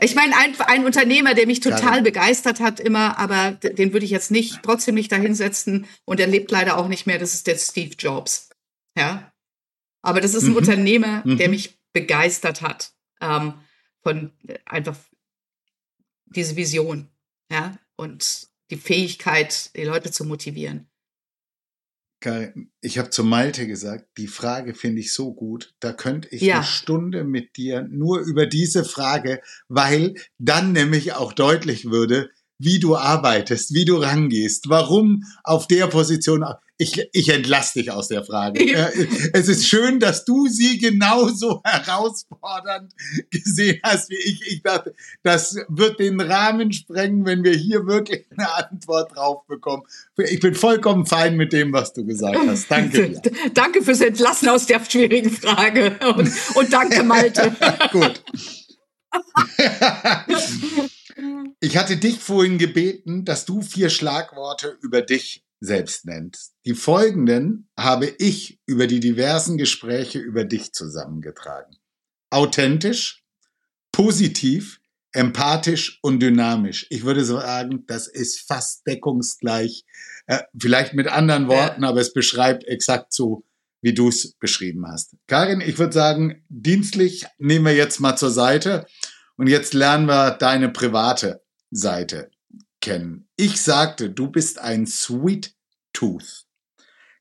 Ich 0.00 0.16
meine, 0.16 0.36
ein, 0.36 0.60
ein 0.60 0.84
Unternehmer, 0.84 1.34
der 1.34 1.46
mich 1.46 1.60
total 1.60 1.98
ja. 1.98 2.02
begeistert 2.02 2.60
hat 2.60 2.80
immer, 2.80 3.16
aber 3.18 3.52
den 3.52 3.92
würde 3.92 4.04
ich 4.04 4.10
jetzt 4.10 4.32
nicht, 4.32 4.62
trotzdem 4.62 4.96
nicht 4.96 5.12
dahinsetzen 5.12 5.86
und 6.04 6.18
er 6.18 6.26
lebt 6.26 6.50
leider 6.50 6.76
auch 6.76 6.88
nicht 6.88 7.06
mehr, 7.06 7.18
das 7.18 7.32
ist 7.32 7.46
der 7.46 7.56
Steve 7.56 7.94
Jobs. 7.96 8.50
Ja. 8.98 9.32
Aber 10.02 10.20
das 10.20 10.34
ist 10.34 10.42
ein 10.42 10.50
mhm. 10.50 10.56
Unternehmer, 10.56 11.22
der 11.24 11.48
mhm. 11.48 11.54
mich 11.54 11.78
begeistert 11.92 12.60
hat. 12.60 12.92
Ähm, 13.20 13.54
von 14.02 14.32
äh, 14.46 14.58
einfach 14.66 14.98
diese 16.26 16.56
Vision. 16.56 17.08
Ja. 17.50 17.78
Und 17.96 18.48
die 18.70 18.76
Fähigkeit, 18.76 19.74
die 19.76 19.84
Leute 19.84 20.10
zu 20.10 20.24
motivieren. 20.24 20.88
Karin, 22.20 22.70
ich 22.80 22.96
habe 22.96 23.10
zu 23.10 23.22
Malte 23.22 23.66
gesagt, 23.66 24.06
die 24.16 24.28
Frage 24.28 24.74
finde 24.74 25.00
ich 25.00 25.12
so 25.12 25.34
gut, 25.34 25.74
da 25.80 25.92
könnte 25.92 26.28
ich 26.30 26.40
ja. 26.40 26.56
eine 26.56 26.64
Stunde 26.64 27.22
mit 27.22 27.58
dir 27.58 27.82
nur 27.82 28.20
über 28.20 28.46
diese 28.46 28.84
Frage, 28.84 29.42
weil 29.68 30.14
dann 30.38 30.72
nämlich 30.72 31.12
auch 31.12 31.34
deutlich 31.34 31.84
würde, 31.90 32.30
wie 32.58 32.78
du 32.78 32.96
arbeitest, 32.96 33.74
wie 33.74 33.84
du 33.84 33.96
rangehst, 33.96 34.70
warum 34.70 35.24
auf 35.42 35.66
der 35.66 35.86
Position. 35.86 36.44
Ich, 36.76 37.08
ich 37.12 37.28
entlasse 37.28 37.78
dich 37.78 37.90
aus 37.92 38.08
der 38.08 38.24
Frage. 38.24 38.60
Äh, 38.60 39.06
es 39.32 39.48
ist 39.48 39.68
schön, 39.68 40.00
dass 40.00 40.24
du 40.24 40.48
sie 40.48 40.78
genauso 40.78 41.62
herausfordernd 41.64 42.92
gesehen 43.30 43.78
hast 43.82 44.10
wie 44.10 44.16
ich. 44.16 44.40
Ich 44.48 44.62
dachte, 44.62 44.94
das 45.22 45.56
wird 45.68 46.00
den 46.00 46.20
Rahmen 46.20 46.72
sprengen, 46.72 47.24
wenn 47.26 47.44
wir 47.44 47.54
hier 47.54 47.86
wirklich 47.86 48.26
eine 48.36 48.52
Antwort 48.54 49.14
drauf 49.14 49.46
bekommen. 49.46 49.84
Ich 50.16 50.40
bin 50.40 50.54
vollkommen 50.54 51.06
fein 51.06 51.36
mit 51.36 51.52
dem, 51.52 51.72
was 51.72 51.92
du 51.92 52.04
gesagt 52.04 52.38
hast. 52.46 52.70
Danke 52.70 53.08
dir. 53.08 53.22
danke 53.54 53.82
fürs 53.82 54.00
Entlassen 54.00 54.48
aus 54.48 54.66
der 54.66 54.84
schwierigen 54.84 55.30
Frage. 55.30 55.96
Und, 56.16 56.32
und 56.56 56.72
danke, 56.72 57.04
Malte. 57.04 57.54
Gut. 57.92 58.22
ich 61.60 61.76
hatte 61.76 61.96
dich 61.96 62.18
vorhin 62.18 62.58
gebeten, 62.58 63.24
dass 63.24 63.44
du 63.44 63.62
vier 63.62 63.90
Schlagworte 63.90 64.76
über 64.82 65.02
dich 65.02 65.43
selbst 65.64 66.04
nennst. 66.04 66.54
Die 66.64 66.74
folgenden 66.74 67.68
habe 67.78 68.06
ich 68.18 68.60
über 68.66 68.86
die 68.86 69.00
diversen 69.00 69.56
Gespräche 69.56 70.18
über 70.18 70.44
dich 70.44 70.72
zusammengetragen. 70.72 71.76
Authentisch, 72.30 73.24
positiv, 73.92 74.80
empathisch 75.12 75.98
und 76.02 76.20
dynamisch. 76.20 76.86
Ich 76.90 77.04
würde 77.04 77.24
sagen, 77.24 77.84
das 77.86 78.08
ist 78.08 78.46
fast 78.46 78.86
deckungsgleich, 78.86 79.84
äh, 80.26 80.40
vielleicht 80.58 80.94
mit 80.94 81.06
anderen 81.08 81.48
Worten, 81.48 81.84
aber 81.84 82.00
es 82.00 82.12
beschreibt 82.12 82.64
exakt 82.64 83.12
so, 83.12 83.44
wie 83.80 83.94
du 83.94 84.08
es 84.08 84.34
beschrieben 84.34 84.86
hast. 84.88 85.14
Karin, 85.26 85.60
ich 85.60 85.78
würde 85.78 85.92
sagen, 85.92 86.44
dienstlich 86.48 87.26
nehmen 87.38 87.66
wir 87.66 87.74
jetzt 87.74 88.00
mal 88.00 88.16
zur 88.16 88.30
Seite 88.30 88.86
und 89.36 89.46
jetzt 89.46 89.74
lernen 89.74 90.06
wir 90.06 90.32
deine 90.32 90.70
private 90.70 91.42
Seite 91.70 92.30
kennen. 92.80 93.28
Ich 93.36 93.62
sagte, 93.62 94.10
du 94.10 94.28
bist 94.28 94.58
ein 94.58 94.86
Sweet 94.86 95.53
Tooth. 95.94 96.44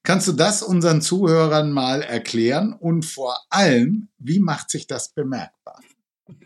Kannst 0.03 0.27
du 0.27 0.33
das 0.33 0.61
unseren 0.61 1.01
Zuhörern 1.01 1.71
mal 1.71 2.01
erklären 2.01 2.73
und 2.73 3.05
vor 3.05 3.39
allem, 3.49 4.09
wie 4.17 4.39
macht 4.39 4.69
sich 4.69 4.85
das 4.85 5.13
bemerkbar? 5.13 5.81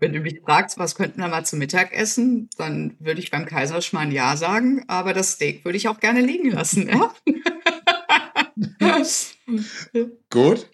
Wenn 0.00 0.12
du 0.12 0.20
mich 0.20 0.40
fragst, 0.44 0.78
was 0.78 0.94
könnten 0.94 1.20
wir 1.20 1.28
mal 1.28 1.44
zum 1.44 1.58
Mittag 1.58 1.92
essen, 1.92 2.48
dann 2.56 2.96
würde 3.00 3.20
ich 3.20 3.30
beim 3.30 3.46
Kaiserschmarrn 3.46 4.12
Ja 4.12 4.36
sagen, 4.36 4.84
aber 4.86 5.12
das 5.12 5.32
Steak 5.32 5.64
würde 5.64 5.76
ich 5.76 5.88
auch 5.88 5.98
gerne 5.98 6.20
liegen 6.20 6.52
lassen. 6.52 6.88
Ja? 6.88 7.12
Gut. 10.30 10.70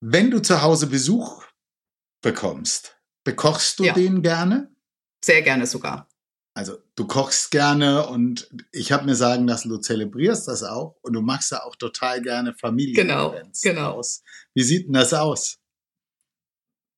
Wenn 0.00 0.30
du 0.30 0.40
zu 0.40 0.62
Hause 0.62 0.86
Besuch 0.86 1.44
bekommst, 2.22 2.96
bekochst 3.24 3.80
du 3.80 3.84
ja. 3.84 3.92
den 3.92 4.22
gerne? 4.22 4.70
Sehr 5.22 5.42
gerne 5.42 5.66
sogar. 5.66 6.08
Also 6.56 6.78
du 6.94 7.06
kochst 7.06 7.50
gerne 7.50 8.08
und 8.08 8.48
ich 8.72 8.90
habe 8.90 9.04
mir 9.04 9.14
sagen 9.14 9.46
lassen, 9.46 9.68
du 9.68 9.76
zelebrierst 9.76 10.48
das 10.48 10.62
auch 10.62 10.96
und 11.02 11.12
du 11.12 11.20
machst 11.20 11.52
da 11.52 11.58
auch 11.58 11.76
total 11.76 12.22
gerne 12.22 12.54
Familie. 12.54 12.94
Genau, 12.94 13.34
genau. 13.62 13.90
Aus. 13.90 14.22
Wie 14.54 14.62
sieht 14.62 14.86
denn 14.86 14.94
das 14.94 15.12
aus? 15.12 15.58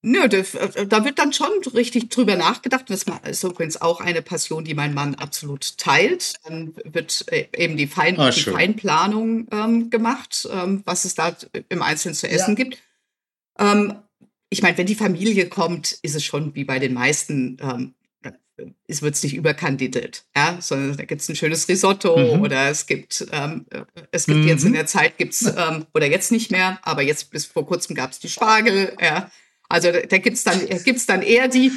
Nö, 0.02 0.28
das, 0.28 0.54
äh, 0.54 0.86
da 0.86 1.04
wird 1.04 1.18
dann 1.18 1.32
schon 1.32 1.50
richtig 1.74 2.08
drüber 2.08 2.36
nachgedacht. 2.36 2.84
Das 2.88 3.04
ist 3.28 3.42
übrigens 3.42 3.80
auch 3.80 4.00
eine 4.00 4.22
Passion, 4.22 4.62
die 4.62 4.74
mein 4.74 4.94
Mann 4.94 5.16
absolut 5.16 5.76
teilt. 5.76 6.34
Dann 6.44 6.76
wird 6.84 7.24
äh, 7.32 7.48
eben 7.56 7.76
die, 7.76 7.88
Fein, 7.88 8.16
ah, 8.20 8.30
die 8.30 8.42
Feinplanung 8.42 9.48
ähm, 9.50 9.90
gemacht, 9.90 10.48
ähm, 10.52 10.82
was 10.84 11.04
es 11.04 11.16
da 11.16 11.36
im 11.68 11.82
Einzelnen 11.82 12.14
zu 12.14 12.28
essen 12.28 12.56
ja. 12.56 12.62
gibt. 12.62 12.78
Ähm, 13.58 14.02
ich 14.50 14.62
meine, 14.62 14.78
wenn 14.78 14.86
die 14.86 14.94
Familie 14.94 15.48
kommt, 15.48 15.98
ist 16.02 16.14
es 16.14 16.22
schon 16.22 16.54
wie 16.54 16.64
bei 16.64 16.78
den 16.78 16.94
meisten 16.94 17.56
ähm, 17.60 17.94
es 18.86 19.02
wird 19.02 19.22
nicht 19.22 19.34
überkandidelt, 19.34 20.24
ja, 20.36 20.58
sondern 20.60 20.96
da 20.96 21.04
gibt 21.04 21.20
es 21.20 21.28
ein 21.28 21.36
schönes 21.36 21.68
Risotto 21.68 22.16
mhm. 22.16 22.42
oder 22.42 22.68
es 22.68 22.86
gibt, 22.86 23.26
ähm, 23.32 23.66
äh, 23.70 23.82
es 24.10 24.26
gibt 24.26 24.40
mhm. 24.40 24.48
jetzt 24.48 24.64
in 24.64 24.72
der 24.72 24.86
Zeit 24.86 25.18
gibt's 25.18 25.44
ähm, 25.44 25.86
oder 25.94 26.06
jetzt 26.06 26.32
nicht 26.32 26.50
mehr, 26.50 26.78
aber 26.82 27.02
jetzt 27.02 27.30
bis 27.30 27.46
vor 27.46 27.66
kurzem 27.66 27.94
gab 27.94 28.12
es 28.12 28.18
die 28.18 28.28
Spargel, 28.28 28.96
ja. 29.00 29.30
Also 29.70 29.92
da, 29.92 30.00
da 30.00 30.16
gibt's 30.16 30.44
dann 30.44 30.60
gibt's 30.84 31.04
dann 31.04 31.20
eher 31.20 31.46
die 31.46 31.72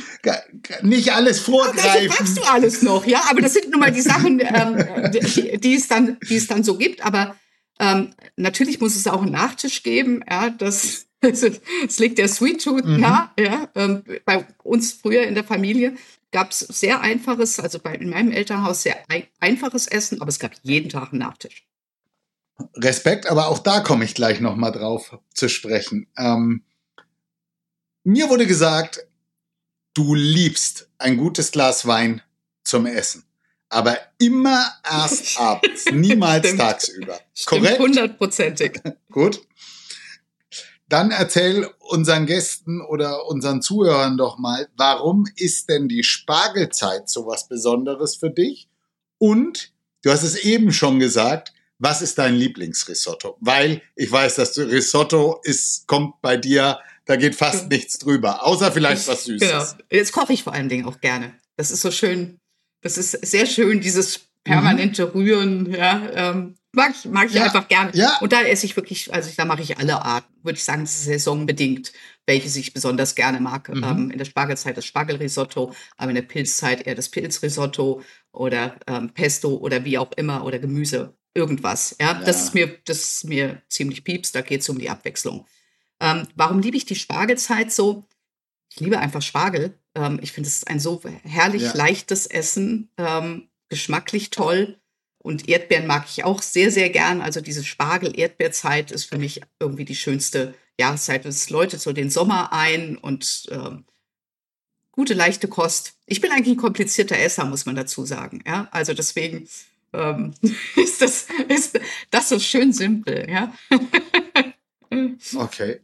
nicht 0.81 1.11
alles 1.11 1.41
vorgreifen. 1.41 2.07
Das 2.07 2.19
magst 2.19 2.37
du 2.37 2.41
alles 2.43 2.81
noch, 2.81 3.05
ja, 3.05 3.23
aber 3.29 3.41
das 3.41 3.53
sind 3.53 3.69
nun 3.69 3.81
mal 3.81 3.91
die 3.91 4.01
Sachen, 4.01 4.39
ähm, 4.39 5.11
die, 5.11 5.57
die 5.59 5.75
es 5.75 5.89
dann 5.89 6.17
die 6.29 6.37
es 6.37 6.47
dann 6.47 6.63
so 6.63 6.77
gibt, 6.77 7.05
aber 7.05 7.35
ähm, 7.79 8.13
natürlich 8.37 8.79
muss 8.79 8.95
es 8.95 9.07
auch 9.07 9.21
einen 9.21 9.31
Nachtisch 9.31 9.83
geben, 9.83 10.23
ja, 10.29 10.49
das 10.49 11.07
es 11.21 11.99
liegt 11.99 12.17
der 12.17 12.27
Sweet 12.27 12.63
Tooth 12.63 12.85
mhm. 12.85 12.99
nah, 12.99 13.31
ja, 13.37 13.69
ähm, 13.75 14.03
bei 14.25 14.45
uns 14.63 14.93
früher 14.93 15.23
in 15.23 15.35
der 15.35 15.43
Familie 15.43 15.95
gab 16.31 16.51
es 16.51 16.59
sehr 16.59 17.01
einfaches, 17.01 17.59
also 17.59 17.79
bei, 17.79 17.95
in 17.95 18.09
meinem 18.09 18.31
Elternhaus 18.31 18.83
sehr 18.83 18.97
ein, 19.09 19.27
einfaches 19.39 19.87
Essen, 19.87 20.21
aber 20.21 20.29
es 20.29 20.39
gab 20.39 20.51
jeden 20.63 20.89
Tag 20.89 21.11
einen 21.11 21.19
Nachtisch. 21.19 21.67
Respekt, 22.75 23.27
aber 23.29 23.47
auch 23.47 23.59
da 23.59 23.79
komme 23.81 24.05
ich 24.05 24.15
gleich 24.15 24.39
nochmal 24.39 24.71
drauf 24.71 25.17
zu 25.33 25.49
sprechen. 25.49 26.07
Ähm, 26.17 26.63
mir 28.03 28.29
wurde 28.29 28.47
gesagt, 28.47 29.05
du 29.93 30.15
liebst 30.15 30.89
ein 30.97 31.17
gutes 31.17 31.51
Glas 31.51 31.85
Wein 31.85 32.21
zum 32.63 32.85
Essen. 32.85 33.23
Aber 33.69 33.97
immer 34.19 34.71
erst 34.89 35.39
abends, 35.39 35.85
niemals 35.91 36.45
Stimmt. 36.45 36.61
tagsüber. 36.61 37.19
Stimmt, 37.33 37.61
Korrekt? 37.63 37.79
Hundertprozentig. 37.79 38.79
Gut. 39.11 39.41
Dann 40.91 41.11
erzähl 41.11 41.69
unseren 41.79 42.25
Gästen 42.25 42.81
oder 42.81 43.25
unseren 43.27 43.61
Zuhörern 43.61 44.17
doch 44.17 44.37
mal, 44.37 44.67
warum 44.75 45.25
ist 45.37 45.69
denn 45.69 45.87
die 45.87 46.03
Spargelzeit 46.03 47.09
so 47.09 47.25
was 47.27 47.47
Besonderes 47.47 48.17
für 48.17 48.29
dich? 48.29 48.67
Und 49.17 49.71
du 50.01 50.11
hast 50.11 50.23
es 50.23 50.35
eben 50.35 50.73
schon 50.73 50.99
gesagt, 50.99 51.53
was 51.79 52.01
ist 52.01 52.17
dein 52.17 52.35
Lieblingsrisotto? 52.35 53.37
Weil 53.39 53.81
ich 53.95 54.11
weiß, 54.11 54.35
dass 54.35 54.53
du 54.53 54.63
Risotto 54.63 55.39
ist, 55.43 55.87
kommt 55.87 56.21
bei 56.21 56.35
dir, 56.35 56.79
da 57.05 57.15
geht 57.15 57.35
fast 57.35 57.69
nichts 57.69 57.97
drüber, 57.97 58.45
außer 58.45 58.69
vielleicht 58.73 59.07
was 59.07 59.23
Süßes. 59.23 59.49
Genau. 59.49 59.65
Jetzt 59.89 60.11
koche 60.11 60.33
ich 60.33 60.43
vor 60.43 60.51
allen 60.51 60.67
Dingen 60.67 60.85
auch 60.85 60.99
gerne. 60.99 61.33
Das 61.55 61.71
ist 61.71 61.81
so 61.81 61.91
schön, 61.91 62.37
das 62.81 62.97
ist 62.97 63.11
sehr 63.11 63.45
schön, 63.45 63.79
dieses 63.79 64.25
permanente 64.43 65.05
mhm. 65.05 65.11
Rühren, 65.13 65.71
ja. 65.73 66.09
Ähm, 66.13 66.55
Mag 66.73 66.93
ich, 66.95 67.05
mag 67.05 67.27
ich 67.27 67.33
ja, 67.33 67.43
einfach 67.43 67.67
gerne. 67.67 67.91
Ja. 67.93 68.17
Und 68.21 68.31
da 68.31 68.43
esse 68.43 68.65
ich 68.65 68.75
wirklich, 68.77 69.13
also 69.13 69.29
da 69.35 69.43
mache 69.43 69.61
ich 69.61 69.77
alle 69.77 70.03
Arten. 70.03 70.33
Würde 70.41 70.57
ich 70.57 70.63
sagen, 70.63 70.85
saisonbedingt, 70.85 71.91
welche 72.25 72.59
ich 72.59 72.73
besonders 72.73 73.15
gerne 73.15 73.41
mag. 73.41 73.67
Mhm. 73.67 73.83
Ähm, 73.83 74.11
in 74.11 74.17
der 74.17 74.25
Spargelzeit 74.25 74.77
das 74.77 74.85
Spargelrisotto, 74.85 75.73
aber 75.97 76.09
in 76.09 76.15
der 76.15 76.21
Pilzzeit 76.21 76.87
eher 76.87 76.95
das 76.95 77.09
Pilzrisotto 77.09 78.01
oder 78.31 78.77
ähm, 78.87 79.09
Pesto 79.13 79.55
oder 79.55 79.83
wie 79.83 79.97
auch 79.97 80.11
immer 80.13 80.45
oder 80.45 80.59
Gemüse, 80.59 81.13
irgendwas. 81.33 81.95
Ja, 81.99 82.13
ja. 82.13 82.23
das 82.23 82.41
ist 82.41 82.53
mir, 82.53 82.77
das 82.85 82.99
ist 82.99 83.23
mir 83.25 83.61
ziemlich 83.67 84.05
pieps. 84.05 84.31
Da 84.31 84.41
geht 84.41 84.61
es 84.61 84.69
um 84.69 84.79
die 84.79 84.89
Abwechslung. 84.89 85.45
Ähm, 85.99 86.25
warum 86.35 86.59
liebe 86.59 86.77
ich 86.77 86.85
die 86.85 86.95
Spargelzeit 86.95 87.71
so? 87.71 88.05
Ich 88.71 88.79
liebe 88.79 88.97
einfach 88.97 89.21
Spargel. 89.21 89.77
Ähm, 89.93 90.19
ich 90.21 90.31
finde, 90.31 90.47
es 90.47 90.55
ist 90.55 90.69
ein 90.69 90.79
so 90.79 91.01
herrlich 91.23 91.73
leichtes 91.73 92.27
Essen, 92.27 92.89
ähm, 92.97 93.49
geschmacklich 93.67 94.29
toll 94.29 94.80
und 95.23 95.47
Erdbeeren 95.47 95.87
mag 95.87 96.05
ich 96.09 96.23
auch 96.23 96.41
sehr, 96.41 96.71
sehr 96.71 96.89
gern. 96.89 97.21
Also 97.21 97.41
diese 97.41 97.63
Spargel-Erdbeerzeit 97.63 98.91
ist 98.91 99.05
für 99.05 99.17
mich 99.17 99.41
irgendwie 99.59 99.85
die 99.85 99.95
schönste 99.95 100.55
Jahreszeit. 100.79 101.25
Es 101.25 101.49
läutet 101.49 101.79
so 101.79 101.93
den 101.93 102.09
Sommer 102.09 102.51
ein 102.53 102.97
und 102.97 103.47
ähm, 103.51 103.85
gute, 104.91 105.13
leichte 105.13 105.47
Kost. 105.47 105.93
Ich 106.07 106.21
bin 106.21 106.31
eigentlich 106.31 106.55
ein 106.55 106.61
komplizierter 106.61 107.17
Esser, 107.17 107.45
muss 107.45 107.65
man 107.65 107.75
dazu 107.75 108.05
sagen. 108.05 108.43
Ja, 108.47 108.67
also 108.71 108.93
deswegen 108.93 109.47
ähm, 109.93 110.33
ist, 110.75 111.01
das, 111.01 111.27
ist 111.47 111.79
das 112.09 112.29
so 112.29 112.39
schön 112.39 112.73
simpel. 112.73 113.29
Ja. 113.29 113.53
okay 115.35 115.81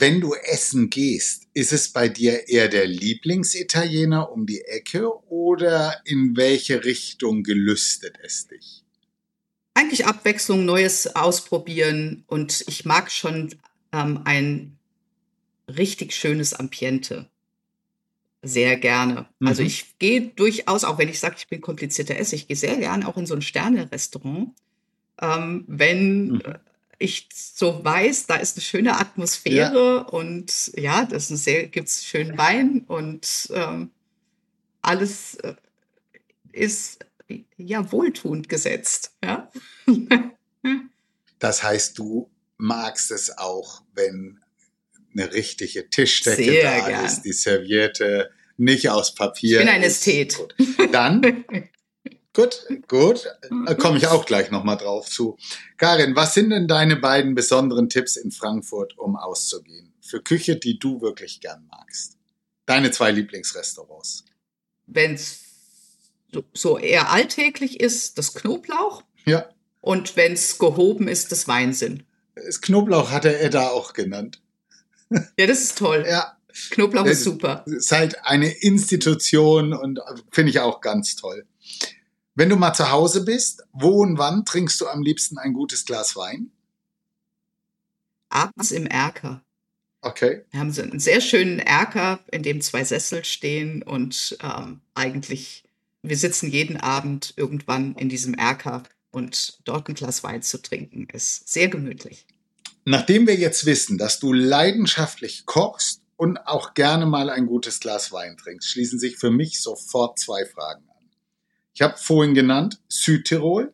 wenn 0.00 0.20
du 0.20 0.34
essen 0.34 0.90
gehst, 0.90 1.46
ist 1.52 1.72
es 1.72 1.92
bei 1.92 2.08
dir 2.08 2.48
eher 2.48 2.68
der 2.68 2.86
Lieblingsitaliener 2.86 4.32
um 4.32 4.46
die 4.46 4.62
Ecke 4.62 5.10
oder 5.28 6.00
in 6.04 6.36
welche 6.36 6.84
Richtung 6.84 7.42
gelüstet 7.42 8.18
es 8.22 8.48
dich? 8.48 8.82
Eigentlich 9.74 10.06
Abwechslung, 10.06 10.64
Neues 10.64 11.14
ausprobieren 11.14 12.24
und 12.26 12.64
ich 12.66 12.84
mag 12.84 13.10
schon 13.12 13.54
ähm, 13.92 14.22
ein 14.24 14.78
richtig 15.68 16.14
schönes 16.14 16.54
Ambiente. 16.54 17.28
Sehr 18.42 18.78
gerne. 18.78 19.28
Mhm. 19.38 19.48
Also 19.48 19.62
ich 19.62 19.98
gehe 19.98 20.22
durchaus, 20.28 20.84
auch 20.84 20.98
wenn 20.98 21.08
ich 21.08 21.20
sage, 21.20 21.36
ich 21.38 21.48
bin 21.48 21.60
komplizierter 21.60 22.16
Esser, 22.16 22.36
ich 22.36 22.48
gehe 22.48 22.56
sehr 22.56 22.76
gerne 22.78 23.06
auch 23.06 23.16
in 23.16 23.26
so 23.26 23.34
ein 23.34 23.42
Sterne-Restaurant. 23.42 24.54
Ähm, 25.20 25.64
wenn 25.68 26.28
mhm 26.28 26.42
ich 27.00 27.28
so 27.32 27.82
weiß, 27.82 28.26
da 28.26 28.36
ist 28.36 28.56
eine 28.56 28.62
schöne 28.62 29.00
Atmosphäre 29.00 29.96
ja. 29.96 30.02
und 30.02 30.70
ja, 30.76 31.06
das 31.06 31.30
ist 31.30 31.44
sehr, 31.44 31.66
gibt's 31.66 32.04
schönen 32.04 32.36
Wein 32.36 32.84
und 32.86 33.50
ähm, 33.54 33.90
alles 34.82 35.36
äh, 35.36 35.54
ist 36.52 36.98
ja 37.56 37.90
wohltuend 37.90 38.50
gesetzt. 38.50 39.14
Ja? 39.24 39.50
das 41.38 41.62
heißt, 41.62 41.98
du 41.98 42.30
magst 42.58 43.10
es 43.10 43.36
auch, 43.38 43.82
wenn 43.94 44.40
eine 45.14 45.32
richtige 45.32 45.88
Tischdecke 45.88 46.44
sehr 46.44 46.80
da 46.80 46.88
gern. 46.88 47.04
ist, 47.06 47.22
die 47.22 47.32
Servierte 47.32 48.30
nicht 48.58 48.90
aus 48.90 49.14
Papier. 49.14 49.60
Ich 49.60 49.64
bin 49.64 49.74
ein 49.74 49.82
Ästhet. 49.82 50.36
Dann 50.92 51.44
Gut, 52.32 52.66
gut. 52.86 53.26
Da 53.66 53.74
komme 53.74 53.98
ich 53.98 54.06
auch 54.06 54.24
gleich 54.24 54.50
nochmal 54.50 54.76
drauf 54.76 55.08
zu. 55.08 55.36
Karin, 55.76 56.14
was 56.14 56.34
sind 56.34 56.50
denn 56.50 56.68
deine 56.68 56.96
beiden 56.96 57.34
besonderen 57.34 57.88
Tipps 57.88 58.16
in 58.16 58.30
Frankfurt, 58.30 58.96
um 58.98 59.16
auszugehen? 59.16 59.92
Für 60.00 60.22
Küche, 60.22 60.56
die 60.56 60.78
du 60.78 61.00
wirklich 61.00 61.40
gern 61.40 61.66
magst. 61.68 62.16
Deine 62.66 62.92
zwei 62.92 63.10
Lieblingsrestaurants. 63.10 64.24
Wenn 64.86 65.14
es 65.14 65.40
so, 66.54 66.78
eher 66.78 67.10
alltäglich 67.10 67.80
ist, 67.80 68.16
das 68.16 68.34
Knoblauch. 68.34 69.02
Ja. 69.24 69.48
Und 69.80 70.16
wenn 70.16 70.34
es 70.34 70.58
gehoben 70.58 71.08
ist, 71.08 71.32
das 71.32 71.48
Weinsinn. 71.48 72.04
Das 72.36 72.60
Knoblauch 72.60 73.10
hat 73.10 73.24
er 73.24 73.42
Edda 73.42 73.70
auch 73.70 73.92
genannt. 73.92 74.40
Ja, 75.36 75.46
das 75.48 75.60
ist 75.62 75.78
toll. 75.78 76.04
Ja. 76.08 76.36
Knoblauch 76.70 77.04
Das 77.04 77.18
ist 77.18 77.24
super. 77.24 77.64
ist 77.66 77.90
halt 77.90 78.24
eine 78.24 78.50
Institution 78.50 79.72
und 79.72 80.00
finde 80.30 80.50
ich 80.50 80.60
auch 80.60 80.80
ganz 80.80 81.16
toll. 81.16 81.46
Wenn 82.34 82.48
du 82.48 82.56
mal 82.56 82.72
zu 82.72 82.90
Hause 82.90 83.24
bist, 83.24 83.64
wo 83.72 84.02
und 84.02 84.18
wann 84.18 84.44
trinkst 84.44 84.80
du 84.80 84.88
am 84.88 85.02
liebsten 85.02 85.38
ein 85.38 85.52
gutes 85.52 85.84
Glas 85.84 86.14
Wein? 86.16 86.50
Abends 88.28 88.70
im 88.70 88.86
Erker. 88.86 89.42
Okay. 90.02 90.44
Wir 90.50 90.60
haben 90.60 90.72
so 90.72 90.82
einen 90.82 91.00
sehr 91.00 91.20
schönen 91.20 91.58
Erker, 91.58 92.20
in 92.30 92.42
dem 92.42 92.60
zwei 92.60 92.84
Sessel 92.84 93.24
stehen 93.24 93.82
und 93.82 94.38
ähm, 94.42 94.80
eigentlich, 94.94 95.64
wir 96.02 96.16
sitzen 96.16 96.50
jeden 96.50 96.78
Abend 96.78 97.34
irgendwann 97.36 97.94
in 97.96 98.08
diesem 98.08 98.34
Erker 98.34 98.84
und 99.10 99.58
dort 99.64 99.88
ein 99.88 99.94
Glas 99.94 100.22
Wein 100.22 100.42
zu 100.42 100.62
trinken 100.62 101.08
ist 101.12 101.48
sehr 101.48 101.68
gemütlich. 101.68 102.26
Nachdem 102.84 103.26
wir 103.26 103.34
jetzt 103.34 103.66
wissen, 103.66 103.98
dass 103.98 104.20
du 104.20 104.32
leidenschaftlich 104.32 105.44
kochst 105.44 106.00
und 106.16 106.38
auch 106.46 106.74
gerne 106.74 107.04
mal 107.06 107.28
ein 107.28 107.46
gutes 107.46 107.80
Glas 107.80 108.12
Wein 108.12 108.36
trinkst, 108.36 108.68
schließen 108.68 108.98
sich 108.98 109.18
für 109.18 109.30
mich 109.30 109.60
sofort 109.60 110.18
zwei 110.18 110.46
Fragen. 110.46 110.89
Ich 111.80 111.82
habe 111.82 111.96
vorhin 111.96 112.34
genannt 112.34 112.78
Südtirol. 112.88 113.72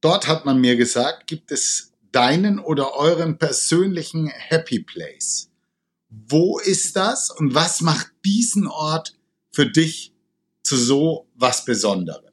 Dort 0.00 0.26
hat 0.26 0.46
man 0.46 0.58
mir 0.58 0.74
gesagt, 0.76 1.26
gibt 1.26 1.52
es 1.52 1.92
deinen 2.10 2.58
oder 2.58 2.94
euren 2.94 3.36
persönlichen 3.36 4.28
Happy 4.28 4.80
Place. 4.80 5.50
Wo 6.08 6.58
ist 6.58 6.96
das 6.96 7.30
und 7.30 7.54
was 7.54 7.82
macht 7.82 8.10
diesen 8.24 8.66
Ort 8.66 9.18
für 9.52 9.66
dich 9.66 10.14
zu 10.62 10.78
so 10.78 11.26
was 11.34 11.66
Besonderem? 11.66 12.32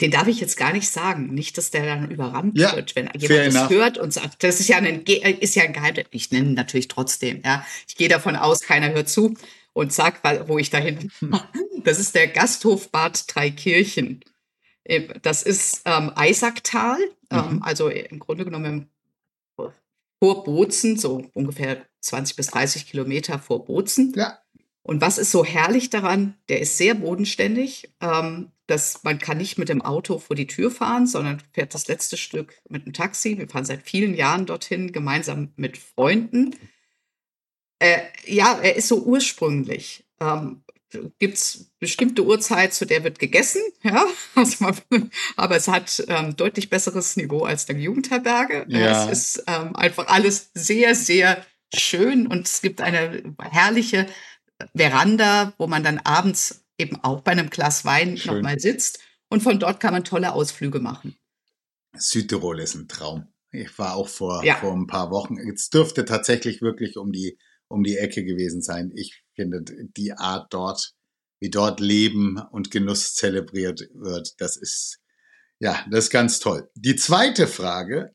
Den 0.00 0.12
darf 0.12 0.28
ich 0.28 0.38
jetzt 0.38 0.56
gar 0.56 0.72
nicht 0.72 0.88
sagen. 0.88 1.34
Nicht, 1.34 1.58
dass 1.58 1.72
der 1.72 1.84
dann 1.84 2.08
überrannt 2.08 2.56
Ja, 2.56 2.76
wird, 2.76 2.94
wenn 2.94 3.10
jemand 3.16 3.48
das 3.48 3.54
enough. 3.56 3.70
hört 3.70 3.98
und 3.98 4.12
sagt, 4.12 4.44
das 4.44 4.60
ist 4.60 4.68
ja 4.68 4.76
ein, 4.76 5.04
äh, 5.06 5.32
ist 5.40 5.56
ja 5.56 5.64
ein 5.64 5.72
Geheimnis. 5.72 6.06
Ich 6.12 6.30
nenne 6.30 6.50
ihn 6.50 6.54
natürlich 6.54 6.86
trotzdem, 6.86 7.42
ja. 7.44 7.66
Ich 7.88 7.96
gehe 7.96 8.08
davon 8.08 8.36
aus, 8.36 8.60
keiner 8.60 8.90
hört 8.90 9.08
zu 9.08 9.34
und 9.72 9.92
sag, 9.92 10.22
wo 10.48 10.58
ich 10.58 10.70
dahin. 10.70 11.10
Das 11.84 12.00
ist 12.00 12.14
der 12.16 12.26
Gasthof 12.28 12.90
Bad 12.90 13.24
Dreikirchen. 13.34 14.20
Äh, 14.84 15.08
Das 15.22 15.42
ist 15.44 15.82
ähm, 15.84 16.10
Eisacktal, 16.14 16.98
ähm, 17.30 17.56
Mhm. 17.56 17.62
also 17.62 17.88
im 17.88 18.18
Grunde 18.18 18.44
genommen 18.44 18.90
vor 20.20 20.42
Bozen, 20.44 20.98
so 20.98 21.30
ungefähr 21.34 21.86
20 22.00 22.36
bis 22.36 22.48
30 22.48 22.86
Kilometer 22.90 23.38
vor 23.38 23.64
Bozen. 23.64 24.12
Ja, 24.16 24.38
Und 24.82 25.00
was 25.00 25.18
ist 25.18 25.30
so 25.30 25.44
herrlich 25.44 25.90
daran? 25.90 26.34
Der 26.48 26.60
ist 26.60 26.76
sehr 26.76 26.94
bodenständig. 26.94 27.90
Ähm, 28.00 28.50
dass 28.66 29.02
man 29.02 29.18
kann 29.18 29.38
nicht 29.38 29.56
mit 29.56 29.70
dem 29.70 29.80
Auto 29.80 30.18
vor 30.18 30.36
die 30.36 30.46
Tür 30.46 30.70
fahren, 30.70 31.06
sondern 31.06 31.40
fährt 31.54 31.72
das 31.72 31.88
letzte 31.88 32.18
Stück 32.18 32.60
mit 32.68 32.84
dem 32.84 32.92
Taxi. 32.92 33.38
Wir 33.38 33.48
fahren 33.48 33.64
seit 33.64 33.82
vielen 33.82 34.14
Jahren 34.14 34.44
dorthin, 34.44 34.92
gemeinsam 34.92 35.52
mit 35.56 35.78
Freunden. 35.78 36.54
Äh, 37.78 37.98
ja, 38.26 38.58
er 38.60 38.76
ist 38.76 38.88
so 38.88 39.02
ursprünglich. 39.02 40.04
Ähm, 40.20 40.62
Gibt 41.18 41.34
es 41.34 41.70
bestimmte 41.78 42.24
Uhrzeit, 42.24 42.72
zu 42.72 42.86
der 42.86 43.04
wird 43.04 43.18
gegessen, 43.18 43.60
ja, 43.82 44.06
also 44.34 44.64
man, 44.64 45.10
aber 45.36 45.56
es 45.56 45.68
hat 45.68 46.02
ähm, 46.08 46.34
deutlich 46.34 46.70
besseres 46.70 47.16
Niveau 47.16 47.44
als 47.44 47.66
der 47.66 47.76
Jugendherberge. 47.76 48.64
Ja. 48.68 49.04
Es 49.10 49.36
ist 49.36 49.44
ähm, 49.46 49.76
einfach 49.76 50.06
alles 50.08 50.50
sehr, 50.54 50.94
sehr 50.94 51.44
schön 51.74 52.26
und 52.26 52.46
es 52.46 52.62
gibt 52.62 52.80
eine 52.80 53.22
herrliche 53.38 54.06
Veranda, 54.74 55.52
wo 55.58 55.66
man 55.66 55.84
dann 55.84 55.98
abends 55.98 56.64
eben 56.78 56.96
auch 57.04 57.20
bei 57.20 57.32
einem 57.32 57.50
Glas 57.50 57.84
Wein 57.84 58.18
nochmal 58.24 58.58
sitzt 58.58 59.00
und 59.28 59.42
von 59.42 59.60
dort 59.60 59.80
kann 59.80 59.92
man 59.92 60.04
tolle 60.04 60.32
Ausflüge 60.32 60.80
machen. 60.80 61.16
Südtirol 61.96 62.60
ist 62.60 62.74
ein 62.74 62.88
Traum. 62.88 63.28
Ich 63.50 63.78
war 63.78 63.94
auch 63.94 64.08
vor, 64.08 64.42
Ja. 64.44 64.56
vor 64.56 64.72
ein 64.72 64.86
paar 64.86 65.10
Wochen. 65.10 65.36
Es 65.38 65.68
dürfte 65.70 66.04
tatsächlich 66.04 66.62
wirklich 66.62 66.96
um 66.96 67.12
die, 67.12 67.38
um 67.68 67.82
die 67.82 67.96
Ecke 67.96 68.24
gewesen 68.24 68.62
sein. 68.62 68.92
Ich 68.94 69.22
finde 69.34 69.62
die 69.96 70.12
Art 70.12 70.52
dort, 70.52 70.92
wie 71.40 71.50
dort 71.50 71.80
Leben 71.80 72.40
und 72.50 72.70
Genuss 72.70 73.14
zelebriert 73.14 73.88
wird, 73.94 74.34
das 74.38 74.56
ist, 74.56 74.98
ja, 75.60 75.84
das 75.90 76.04
ist 76.04 76.10
ganz 76.10 76.40
toll. 76.40 76.68
Die 76.74 76.96
zweite 76.96 77.46
Frage, 77.46 78.12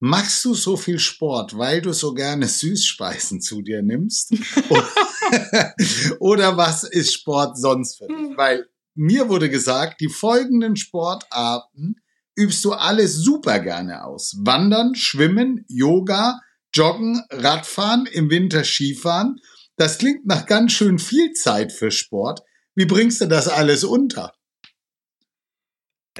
machst 0.00 0.44
du 0.44 0.54
so 0.54 0.76
viel 0.76 0.98
Sport, 0.98 1.56
weil 1.56 1.80
du 1.80 1.92
so 1.92 2.14
gerne 2.14 2.48
Süßspeisen 2.48 3.40
zu 3.40 3.62
dir 3.62 3.82
nimmst? 3.82 4.32
Oder 6.20 6.56
was 6.56 6.84
ist 6.84 7.14
Sport 7.14 7.58
sonst 7.58 7.98
für 7.98 8.08
dich? 8.08 8.36
Weil 8.36 8.66
mir 8.94 9.28
wurde 9.28 9.50
gesagt, 9.50 10.00
die 10.00 10.08
folgenden 10.08 10.76
Sportarten 10.76 11.96
übst 12.36 12.64
du 12.64 12.72
alle 12.72 13.08
super 13.08 13.60
gerne 13.60 14.04
aus. 14.04 14.36
Wandern, 14.42 14.94
Schwimmen, 14.94 15.64
Yoga, 15.68 16.40
Joggen, 16.76 17.22
Radfahren, 17.30 18.04
im 18.04 18.28
Winter 18.28 18.62
Skifahren. 18.62 19.40
Das 19.76 19.96
klingt 19.96 20.26
nach 20.26 20.44
ganz 20.44 20.72
schön 20.72 20.98
viel 20.98 21.32
Zeit 21.32 21.72
für 21.72 21.90
Sport. 21.90 22.42
Wie 22.74 22.84
bringst 22.84 23.22
du 23.22 23.26
das 23.26 23.48
alles 23.48 23.82
unter? 23.82 24.34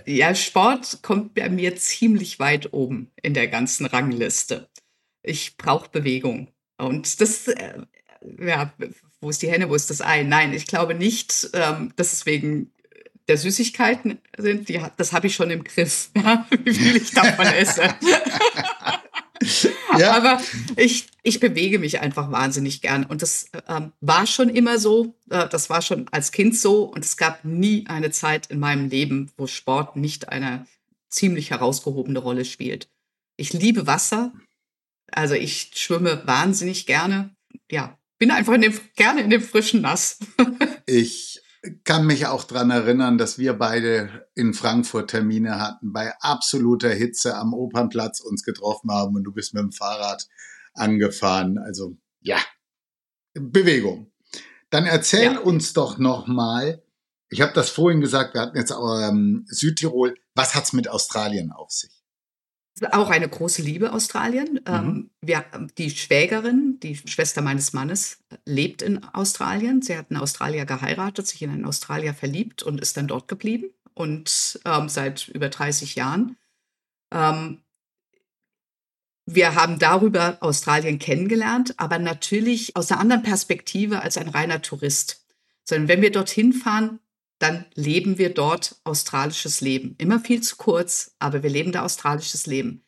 Ja, 0.07 0.34
Sport 0.34 1.00
kommt 1.02 1.34
bei 1.34 1.50
mir 1.50 1.76
ziemlich 1.76 2.38
weit 2.38 2.72
oben 2.72 3.12
in 3.22 3.34
der 3.34 3.48
ganzen 3.48 3.84
Rangliste. 3.84 4.68
Ich 5.22 5.59
brauche 5.59 5.90
Bewegung. 5.90 6.48
Und 6.78 7.20
das, 7.20 7.48
äh, 7.48 7.82
ja, 8.38 8.72
wo 9.20 9.28
ist 9.28 9.42
die 9.42 9.50
Henne, 9.50 9.68
wo 9.68 9.74
ist 9.74 9.90
das 9.90 10.00
Ei? 10.00 10.22
Nein, 10.22 10.54
ich 10.54 10.66
glaube 10.66 10.94
nicht, 10.94 11.50
ähm, 11.52 11.92
dass 11.96 12.14
es 12.14 12.24
wegen 12.24 12.72
der 13.28 13.36
Süßigkeiten 13.36 14.18
sind. 14.38 14.68
Die, 14.70 14.80
das 14.96 15.12
habe 15.12 15.26
ich 15.26 15.34
schon 15.34 15.50
im 15.50 15.64
Griff, 15.64 16.11
ja, 16.16 16.46
wie 16.64 16.74
viel 16.74 16.96
ich 16.96 17.11
davon 17.11 17.46
esse. 17.46 17.82
Ja, 19.99 20.12
Aber 20.12 20.41
ich, 20.76 21.07
ich 21.22 21.41
bewege 21.41 21.78
mich 21.78 22.01
einfach 22.01 22.30
wahnsinnig 22.30 22.82
gern. 22.82 23.05
Und 23.05 23.22
das 23.22 23.51
ähm, 23.68 23.93
war 24.01 24.26
schon 24.26 24.49
immer 24.49 24.78
so. 24.78 25.14
Äh, 25.30 25.49
das 25.49 25.70
war 25.70 25.82
schon 25.82 26.09
als 26.11 26.32
Kind 26.32 26.57
so. 26.57 26.84
Und 26.84 27.05
es 27.05 27.16
gab 27.16 27.45
nie 27.45 27.87
eine 27.87 28.11
Zeit 28.11 28.49
in 28.49 28.59
meinem 28.59 28.89
Leben, 28.89 29.30
wo 29.37 29.47
Sport 29.47 29.97
nicht 29.97 30.28
eine 30.28 30.66
ziemlich 31.09 31.51
herausgehobene 31.51 32.18
Rolle 32.18 32.45
spielt. 32.45 32.89
Ich 33.37 33.53
liebe 33.53 33.87
Wasser. 33.87 34.32
Also 35.12 35.34
ich 35.34 35.70
schwimme 35.74 36.22
wahnsinnig 36.26 36.87
gerne. 36.87 37.34
Ja, 37.70 37.99
bin 38.18 38.30
einfach 38.30 38.55
in 38.55 38.62
dem, 38.62 38.80
gerne 38.97 39.22
in 39.22 39.30
dem 39.30 39.43
frischen 39.43 39.80
Nass. 39.80 40.18
ich 40.87 41.41
kann 41.84 42.07
mich 42.07 42.26
auch 42.26 42.44
dran 42.44 42.70
erinnern, 42.70 43.18
dass 43.18 43.38
wir 43.38 43.54
beide 43.54 44.28
in 44.34 44.54
Frankfurt 44.54 45.11
Termine 45.11 45.59
hatten, 45.61 45.92
bei 45.92 46.12
absoluter 46.20 46.90
Hitze 46.90 47.36
am 47.36 47.54
Opernplatz 47.54 48.20
uns 48.20 48.42
getroffen 48.42 48.90
haben 48.90 49.16
und 49.16 49.24
du 49.24 49.32
bist 49.32 49.54
mit 49.54 49.62
dem 49.62 49.72
Fahrrad 49.72 50.28
angefahren. 50.74 51.59
Also 51.59 51.96
ja, 52.20 52.38
Bewegung. 53.34 54.11
Dann 54.70 54.84
erzähl 54.86 55.34
Ja. 55.34 55.38
uns 55.40 55.72
doch 55.72 55.98
noch 55.98 56.26
mal. 56.26 56.82
Ich 57.28 57.40
habe 57.40 57.52
das 57.52 57.70
vorhin 57.70 58.00
gesagt, 58.00 58.34
wir 58.34 58.40
hatten 58.42 58.57
jetzt 58.57 58.72
ähm, 58.72 59.44
Südtirol. 59.48 60.14
Was 60.34 60.54
hat's 60.54 60.72
mit 60.72 60.88
Australien 60.88 61.50
auf 61.52 61.70
sich? 61.70 61.95
Auch 62.93 63.09
eine 63.09 63.29
große 63.29 63.62
Liebe 63.62 63.93
Australien. 63.93 64.61
Ähm, 64.66 65.11
wir, 65.22 65.45
die 65.79 65.89
Schwägerin, 65.91 66.79
die 66.81 66.97
Schwester 66.97 67.41
meines 67.41 67.72
Mannes, 67.72 68.18
lebt 68.45 68.83
in 68.83 69.03
Australien. 69.03 69.81
Sie 69.81 69.97
hat 69.97 70.11
einen 70.11 70.20
Australier 70.20 70.66
geheiratet, 70.66 71.27
sich 71.27 71.41
in 71.41 71.51
einen 71.51 71.64
Australier 71.64 72.12
verliebt 72.12 72.62
und 72.62 72.81
ist 72.81 72.99
dann 72.99 73.09
dort 73.09 73.29
geblieben. 73.29 73.70
Und 73.95 74.61
ähm, 74.66 74.91
seit 74.91 75.29
über 75.29 75.49
30 75.49 75.95
Jahren. 75.95 76.37
Ähm, 77.11 77.62
wir 79.24 79.55
haben 79.55 79.79
darüber 79.79 80.37
Australien 80.41 80.99
kennengelernt, 80.99 81.74
aber 81.79 81.99
natürlich 81.99 82.77
aus 82.77 82.93
einer 82.93 83.01
anderen 83.01 83.22
Perspektive 83.22 84.03
als 84.03 84.18
ein 84.18 84.29
reiner 84.29 84.61
Tourist. 84.61 85.24
Sondern 85.64 85.89
wenn 85.89 86.03
wir 86.03 86.12
dorthin 86.12 86.53
fahren, 86.53 87.01
dann 87.39 87.66
leben 87.74 88.18
wir 88.18 88.32
dort 88.32 88.76
australisches 88.84 89.61
Leben. 89.61 89.95
Immer 89.99 90.20
viel 90.20 90.43
zu 90.43 90.57
kurz, 90.57 91.14
aber 91.18 91.43
wir 91.43 91.51
leben 91.51 91.72
da 91.72 91.82
australisches 91.82 92.47
Leben. 92.47 92.82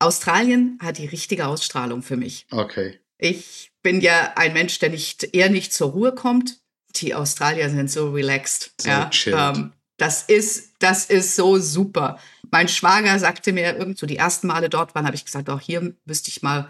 Australien 0.00 0.78
hat 0.82 0.98
die 0.98 1.06
richtige 1.06 1.46
Ausstrahlung 1.46 2.02
für 2.02 2.16
mich. 2.16 2.46
Okay. 2.50 3.00
Ich 3.18 3.72
bin 3.82 4.00
ja 4.00 4.32
ein 4.36 4.52
Mensch, 4.52 4.78
der 4.78 4.90
nicht 4.90 5.34
eher 5.34 5.50
nicht 5.50 5.72
zur 5.72 5.90
Ruhe 5.90 6.14
kommt. 6.14 6.60
Die 6.96 7.14
Australier 7.14 7.68
sind 7.70 7.90
so 7.90 8.10
relaxed. 8.10 8.72
So 8.80 8.88
ja, 8.88 9.10
ähm, 9.26 9.72
das 9.96 10.22
ist 10.22 10.74
das 10.78 11.06
ist 11.06 11.34
so 11.34 11.58
super. 11.58 12.18
Mein 12.50 12.68
Schwager 12.68 13.18
sagte 13.18 13.52
mir 13.52 13.76
irgend 13.76 13.98
so 13.98 14.06
die 14.06 14.16
ersten 14.16 14.46
Male 14.46 14.70
dort 14.70 14.94
waren, 14.94 15.04
habe 15.04 15.16
ich 15.16 15.24
gesagt, 15.24 15.50
auch 15.50 15.60
hier 15.60 15.94
müsste 16.04 16.30
ich 16.30 16.42
mal 16.42 16.68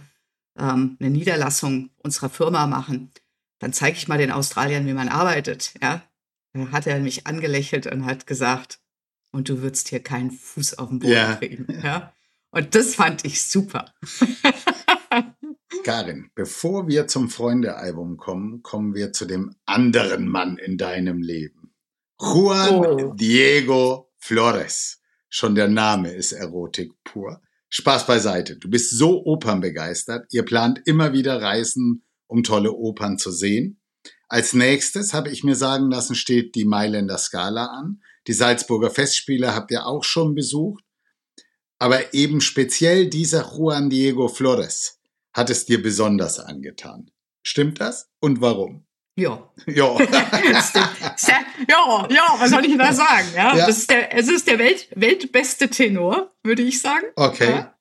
ähm, 0.58 0.96
eine 0.98 1.10
Niederlassung 1.10 1.90
unserer 1.98 2.30
Firma 2.30 2.66
machen. 2.66 3.12
Dann 3.58 3.72
zeige 3.72 3.96
ich 3.96 4.08
mal 4.08 4.18
den 4.18 4.32
Australiern, 4.32 4.86
wie 4.86 4.94
man 4.94 5.08
arbeitet. 5.08 5.74
Ja, 5.82 6.02
hat 6.54 6.86
er 6.86 6.98
mich 7.00 7.26
angelächelt 7.26 7.86
und 7.86 8.04
hat 8.06 8.26
gesagt, 8.26 8.80
und 9.30 9.48
du 9.48 9.60
würdest 9.62 9.88
hier 9.88 10.00
keinen 10.02 10.30
Fuß 10.30 10.78
auf 10.78 10.88
den 10.88 10.98
Boden 11.00 11.12
Ja. 11.12 11.34
kriegen. 11.36 11.66
Ja? 11.82 12.12
Und 12.50 12.74
das 12.74 12.94
fand 12.94 13.24
ich 13.24 13.42
super. 13.42 13.92
Karin, 15.84 16.30
bevor 16.34 16.88
wir 16.88 17.06
zum 17.06 17.28
Freunde-Album 17.28 18.16
kommen, 18.16 18.62
kommen 18.62 18.94
wir 18.94 19.12
zu 19.12 19.26
dem 19.26 19.54
anderen 19.66 20.28
Mann 20.28 20.58
in 20.58 20.76
deinem 20.76 21.20
Leben. 21.22 21.74
Juan 22.20 22.74
Oh. 22.84 23.12
Diego 23.14 24.10
Flores. 24.18 25.00
Schon 25.28 25.54
der 25.54 25.68
Name 25.68 26.10
ist 26.10 26.32
Erotik 26.32 26.92
pur. 27.04 27.40
Spaß 27.68 28.06
beiseite. 28.06 28.56
Du 28.56 28.68
bist 28.70 28.90
so 28.96 29.24
opernbegeistert. 29.24 30.26
Ihr 30.30 30.44
plant 30.44 30.80
immer 30.86 31.12
wieder 31.12 31.40
Reisen, 31.40 32.02
um 32.26 32.42
tolle 32.42 32.72
Opern 32.72 33.18
zu 33.18 33.30
sehen. 33.30 33.77
Als 34.28 34.52
nächstes 34.52 35.14
habe 35.14 35.30
ich 35.30 35.42
mir 35.42 35.56
sagen 35.56 35.90
lassen, 35.90 36.14
steht 36.14 36.54
die 36.54 36.66
Mailänder 36.66 37.18
Scala 37.18 37.66
an. 37.66 38.02
Die 38.26 38.34
Salzburger 38.34 38.90
Festspiele 38.90 39.54
habt 39.54 39.70
ihr 39.70 39.86
auch 39.86 40.04
schon 40.04 40.34
besucht. 40.34 40.84
Aber 41.78 42.12
eben 42.12 42.40
speziell 42.40 43.08
dieser 43.08 43.54
Juan 43.56 43.88
Diego 43.88 44.28
Flores 44.28 45.00
hat 45.32 45.48
es 45.48 45.64
dir 45.64 45.80
besonders 45.80 46.40
angetan. 46.40 47.10
Stimmt 47.42 47.80
das? 47.80 48.10
Und 48.20 48.40
warum? 48.40 48.84
Ja. 49.16 49.50
Ja. 49.66 49.96
Ja, 51.68 52.06
ja, 52.08 52.36
was 52.38 52.50
soll 52.50 52.64
ich 52.64 52.78
da 52.78 52.92
sagen? 52.92 53.28
Ja, 53.34 53.56
Ja. 53.56 53.66
Das 53.66 53.78
ist 53.78 53.90
der, 53.90 54.14
es 54.16 54.28
ist 54.28 54.46
der 54.46 54.58
Welt, 54.58 54.88
weltbeste 54.94 55.68
Tenor, 55.68 56.32
würde 56.42 56.62
ich 56.62 56.80
sagen. 56.80 57.04
Okay. 57.16 57.50
Ja. 57.50 57.78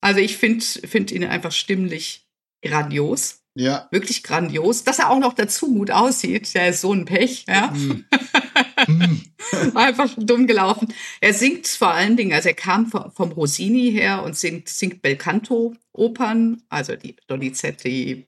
Also 0.00 0.20
ich 0.20 0.36
finde 0.36 0.64
find 0.64 1.10
ihn 1.10 1.24
einfach 1.24 1.52
stimmlich 1.52 2.28
grandios. 2.62 3.43
Ja. 3.54 3.88
Wirklich 3.90 4.22
grandios. 4.22 4.84
Dass 4.84 4.98
er 4.98 5.10
auch 5.10 5.18
noch 5.18 5.34
dazu 5.34 5.72
gut 5.72 5.90
aussieht, 5.90 6.54
der 6.54 6.70
ist 6.70 6.80
so 6.80 6.92
ein 6.92 7.04
Pech, 7.04 7.44
ja. 7.48 7.72
Hm. 7.72 8.04
Einfach 9.74 10.10
dumm 10.16 10.46
gelaufen. 10.46 10.92
Er 11.20 11.34
singt 11.34 11.66
vor 11.68 11.92
allen 11.92 12.16
Dingen, 12.16 12.32
also 12.32 12.48
er 12.48 12.54
kam 12.54 12.86
vom, 12.86 13.32
Rossini 13.32 13.92
her 13.92 14.22
und 14.22 14.36
singt, 14.36 14.68
singt 14.68 15.02
Belcanto-Opern, 15.02 16.62
also 16.68 16.96
die 16.96 17.16
Donizetti, 17.28 18.26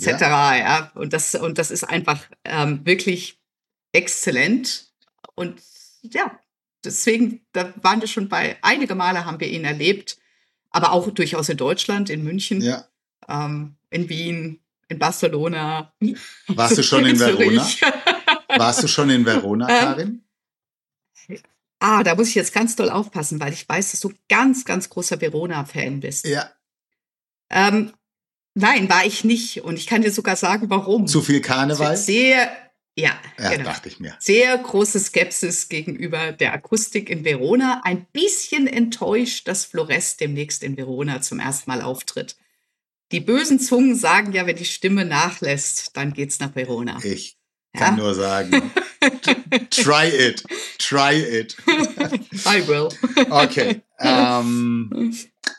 etc. 0.00 0.20
Ja. 0.20 0.92
Und, 0.94 1.12
das, 1.12 1.34
und 1.34 1.58
das 1.58 1.70
ist 1.70 1.84
einfach 1.84 2.20
ähm, 2.44 2.84
wirklich 2.84 3.40
exzellent. 3.92 4.92
Und 5.36 5.62
ja, 6.02 6.38
deswegen, 6.84 7.46
da 7.52 7.72
waren 7.82 8.00
wir 8.00 8.08
schon 8.08 8.28
bei, 8.28 8.56
einige 8.62 8.94
Male 8.94 9.24
haben 9.24 9.40
wir 9.40 9.48
ihn 9.48 9.64
erlebt, 9.64 10.18
aber 10.70 10.92
auch 10.92 11.08
durchaus 11.10 11.48
in 11.48 11.56
Deutschland, 11.56 12.10
in 12.10 12.24
München, 12.24 12.60
Ja. 12.60 12.84
ähm, 13.28 13.76
in 13.94 14.08
Wien, 14.08 14.60
in 14.88 14.98
Barcelona. 14.98 15.94
Warst 16.48 16.76
du 16.78 16.82
schon 16.82 17.06
in 17.10 17.18
Verona? 17.18 17.66
Warst 18.48 18.82
du 18.82 18.88
schon 18.88 19.08
in 19.10 19.24
Verona, 19.24 19.68
Ähm, 19.68 19.80
Karin? 19.80 20.20
Ah, 21.80 22.02
da 22.02 22.14
muss 22.14 22.28
ich 22.28 22.34
jetzt 22.34 22.54
ganz 22.54 22.76
doll 22.76 22.88
aufpassen, 22.88 23.40
weil 23.40 23.52
ich 23.52 23.68
weiß, 23.68 23.90
dass 23.90 24.00
du 24.00 24.12
ganz, 24.28 24.64
ganz 24.64 24.88
großer 24.88 25.20
Verona-Fan 25.20 26.00
bist. 26.00 26.26
Ja. 26.26 26.50
Ähm, 27.50 27.92
nein, 28.54 28.88
war 28.88 29.04
ich 29.04 29.22
nicht. 29.24 29.62
Und 29.62 29.78
ich 29.78 29.86
kann 29.86 30.02
dir 30.02 30.10
sogar 30.10 30.36
sagen, 30.36 30.70
warum. 30.70 31.06
Zu 31.06 31.20
viel 31.20 31.40
Karneval? 31.42 31.96
Sehr, 31.96 32.50
ja, 32.96 33.12
Ja, 33.38 33.50
genau. 33.50 33.64
dachte 33.64 33.88
ich 33.88 34.00
mir. 34.00 34.16
Sehr 34.18 34.56
große 34.56 34.98
Skepsis 34.98 35.68
gegenüber 35.68 36.32
der 36.32 36.54
Akustik 36.54 37.10
in 37.10 37.24
Verona. 37.24 37.82
Ein 37.84 38.06
bisschen 38.12 38.66
enttäuscht, 38.66 39.46
dass 39.46 39.66
Flores 39.66 40.16
demnächst 40.16 40.62
in 40.62 40.76
Verona 40.78 41.20
zum 41.20 41.38
ersten 41.38 41.70
Mal 41.70 41.82
auftritt. 41.82 42.36
Die 43.12 43.20
bösen 43.20 43.60
Zungen 43.60 43.94
sagen 43.96 44.32
ja, 44.32 44.46
wenn 44.46 44.56
die 44.56 44.64
Stimme 44.64 45.04
nachlässt, 45.04 45.96
dann 45.96 46.12
geht's 46.12 46.40
nach 46.40 46.54
Verona. 46.54 46.98
Ich 47.04 47.36
Ja? 47.74 47.80
kann 47.80 47.96
nur 47.96 48.14
sagen, 48.14 48.70
try 49.70 50.08
it, 50.08 50.42
try 50.78 51.14
it. 51.20 51.56
I 51.66 52.66
will. 52.66 52.88
Okay. 53.30 53.82
Ähm, 54.00 55.14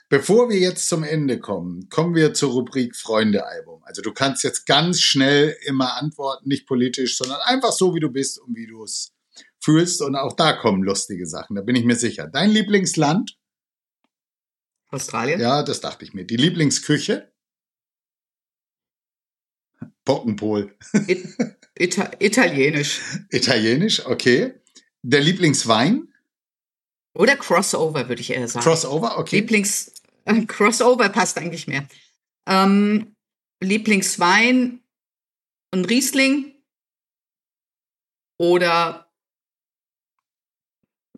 bevor 0.09 0.49
wir 0.49 0.57
jetzt 0.59 0.89
zum 0.89 1.03
Ende 1.03 1.39
kommen, 1.39 1.87
kommen 1.89 2.15
wir 2.15 2.33
zur 2.33 2.51
Rubrik 2.51 2.95
Freunde-Album. 2.95 3.83
Also 3.85 4.01
du 4.01 4.11
kannst 4.11 4.43
jetzt 4.43 4.65
ganz 4.65 4.99
schnell 5.01 5.55
immer 5.65 5.97
antworten, 5.97 6.49
nicht 6.49 6.67
politisch, 6.67 7.17
sondern 7.17 7.39
einfach 7.45 7.71
so, 7.71 7.93
wie 7.95 7.99
du 7.99 8.09
bist 8.09 8.39
und 8.39 8.55
wie 8.55 8.67
du 8.67 8.83
es 8.83 9.13
fühlst. 9.59 10.01
Und 10.01 10.15
auch 10.15 10.33
da 10.33 10.53
kommen 10.53 10.83
lustige 10.83 11.27
Sachen, 11.27 11.55
da 11.55 11.61
bin 11.61 11.75
ich 11.75 11.85
mir 11.85 11.95
sicher. 11.95 12.27
Dein 12.27 12.49
Lieblingsland? 12.49 13.37
Australien? 14.89 15.39
Ja, 15.39 15.63
das 15.63 15.81
dachte 15.81 16.05
ich 16.05 16.13
mir. 16.13 16.25
Die 16.25 16.37
Lieblingsküche? 16.37 17.31
Pockenpol. 20.05 20.75
It 21.07 21.27
Ita 21.77 22.11
Italienisch. 22.19 23.01
Italienisch, 23.29 24.05
okay. 24.05 24.53
Der 25.01 25.19
Lieblingswein? 25.19 26.13
Oder 27.13 27.35
Crossover, 27.35 28.07
würde 28.07 28.21
ich 28.21 28.31
eher 28.31 28.47
sagen. 28.47 28.63
Crossover, 28.63 29.17
okay. 29.17 29.39
Lieblings 29.39 29.91
äh, 30.25 30.45
Crossover 30.45 31.09
passt 31.09 31.37
eigentlich 31.37 31.67
mehr. 31.67 31.87
Ähm, 32.47 33.15
Lieblingswein, 33.61 34.81
ein 35.71 35.85
Riesling 35.85 36.55
oder 38.37 39.11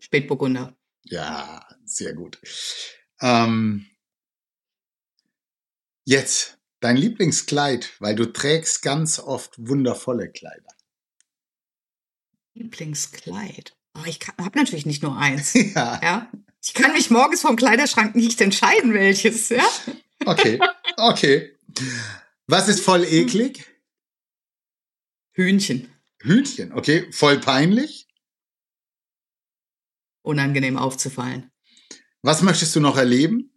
Spätburgunder. 0.00 0.76
Ja, 1.04 1.66
sehr 1.84 2.14
gut. 2.14 2.40
Ähm, 3.20 3.86
jetzt 6.04 6.57
dein 6.80 6.96
Lieblingskleid, 6.96 7.92
weil 8.00 8.14
du 8.14 8.26
trägst 8.26 8.82
ganz 8.82 9.18
oft 9.18 9.54
wundervolle 9.58 10.30
Kleider. 10.30 10.68
Lieblingskleid. 12.54 13.76
Oh, 13.94 14.04
ich 14.06 14.20
habe 14.38 14.58
natürlich 14.58 14.86
nicht 14.86 15.02
nur 15.02 15.16
eins. 15.16 15.54
Ja, 15.74 16.00
ja. 16.02 16.32
Ich 16.62 16.74
kann 16.74 16.92
mich 16.92 17.10
morgens 17.10 17.40
vom 17.42 17.56
Kleiderschrank 17.56 18.14
nicht 18.16 18.40
entscheiden, 18.40 18.92
welches. 18.92 19.48
Ja? 19.48 19.66
okay, 20.26 20.58
okay. 20.96 21.56
Was 22.46 22.68
ist 22.68 22.80
voll 22.80 23.04
eklig? 23.04 23.64
Hühnchen. 25.32 25.92
Hühnchen, 26.20 26.72
okay. 26.72 27.10
Voll 27.12 27.38
peinlich? 27.38 28.08
Unangenehm 30.22 30.76
aufzufallen. 30.76 31.50
Was 32.22 32.42
möchtest 32.42 32.74
du 32.74 32.80
noch 32.80 32.96
erleben? 32.96 33.52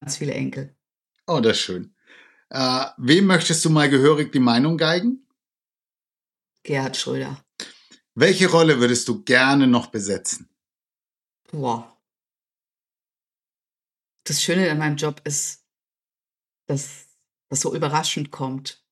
Ganz 0.00 0.16
viele 0.16 0.34
Enkel. 0.34 0.77
Oh, 1.28 1.40
das 1.40 1.58
ist 1.58 1.62
schön. 1.62 1.94
Äh, 2.48 2.86
wem 2.96 3.26
möchtest 3.26 3.62
du 3.62 3.68
mal 3.68 3.90
gehörig 3.90 4.32
die 4.32 4.40
Meinung 4.40 4.78
geigen? 4.78 5.28
Gerhard 6.62 6.96
Schröder. 6.96 7.44
Welche 8.14 8.50
Rolle 8.50 8.80
würdest 8.80 9.06
du 9.08 9.22
gerne 9.22 9.66
noch 9.66 9.88
besetzen? 9.88 10.48
Boah. 11.50 12.00
Das 14.24 14.42
Schöne 14.42 14.70
an 14.70 14.78
meinem 14.78 14.96
Job 14.96 15.20
ist, 15.24 15.66
dass 16.66 17.06
das 17.50 17.60
so 17.60 17.74
überraschend 17.74 18.30
kommt. 18.30 18.82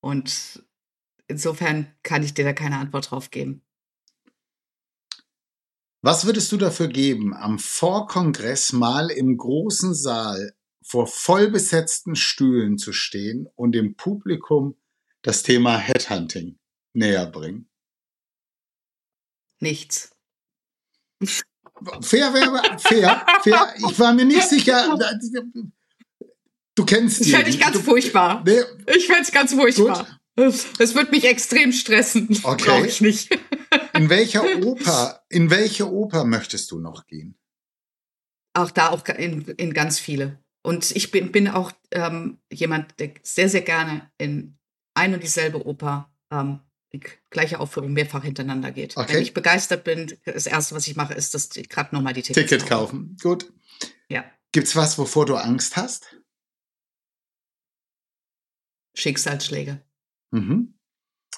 Und 0.00 0.64
insofern 1.26 1.92
kann 2.04 2.22
ich 2.22 2.32
dir 2.32 2.44
da 2.44 2.52
keine 2.52 2.78
Antwort 2.78 3.10
drauf 3.10 3.30
geben. 3.30 3.62
Was 6.02 6.24
würdest 6.24 6.52
du 6.52 6.56
dafür 6.56 6.86
geben, 6.86 7.34
am 7.34 7.58
Vorkongress 7.58 8.72
mal 8.72 9.10
im 9.10 9.36
großen 9.36 9.94
Saal 9.94 10.54
vor 10.82 11.06
vollbesetzten 11.06 12.16
Stühlen 12.16 12.78
zu 12.78 12.92
stehen 12.92 13.48
und 13.54 13.72
dem 13.72 13.96
Publikum 13.96 14.76
das 15.22 15.42
Thema 15.42 15.76
Headhunting 15.78 16.58
näher 16.94 17.26
bringen? 17.26 17.68
Nichts. 19.60 20.10
Fair, 22.02 22.32
fair, 22.32 22.78
fair, 22.78 23.26
fair. 23.42 23.74
Ich 23.76 23.98
war 23.98 24.12
mir 24.14 24.24
nicht 24.24 24.48
sicher. 24.48 24.98
Du 26.74 26.84
kennst 26.86 27.20
Das 27.20 27.26
die. 27.26 27.32
fände 27.32 27.50
ich 27.50 27.60
ganz 27.60 27.76
du, 27.76 27.82
furchtbar. 27.82 28.42
Nee, 28.46 28.60
Ich 28.94 29.06
fände 29.06 29.22
es 29.22 29.32
ganz 29.32 29.52
furchtbar. 29.52 30.06
Das 30.36 30.94
wird 30.94 31.10
mich 31.10 31.24
extrem 31.24 31.72
stressen. 31.72 32.28
Okay. 32.42 32.64
Brauche 32.66 32.86
ich 32.86 33.00
nicht. 33.02 33.30
in 33.94 34.08
welcher 34.08 34.42
Oper, 34.64 35.22
in 35.28 35.50
welche 35.50 35.90
Oper 35.90 36.24
möchtest 36.24 36.70
du 36.70 36.78
noch 36.80 37.06
gehen? 37.06 37.36
Auch 38.54 38.70
da 38.70 38.88
auch 38.90 39.06
in, 39.08 39.42
in 39.42 39.74
ganz 39.74 39.98
viele. 39.98 40.39
Und 40.62 40.90
ich 40.94 41.10
bin, 41.10 41.32
bin 41.32 41.48
auch 41.48 41.72
ähm, 41.90 42.38
jemand, 42.52 42.98
der 43.00 43.14
sehr, 43.22 43.48
sehr 43.48 43.62
gerne 43.62 44.10
in 44.18 44.58
ein 44.94 45.14
und 45.14 45.22
dieselbe 45.22 45.66
Oper 45.66 46.12
ähm, 46.30 46.60
die 46.92 47.00
gleiche 47.30 47.60
Aufführung 47.60 47.92
mehrfach 47.92 48.24
hintereinander 48.24 48.72
geht. 48.72 48.96
Okay. 48.96 49.14
Wenn 49.14 49.22
ich 49.22 49.32
begeistert 49.32 49.84
bin, 49.84 50.18
das 50.24 50.46
Erste, 50.46 50.74
was 50.74 50.86
ich 50.86 50.96
mache, 50.96 51.14
ist, 51.14 51.34
dass 51.34 51.54
ich 51.56 51.68
gerade 51.68 51.94
nochmal 51.94 52.12
die 52.12 52.22
Tickets 52.22 52.50
Ticket 52.50 52.68
kaufen. 52.68 53.16
Gut. 53.22 53.52
Ja. 54.08 54.24
Gibt's 54.52 54.74
was, 54.74 54.98
wovor 54.98 55.26
du 55.26 55.36
Angst 55.36 55.76
hast? 55.76 56.16
Schicksalsschläge. 58.94 59.80
Mhm. 60.32 60.74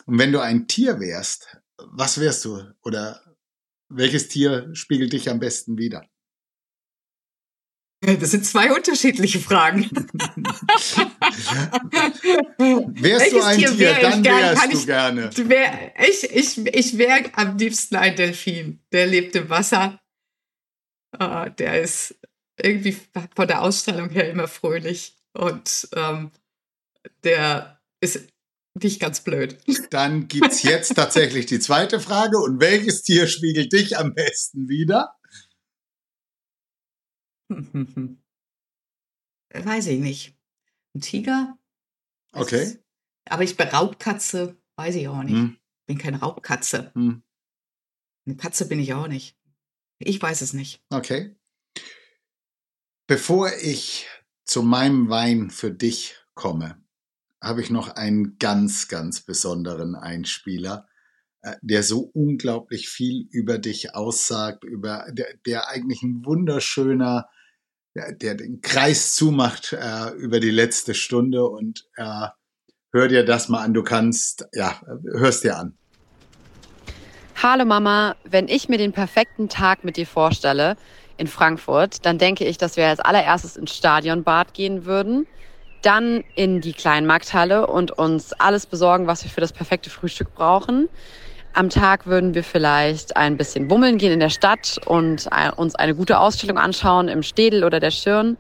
Und 0.07 0.19
wenn 0.19 0.33
du 0.33 0.41
ein 0.41 0.67
Tier 0.67 0.99
wärst, 1.01 1.59
was 1.77 2.19
wärst 2.19 2.45
du? 2.45 2.63
Oder 2.83 3.37
welches 3.89 4.29
Tier 4.29 4.75
spiegelt 4.75 5.13
dich 5.13 5.29
am 5.29 5.39
besten 5.39 5.77
wider? 5.77 6.09
Das 8.05 8.33
sind 8.33 8.45
zwei 8.45 8.75
unterschiedliche 8.75 9.39
Fragen. 9.39 9.89
wärst 12.59 13.33
du 13.33 13.41
ein 13.43 13.59
Tier, 13.59 13.79
wär 13.79 14.01
dann 14.01 14.23
gern? 14.25 14.39
wärst 14.41 14.61
Kann 14.61 14.71
du 14.71 14.77
ich- 14.79 14.87
gerne. 14.87 15.31
Wär, 15.37 15.93
ich 16.09 16.25
ich, 16.31 16.59
ich 16.67 16.99
wäre 16.99 17.31
am 17.35 17.57
liebsten 17.59 17.95
ein 17.97 18.17
Delfin. 18.17 18.81
Der 18.93 19.07
lebt 19.07 19.37
im 19.37 19.49
Wasser. 19.49 20.01
Ah, 21.17 21.49
der 21.49 21.81
ist 21.83 22.17
irgendwie 22.61 22.97
von 23.37 23.47
der 23.47 23.63
Ausstrahlung 23.63 24.11
her 24.11 24.29
immer 24.31 24.49
fröhlich. 24.49 25.17
Und 25.35 25.89
ähm, 25.95 26.33
der 27.25 27.81
ist 28.01 28.27
nicht 28.83 29.01
ganz 29.01 29.21
blöd. 29.21 29.59
Dann 29.91 30.27
gibt's 30.29 30.63
jetzt 30.63 30.95
tatsächlich 30.97 31.47
die 31.47 31.61
zweite 31.61 32.01
Frage. 32.01 32.39
Und 32.39 32.61
welches 32.61 33.03
Tier 33.03 33.27
spiegelt 33.29 33.73
dich 33.73 33.97
am 33.99 34.15
besten 34.15 34.69
wieder? 34.69 35.15
Weiß 39.55 39.87
ich 39.87 40.01
nicht. 40.01 40.37
Ein 40.95 41.01
Tiger? 41.01 41.59
Das 42.33 42.43
Okay. 42.43 42.63
ist- 42.63 42.79
Aber 43.29 43.43
ich 43.43 43.57
bin 43.57 43.69
Raubkatze, 43.69 44.57
weiß 44.77 44.95
ich 44.97 45.09
auch 45.09 45.23
nicht. 45.23 45.35
Hm, 45.35 45.57
Bin 45.87 45.99
keine 45.99 46.21
Raubkatze. 46.21 46.93
hm, 46.95 47.23
Eine 48.27 48.37
Katze 48.37 48.67
bin 48.69 48.79
ich 48.81 48.95
auch 48.95 49.09
nicht. 49.09 49.37
Ich 49.99 50.21
weiß 50.21 50.41
es 50.43 50.53
nicht. 50.53 50.83
okay. 50.91 51.37
Bevor 53.09 53.53
ich 53.61 54.07
zu 54.45 54.63
meinem 54.63 55.09
Wein 55.11 55.51
für 55.51 55.71
dich 55.73 56.17
komme, 56.35 56.83
habe 57.43 57.61
ich 57.61 57.69
noch 57.71 57.89
einen 57.89 58.39
ganz, 58.39 58.89
ganz 58.89 59.21
besonderen 59.21 59.95
Einspieler, 59.97 60.89
der 61.61 61.83
so 61.83 62.11
unglaublich 62.15 62.89
viel 62.89 63.27
über 63.31 63.59
dich 63.59 63.95
aussagt, 63.95 64.65
über 64.65 65.07
der, 65.11 65.27
der 65.45 65.69
eigentlich 65.69 66.03
ein 66.03 66.25
wunderschöner, 66.25 67.29
der, 67.95 68.13
der 68.13 68.35
den 68.37 68.61
Kreis 68.61 69.15
zumacht 69.15 69.73
äh, 69.73 70.11
über 70.11 70.41
die 70.41 70.51
letzte 70.51 70.95
Stunde 70.95 71.45
und 71.45 71.89
äh, 71.97 72.29
hör 72.93 73.09
dir 73.09 73.25
das 73.25 73.49
mal 73.49 73.63
an. 73.63 73.75
Du 73.75 73.83
kannst, 73.83 74.47
ja, 74.53 74.81
hörst 75.05 75.45
dir 75.45 75.59
an. 75.59 75.77
Hallo 77.43 77.65
Mama, 77.65 78.15
wenn 78.25 78.47
ich 78.47 78.69
mir 78.69 78.79
den 78.79 78.93
perfekten 78.93 79.49
Tag 79.49 79.83
mit 79.83 79.97
dir 79.97 80.07
vorstelle 80.07 80.77
in 81.17 81.27
Frankfurt, 81.27 82.07
dann 82.07 82.19
denke 82.19 82.45
ich, 82.45 82.57
dass 82.57 82.77
wir 82.77 82.87
als 82.87 83.01
allererstes 83.01 83.57
ins 83.57 83.77
Stadionbad 83.77 84.55
gehen 84.55 84.85
würden, 84.85 85.27
dann 85.83 86.23
in 86.37 86.61
die 86.61 86.73
Kleinmarkthalle 86.73 87.67
und 87.67 87.91
uns 87.91 88.33
alles 88.33 88.67
besorgen, 88.67 89.09
was 89.09 89.25
wir 89.25 89.31
für 89.31 89.41
das 89.41 89.53
perfekte 89.53 89.91
Frühstück 89.91 90.33
brauchen. 90.35 90.89
Am 91.55 91.69
Tag 91.69 92.07
würden 92.07 92.35
wir 92.35 92.45
vielleicht 92.45 93.17
ein 93.17 93.37
bisschen 93.37 93.69
bummeln 93.69 93.99
gehen 93.99 94.13
in 94.13 94.21
der 94.21 94.31
Stadt 94.31 94.81
und 94.87 95.29
äh, 95.31 95.51
uns 95.51 95.75
eine 95.75 95.95
gute 95.95 96.19
Ausstellung 96.19 96.57
anschauen 96.57 97.09
im 97.09 97.23
Städel 97.23 97.65
oder 97.65 97.79
der 97.79 97.91
Schirn 97.91 98.39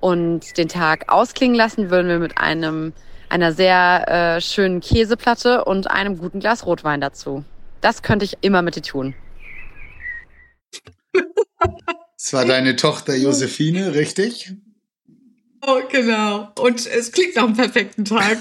und 0.00 0.56
den 0.56 0.68
Tag 0.68 1.12
ausklingen 1.12 1.56
lassen 1.56 1.90
würden 1.90 2.08
wir 2.08 2.18
mit 2.18 2.38
einem 2.38 2.92
einer 3.28 3.52
sehr 3.52 4.36
äh, 4.36 4.40
schönen 4.40 4.80
Käseplatte 4.80 5.64
und 5.64 5.90
einem 5.90 6.16
guten 6.16 6.40
Glas 6.40 6.64
Rotwein 6.64 7.00
dazu. 7.00 7.44
Das 7.80 8.02
könnte 8.02 8.24
ich 8.24 8.38
immer 8.40 8.62
mit 8.62 8.76
dir 8.76 8.82
tun. 8.82 9.14
Es 12.16 12.32
war 12.32 12.44
deine 12.44 12.76
Tochter 12.76 13.14
Josephine, 13.14 13.94
richtig? 13.94 14.52
Oh, 15.66 15.80
genau. 15.90 16.52
Und 16.58 16.86
es 16.86 17.12
klingt 17.12 17.36
nach 17.36 17.44
einem 17.44 17.56
perfekten 17.56 18.04
Tag. 18.04 18.38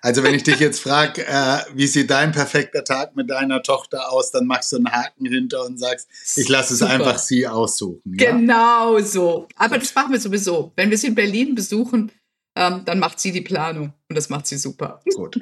Also 0.00 0.22
wenn 0.22 0.34
ich 0.34 0.42
dich 0.42 0.58
jetzt 0.58 0.80
frage, 0.80 1.26
äh, 1.26 1.58
wie 1.74 1.86
sieht 1.86 2.10
dein 2.10 2.32
perfekter 2.32 2.84
Tag 2.84 3.14
mit 3.14 3.30
deiner 3.30 3.62
Tochter 3.62 4.12
aus, 4.12 4.30
dann 4.30 4.46
machst 4.46 4.72
du 4.72 4.76
einen 4.76 4.90
Haken 4.90 5.26
hinter 5.26 5.64
und 5.64 5.78
sagst, 5.78 6.08
ich 6.36 6.48
lasse 6.48 6.74
es 6.74 6.82
einfach 6.82 7.18
sie 7.18 7.46
aussuchen. 7.46 8.02
Ja? 8.04 8.32
Genau 8.32 8.98
so. 9.00 9.46
Aber 9.56 9.78
das 9.78 9.94
machen 9.94 10.12
wir 10.12 10.20
sowieso. 10.20 10.72
Wenn 10.76 10.90
wir 10.90 10.98
sie 10.98 11.08
in 11.08 11.14
Berlin 11.14 11.54
besuchen, 11.54 12.10
ähm, 12.56 12.82
dann 12.84 12.98
macht 12.98 13.20
sie 13.20 13.32
die 13.32 13.40
Planung. 13.40 13.94
Und 14.08 14.16
das 14.16 14.28
macht 14.28 14.46
sie 14.46 14.56
super. 14.56 15.00
Gut. 15.14 15.38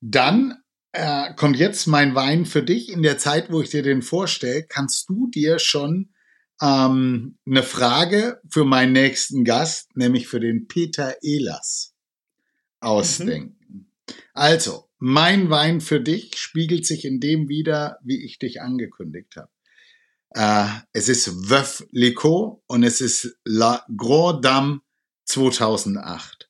Dann 0.00 0.62
äh, 0.92 1.34
kommt 1.34 1.56
jetzt 1.56 1.86
mein 1.86 2.14
Wein 2.14 2.46
für 2.46 2.62
dich. 2.62 2.90
In 2.90 3.02
der 3.02 3.18
Zeit, 3.18 3.50
wo 3.50 3.60
ich 3.60 3.70
dir 3.70 3.82
den 3.82 4.02
vorstelle, 4.02 4.64
kannst 4.64 5.08
du 5.08 5.28
dir 5.28 5.58
schon 5.58 6.10
ähm, 6.60 7.38
eine 7.46 7.62
Frage 7.62 8.40
für 8.48 8.64
meinen 8.64 8.92
nächsten 8.92 9.44
Gast, 9.44 9.96
nämlich 9.96 10.28
für 10.28 10.40
den 10.40 10.68
Peter 10.68 11.16
Ehlers, 11.22 11.89
ausdenken. 12.80 13.90
Also, 14.34 14.88
mein 14.98 15.50
Wein 15.50 15.80
für 15.80 16.00
dich 16.00 16.36
spiegelt 16.36 16.86
sich 16.86 17.04
in 17.04 17.20
dem 17.20 17.48
wider, 17.48 17.98
wie 18.02 18.24
ich 18.24 18.38
dich 18.38 18.60
angekündigt 18.60 19.36
habe. 19.36 19.50
Äh, 20.30 20.68
es 20.92 21.08
ist 21.08 21.50
Veuf 21.50 21.86
Licot 21.90 22.62
und 22.66 22.82
es 22.82 23.00
ist 23.00 23.36
La 23.44 23.84
Grand 23.96 24.44
Dame 24.44 24.80
2008. 25.24 26.48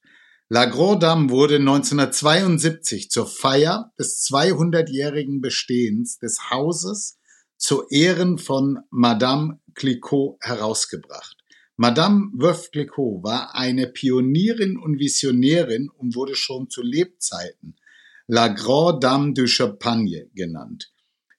La 0.49 0.65
Grand 0.65 1.03
Dame 1.03 1.31
wurde 1.31 1.57
1972 1.57 3.11
zur 3.11 3.27
Feier 3.27 3.93
des 3.99 4.27
200-jährigen 4.29 5.41
Bestehens 5.41 6.19
des 6.19 6.51
Hauses 6.51 7.19
zu 7.57 7.87
Ehren 7.89 8.39
von 8.39 8.81
Madame 8.91 9.61
Clicquot 9.75 10.39
herausgebracht. 10.41 11.40
Madame 11.83 12.31
Veuve 12.35 12.69
Clicquot 12.73 13.23
war 13.23 13.55
eine 13.55 13.87
Pionierin 13.87 14.77
und 14.77 14.99
Visionärin 14.99 15.89
und 15.89 16.15
wurde 16.15 16.37
schon 16.37 16.69
zu 16.69 16.83
Lebzeiten 16.83 17.75
La 18.27 18.49
Grande 18.49 18.99
Dame 19.01 19.33
du 19.33 19.47
Champagne 19.47 20.29
genannt. 20.35 20.93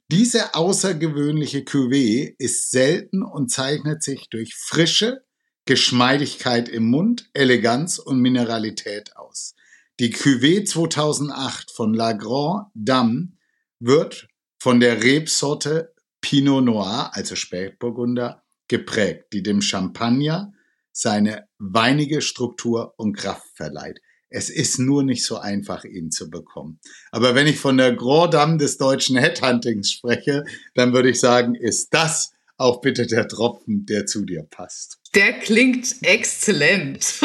Diese 0.09 0.55
außergewöhnliche 0.55 1.59
Cuvée 1.59 2.33
ist 2.39 2.71
selten 2.71 3.21
und 3.21 3.51
zeichnet 3.51 4.01
sich 4.01 4.29
durch 4.29 4.55
Frische, 4.55 5.23
Geschmeidigkeit 5.65 6.69
im 6.69 6.89
Mund, 6.89 7.29
Eleganz 7.35 7.99
und 7.99 8.19
Mineralität 8.19 9.15
aus. 9.17 9.53
Die 9.99 10.11
Cuvée 10.11 10.65
2008 10.65 11.69
von 11.69 11.93
La 11.93 12.13
Grande 12.13 12.65
Dame 12.73 13.33
wird 13.79 14.27
von 14.57 14.79
der 14.79 15.03
Rebsorte 15.03 15.93
Pinot 16.19 16.65
Noir, 16.65 17.11
also 17.13 17.35
Spätburgunder, 17.35 18.40
geprägt, 18.71 19.25
die 19.33 19.43
dem 19.43 19.61
Champagner 19.61 20.53
seine 20.93 21.47
weinige 21.59 22.21
Struktur 22.21 22.93
und 22.97 23.17
Kraft 23.17 23.45
verleiht. 23.53 23.99
Es 24.29 24.49
ist 24.49 24.79
nur 24.79 25.03
nicht 25.03 25.25
so 25.25 25.37
einfach, 25.37 25.83
ihn 25.83 26.09
zu 26.09 26.29
bekommen. 26.29 26.79
Aber 27.11 27.35
wenn 27.35 27.47
ich 27.47 27.59
von 27.59 27.77
der 27.77 27.93
Grand 27.93 28.33
Dame 28.33 28.57
des 28.57 28.77
deutschen 28.77 29.17
Headhuntings 29.17 29.91
spreche, 29.91 30.45
dann 30.73 30.93
würde 30.93 31.09
ich 31.09 31.19
sagen, 31.19 31.53
ist 31.53 31.93
das 31.93 32.31
auch 32.55 32.79
bitte 32.79 33.07
der 33.07 33.27
Tropfen, 33.27 33.85
der 33.85 34.05
zu 34.05 34.23
dir 34.23 34.43
passt. 34.49 34.99
Der 35.15 35.33
klingt 35.33 35.95
exzellent. 36.01 37.19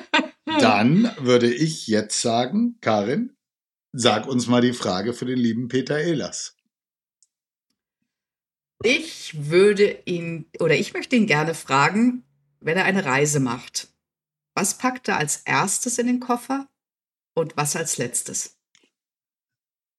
Dann 0.60 1.10
würde 1.20 1.52
ich 1.52 1.88
jetzt 1.88 2.22
sagen, 2.22 2.78
Karin, 2.80 3.36
sag 3.92 4.26
uns 4.26 4.46
mal 4.46 4.62
die 4.62 4.72
Frage 4.72 5.12
für 5.12 5.26
den 5.26 5.38
lieben 5.38 5.68
Peter 5.68 5.98
Ehlers. 5.98 6.55
Ich 8.82 9.48
würde 9.50 10.02
ihn 10.04 10.50
oder 10.60 10.76
ich 10.76 10.92
möchte 10.92 11.16
ihn 11.16 11.26
gerne 11.26 11.54
fragen, 11.54 12.24
wenn 12.60 12.76
er 12.76 12.84
eine 12.84 13.04
Reise 13.04 13.40
macht. 13.40 13.88
Was 14.54 14.78
packt 14.78 15.08
er 15.08 15.18
als 15.18 15.38
erstes 15.44 15.98
in 15.98 16.06
den 16.06 16.20
Koffer 16.20 16.68
und 17.34 17.56
was 17.56 17.76
als 17.76 17.98
letztes? 17.98 18.56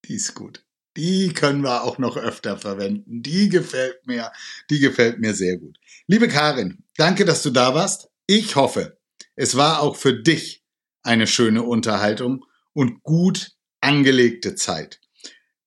Die 0.06 0.16
ist 0.16 0.34
gut. 0.36 0.64
Die 0.96 1.32
können 1.34 1.62
wir 1.62 1.84
auch 1.84 2.00
noch 2.00 2.18
öfter 2.18 2.58
verwenden. 2.58 3.22
Die 3.22 3.50
gefällt 3.50 4.08
mir, 4.08 4.32
die 4.70 4.80
gefällt 4.80 5.20
mir 5.20 5.36
sehr 5.36 5.58
gut. 5.58 5.78
Liebe 6.08 6.28
Karin, 6.28 6.84
danke, 6.96 7.24
dass 7.24 7.44
du 7.44 7.52
da 7.52 7.76
warst. 7.76 8.10
Ich 8.26 8.56
hoffe, 8.56 9.00
es 9.36 9.56
war 9.56 9.82
auch 9.82 9.96
für 9.96 10.14
dich 10.14 10.64
eine 11.04 11.28
schöne 11.28 11.62
Unterhaltung 11.62 12.46
und 12.74 13.04
gut 13.04 13.52
angelegte 13.80 14.56
Zeit. 14.56 15.00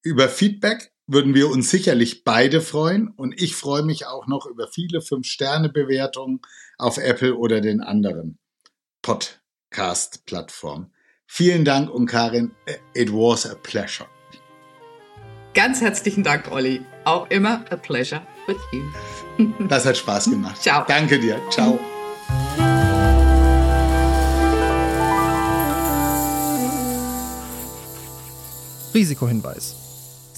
Über 0.02 0.28
Feedback 0.28 0.92
würden 1.10 1.34
wir 1.34 1.50
uns 1.50 1.68
sicherlich 1.70 2.22
beide 2.22 2.60
freuen 2.60 3.08
und 3.08 3.34
ich 3.40 3.56
freue 3.56 3.82
mich 3.82 4.06
auch 4.06 4.28
noch 4.28 4.46
über 4.46 4.68
viele 4.68 5.00
5-Sterne-Bewertungen 5.00 6.40
auf 6.78 6.98
Apple 6.98 7.34
oder 7.34 7.60
den 7.60 7.80
anderen 7.80 8.38
Podcast-Plattformen. 9.02 10.94
Vielen 11.26 11.64
Dank 11.64 11.90
und 11.90 12.06
Karin, 12.06 12.52
it 12.94 13.12
was 13.12 13.44
a 13.44 13.56
pleasure. 13.56 14.08
Ganz 15.52 15.80
herzlichen 15.80 16.22
Dank, 16.22 16.52
Olli. 16.52 16.80
Auch 17.04 17.28
immer 17.28 17.64
a 17.70 17.76
pleasure 17.76 18.22
with 18.46 18.58
you. 18.72 18.82
Das 19.68 19.86
hat 19.86 19.96
Spaß 19.96 20.26
gemacht. 20.26 20.62
Ciao. 20.62 20.84
Danke 20.86 21.18
dir. 21.18 21.40
Ciao. 21.50 21.80
Risikohinweis. 28.92 29.89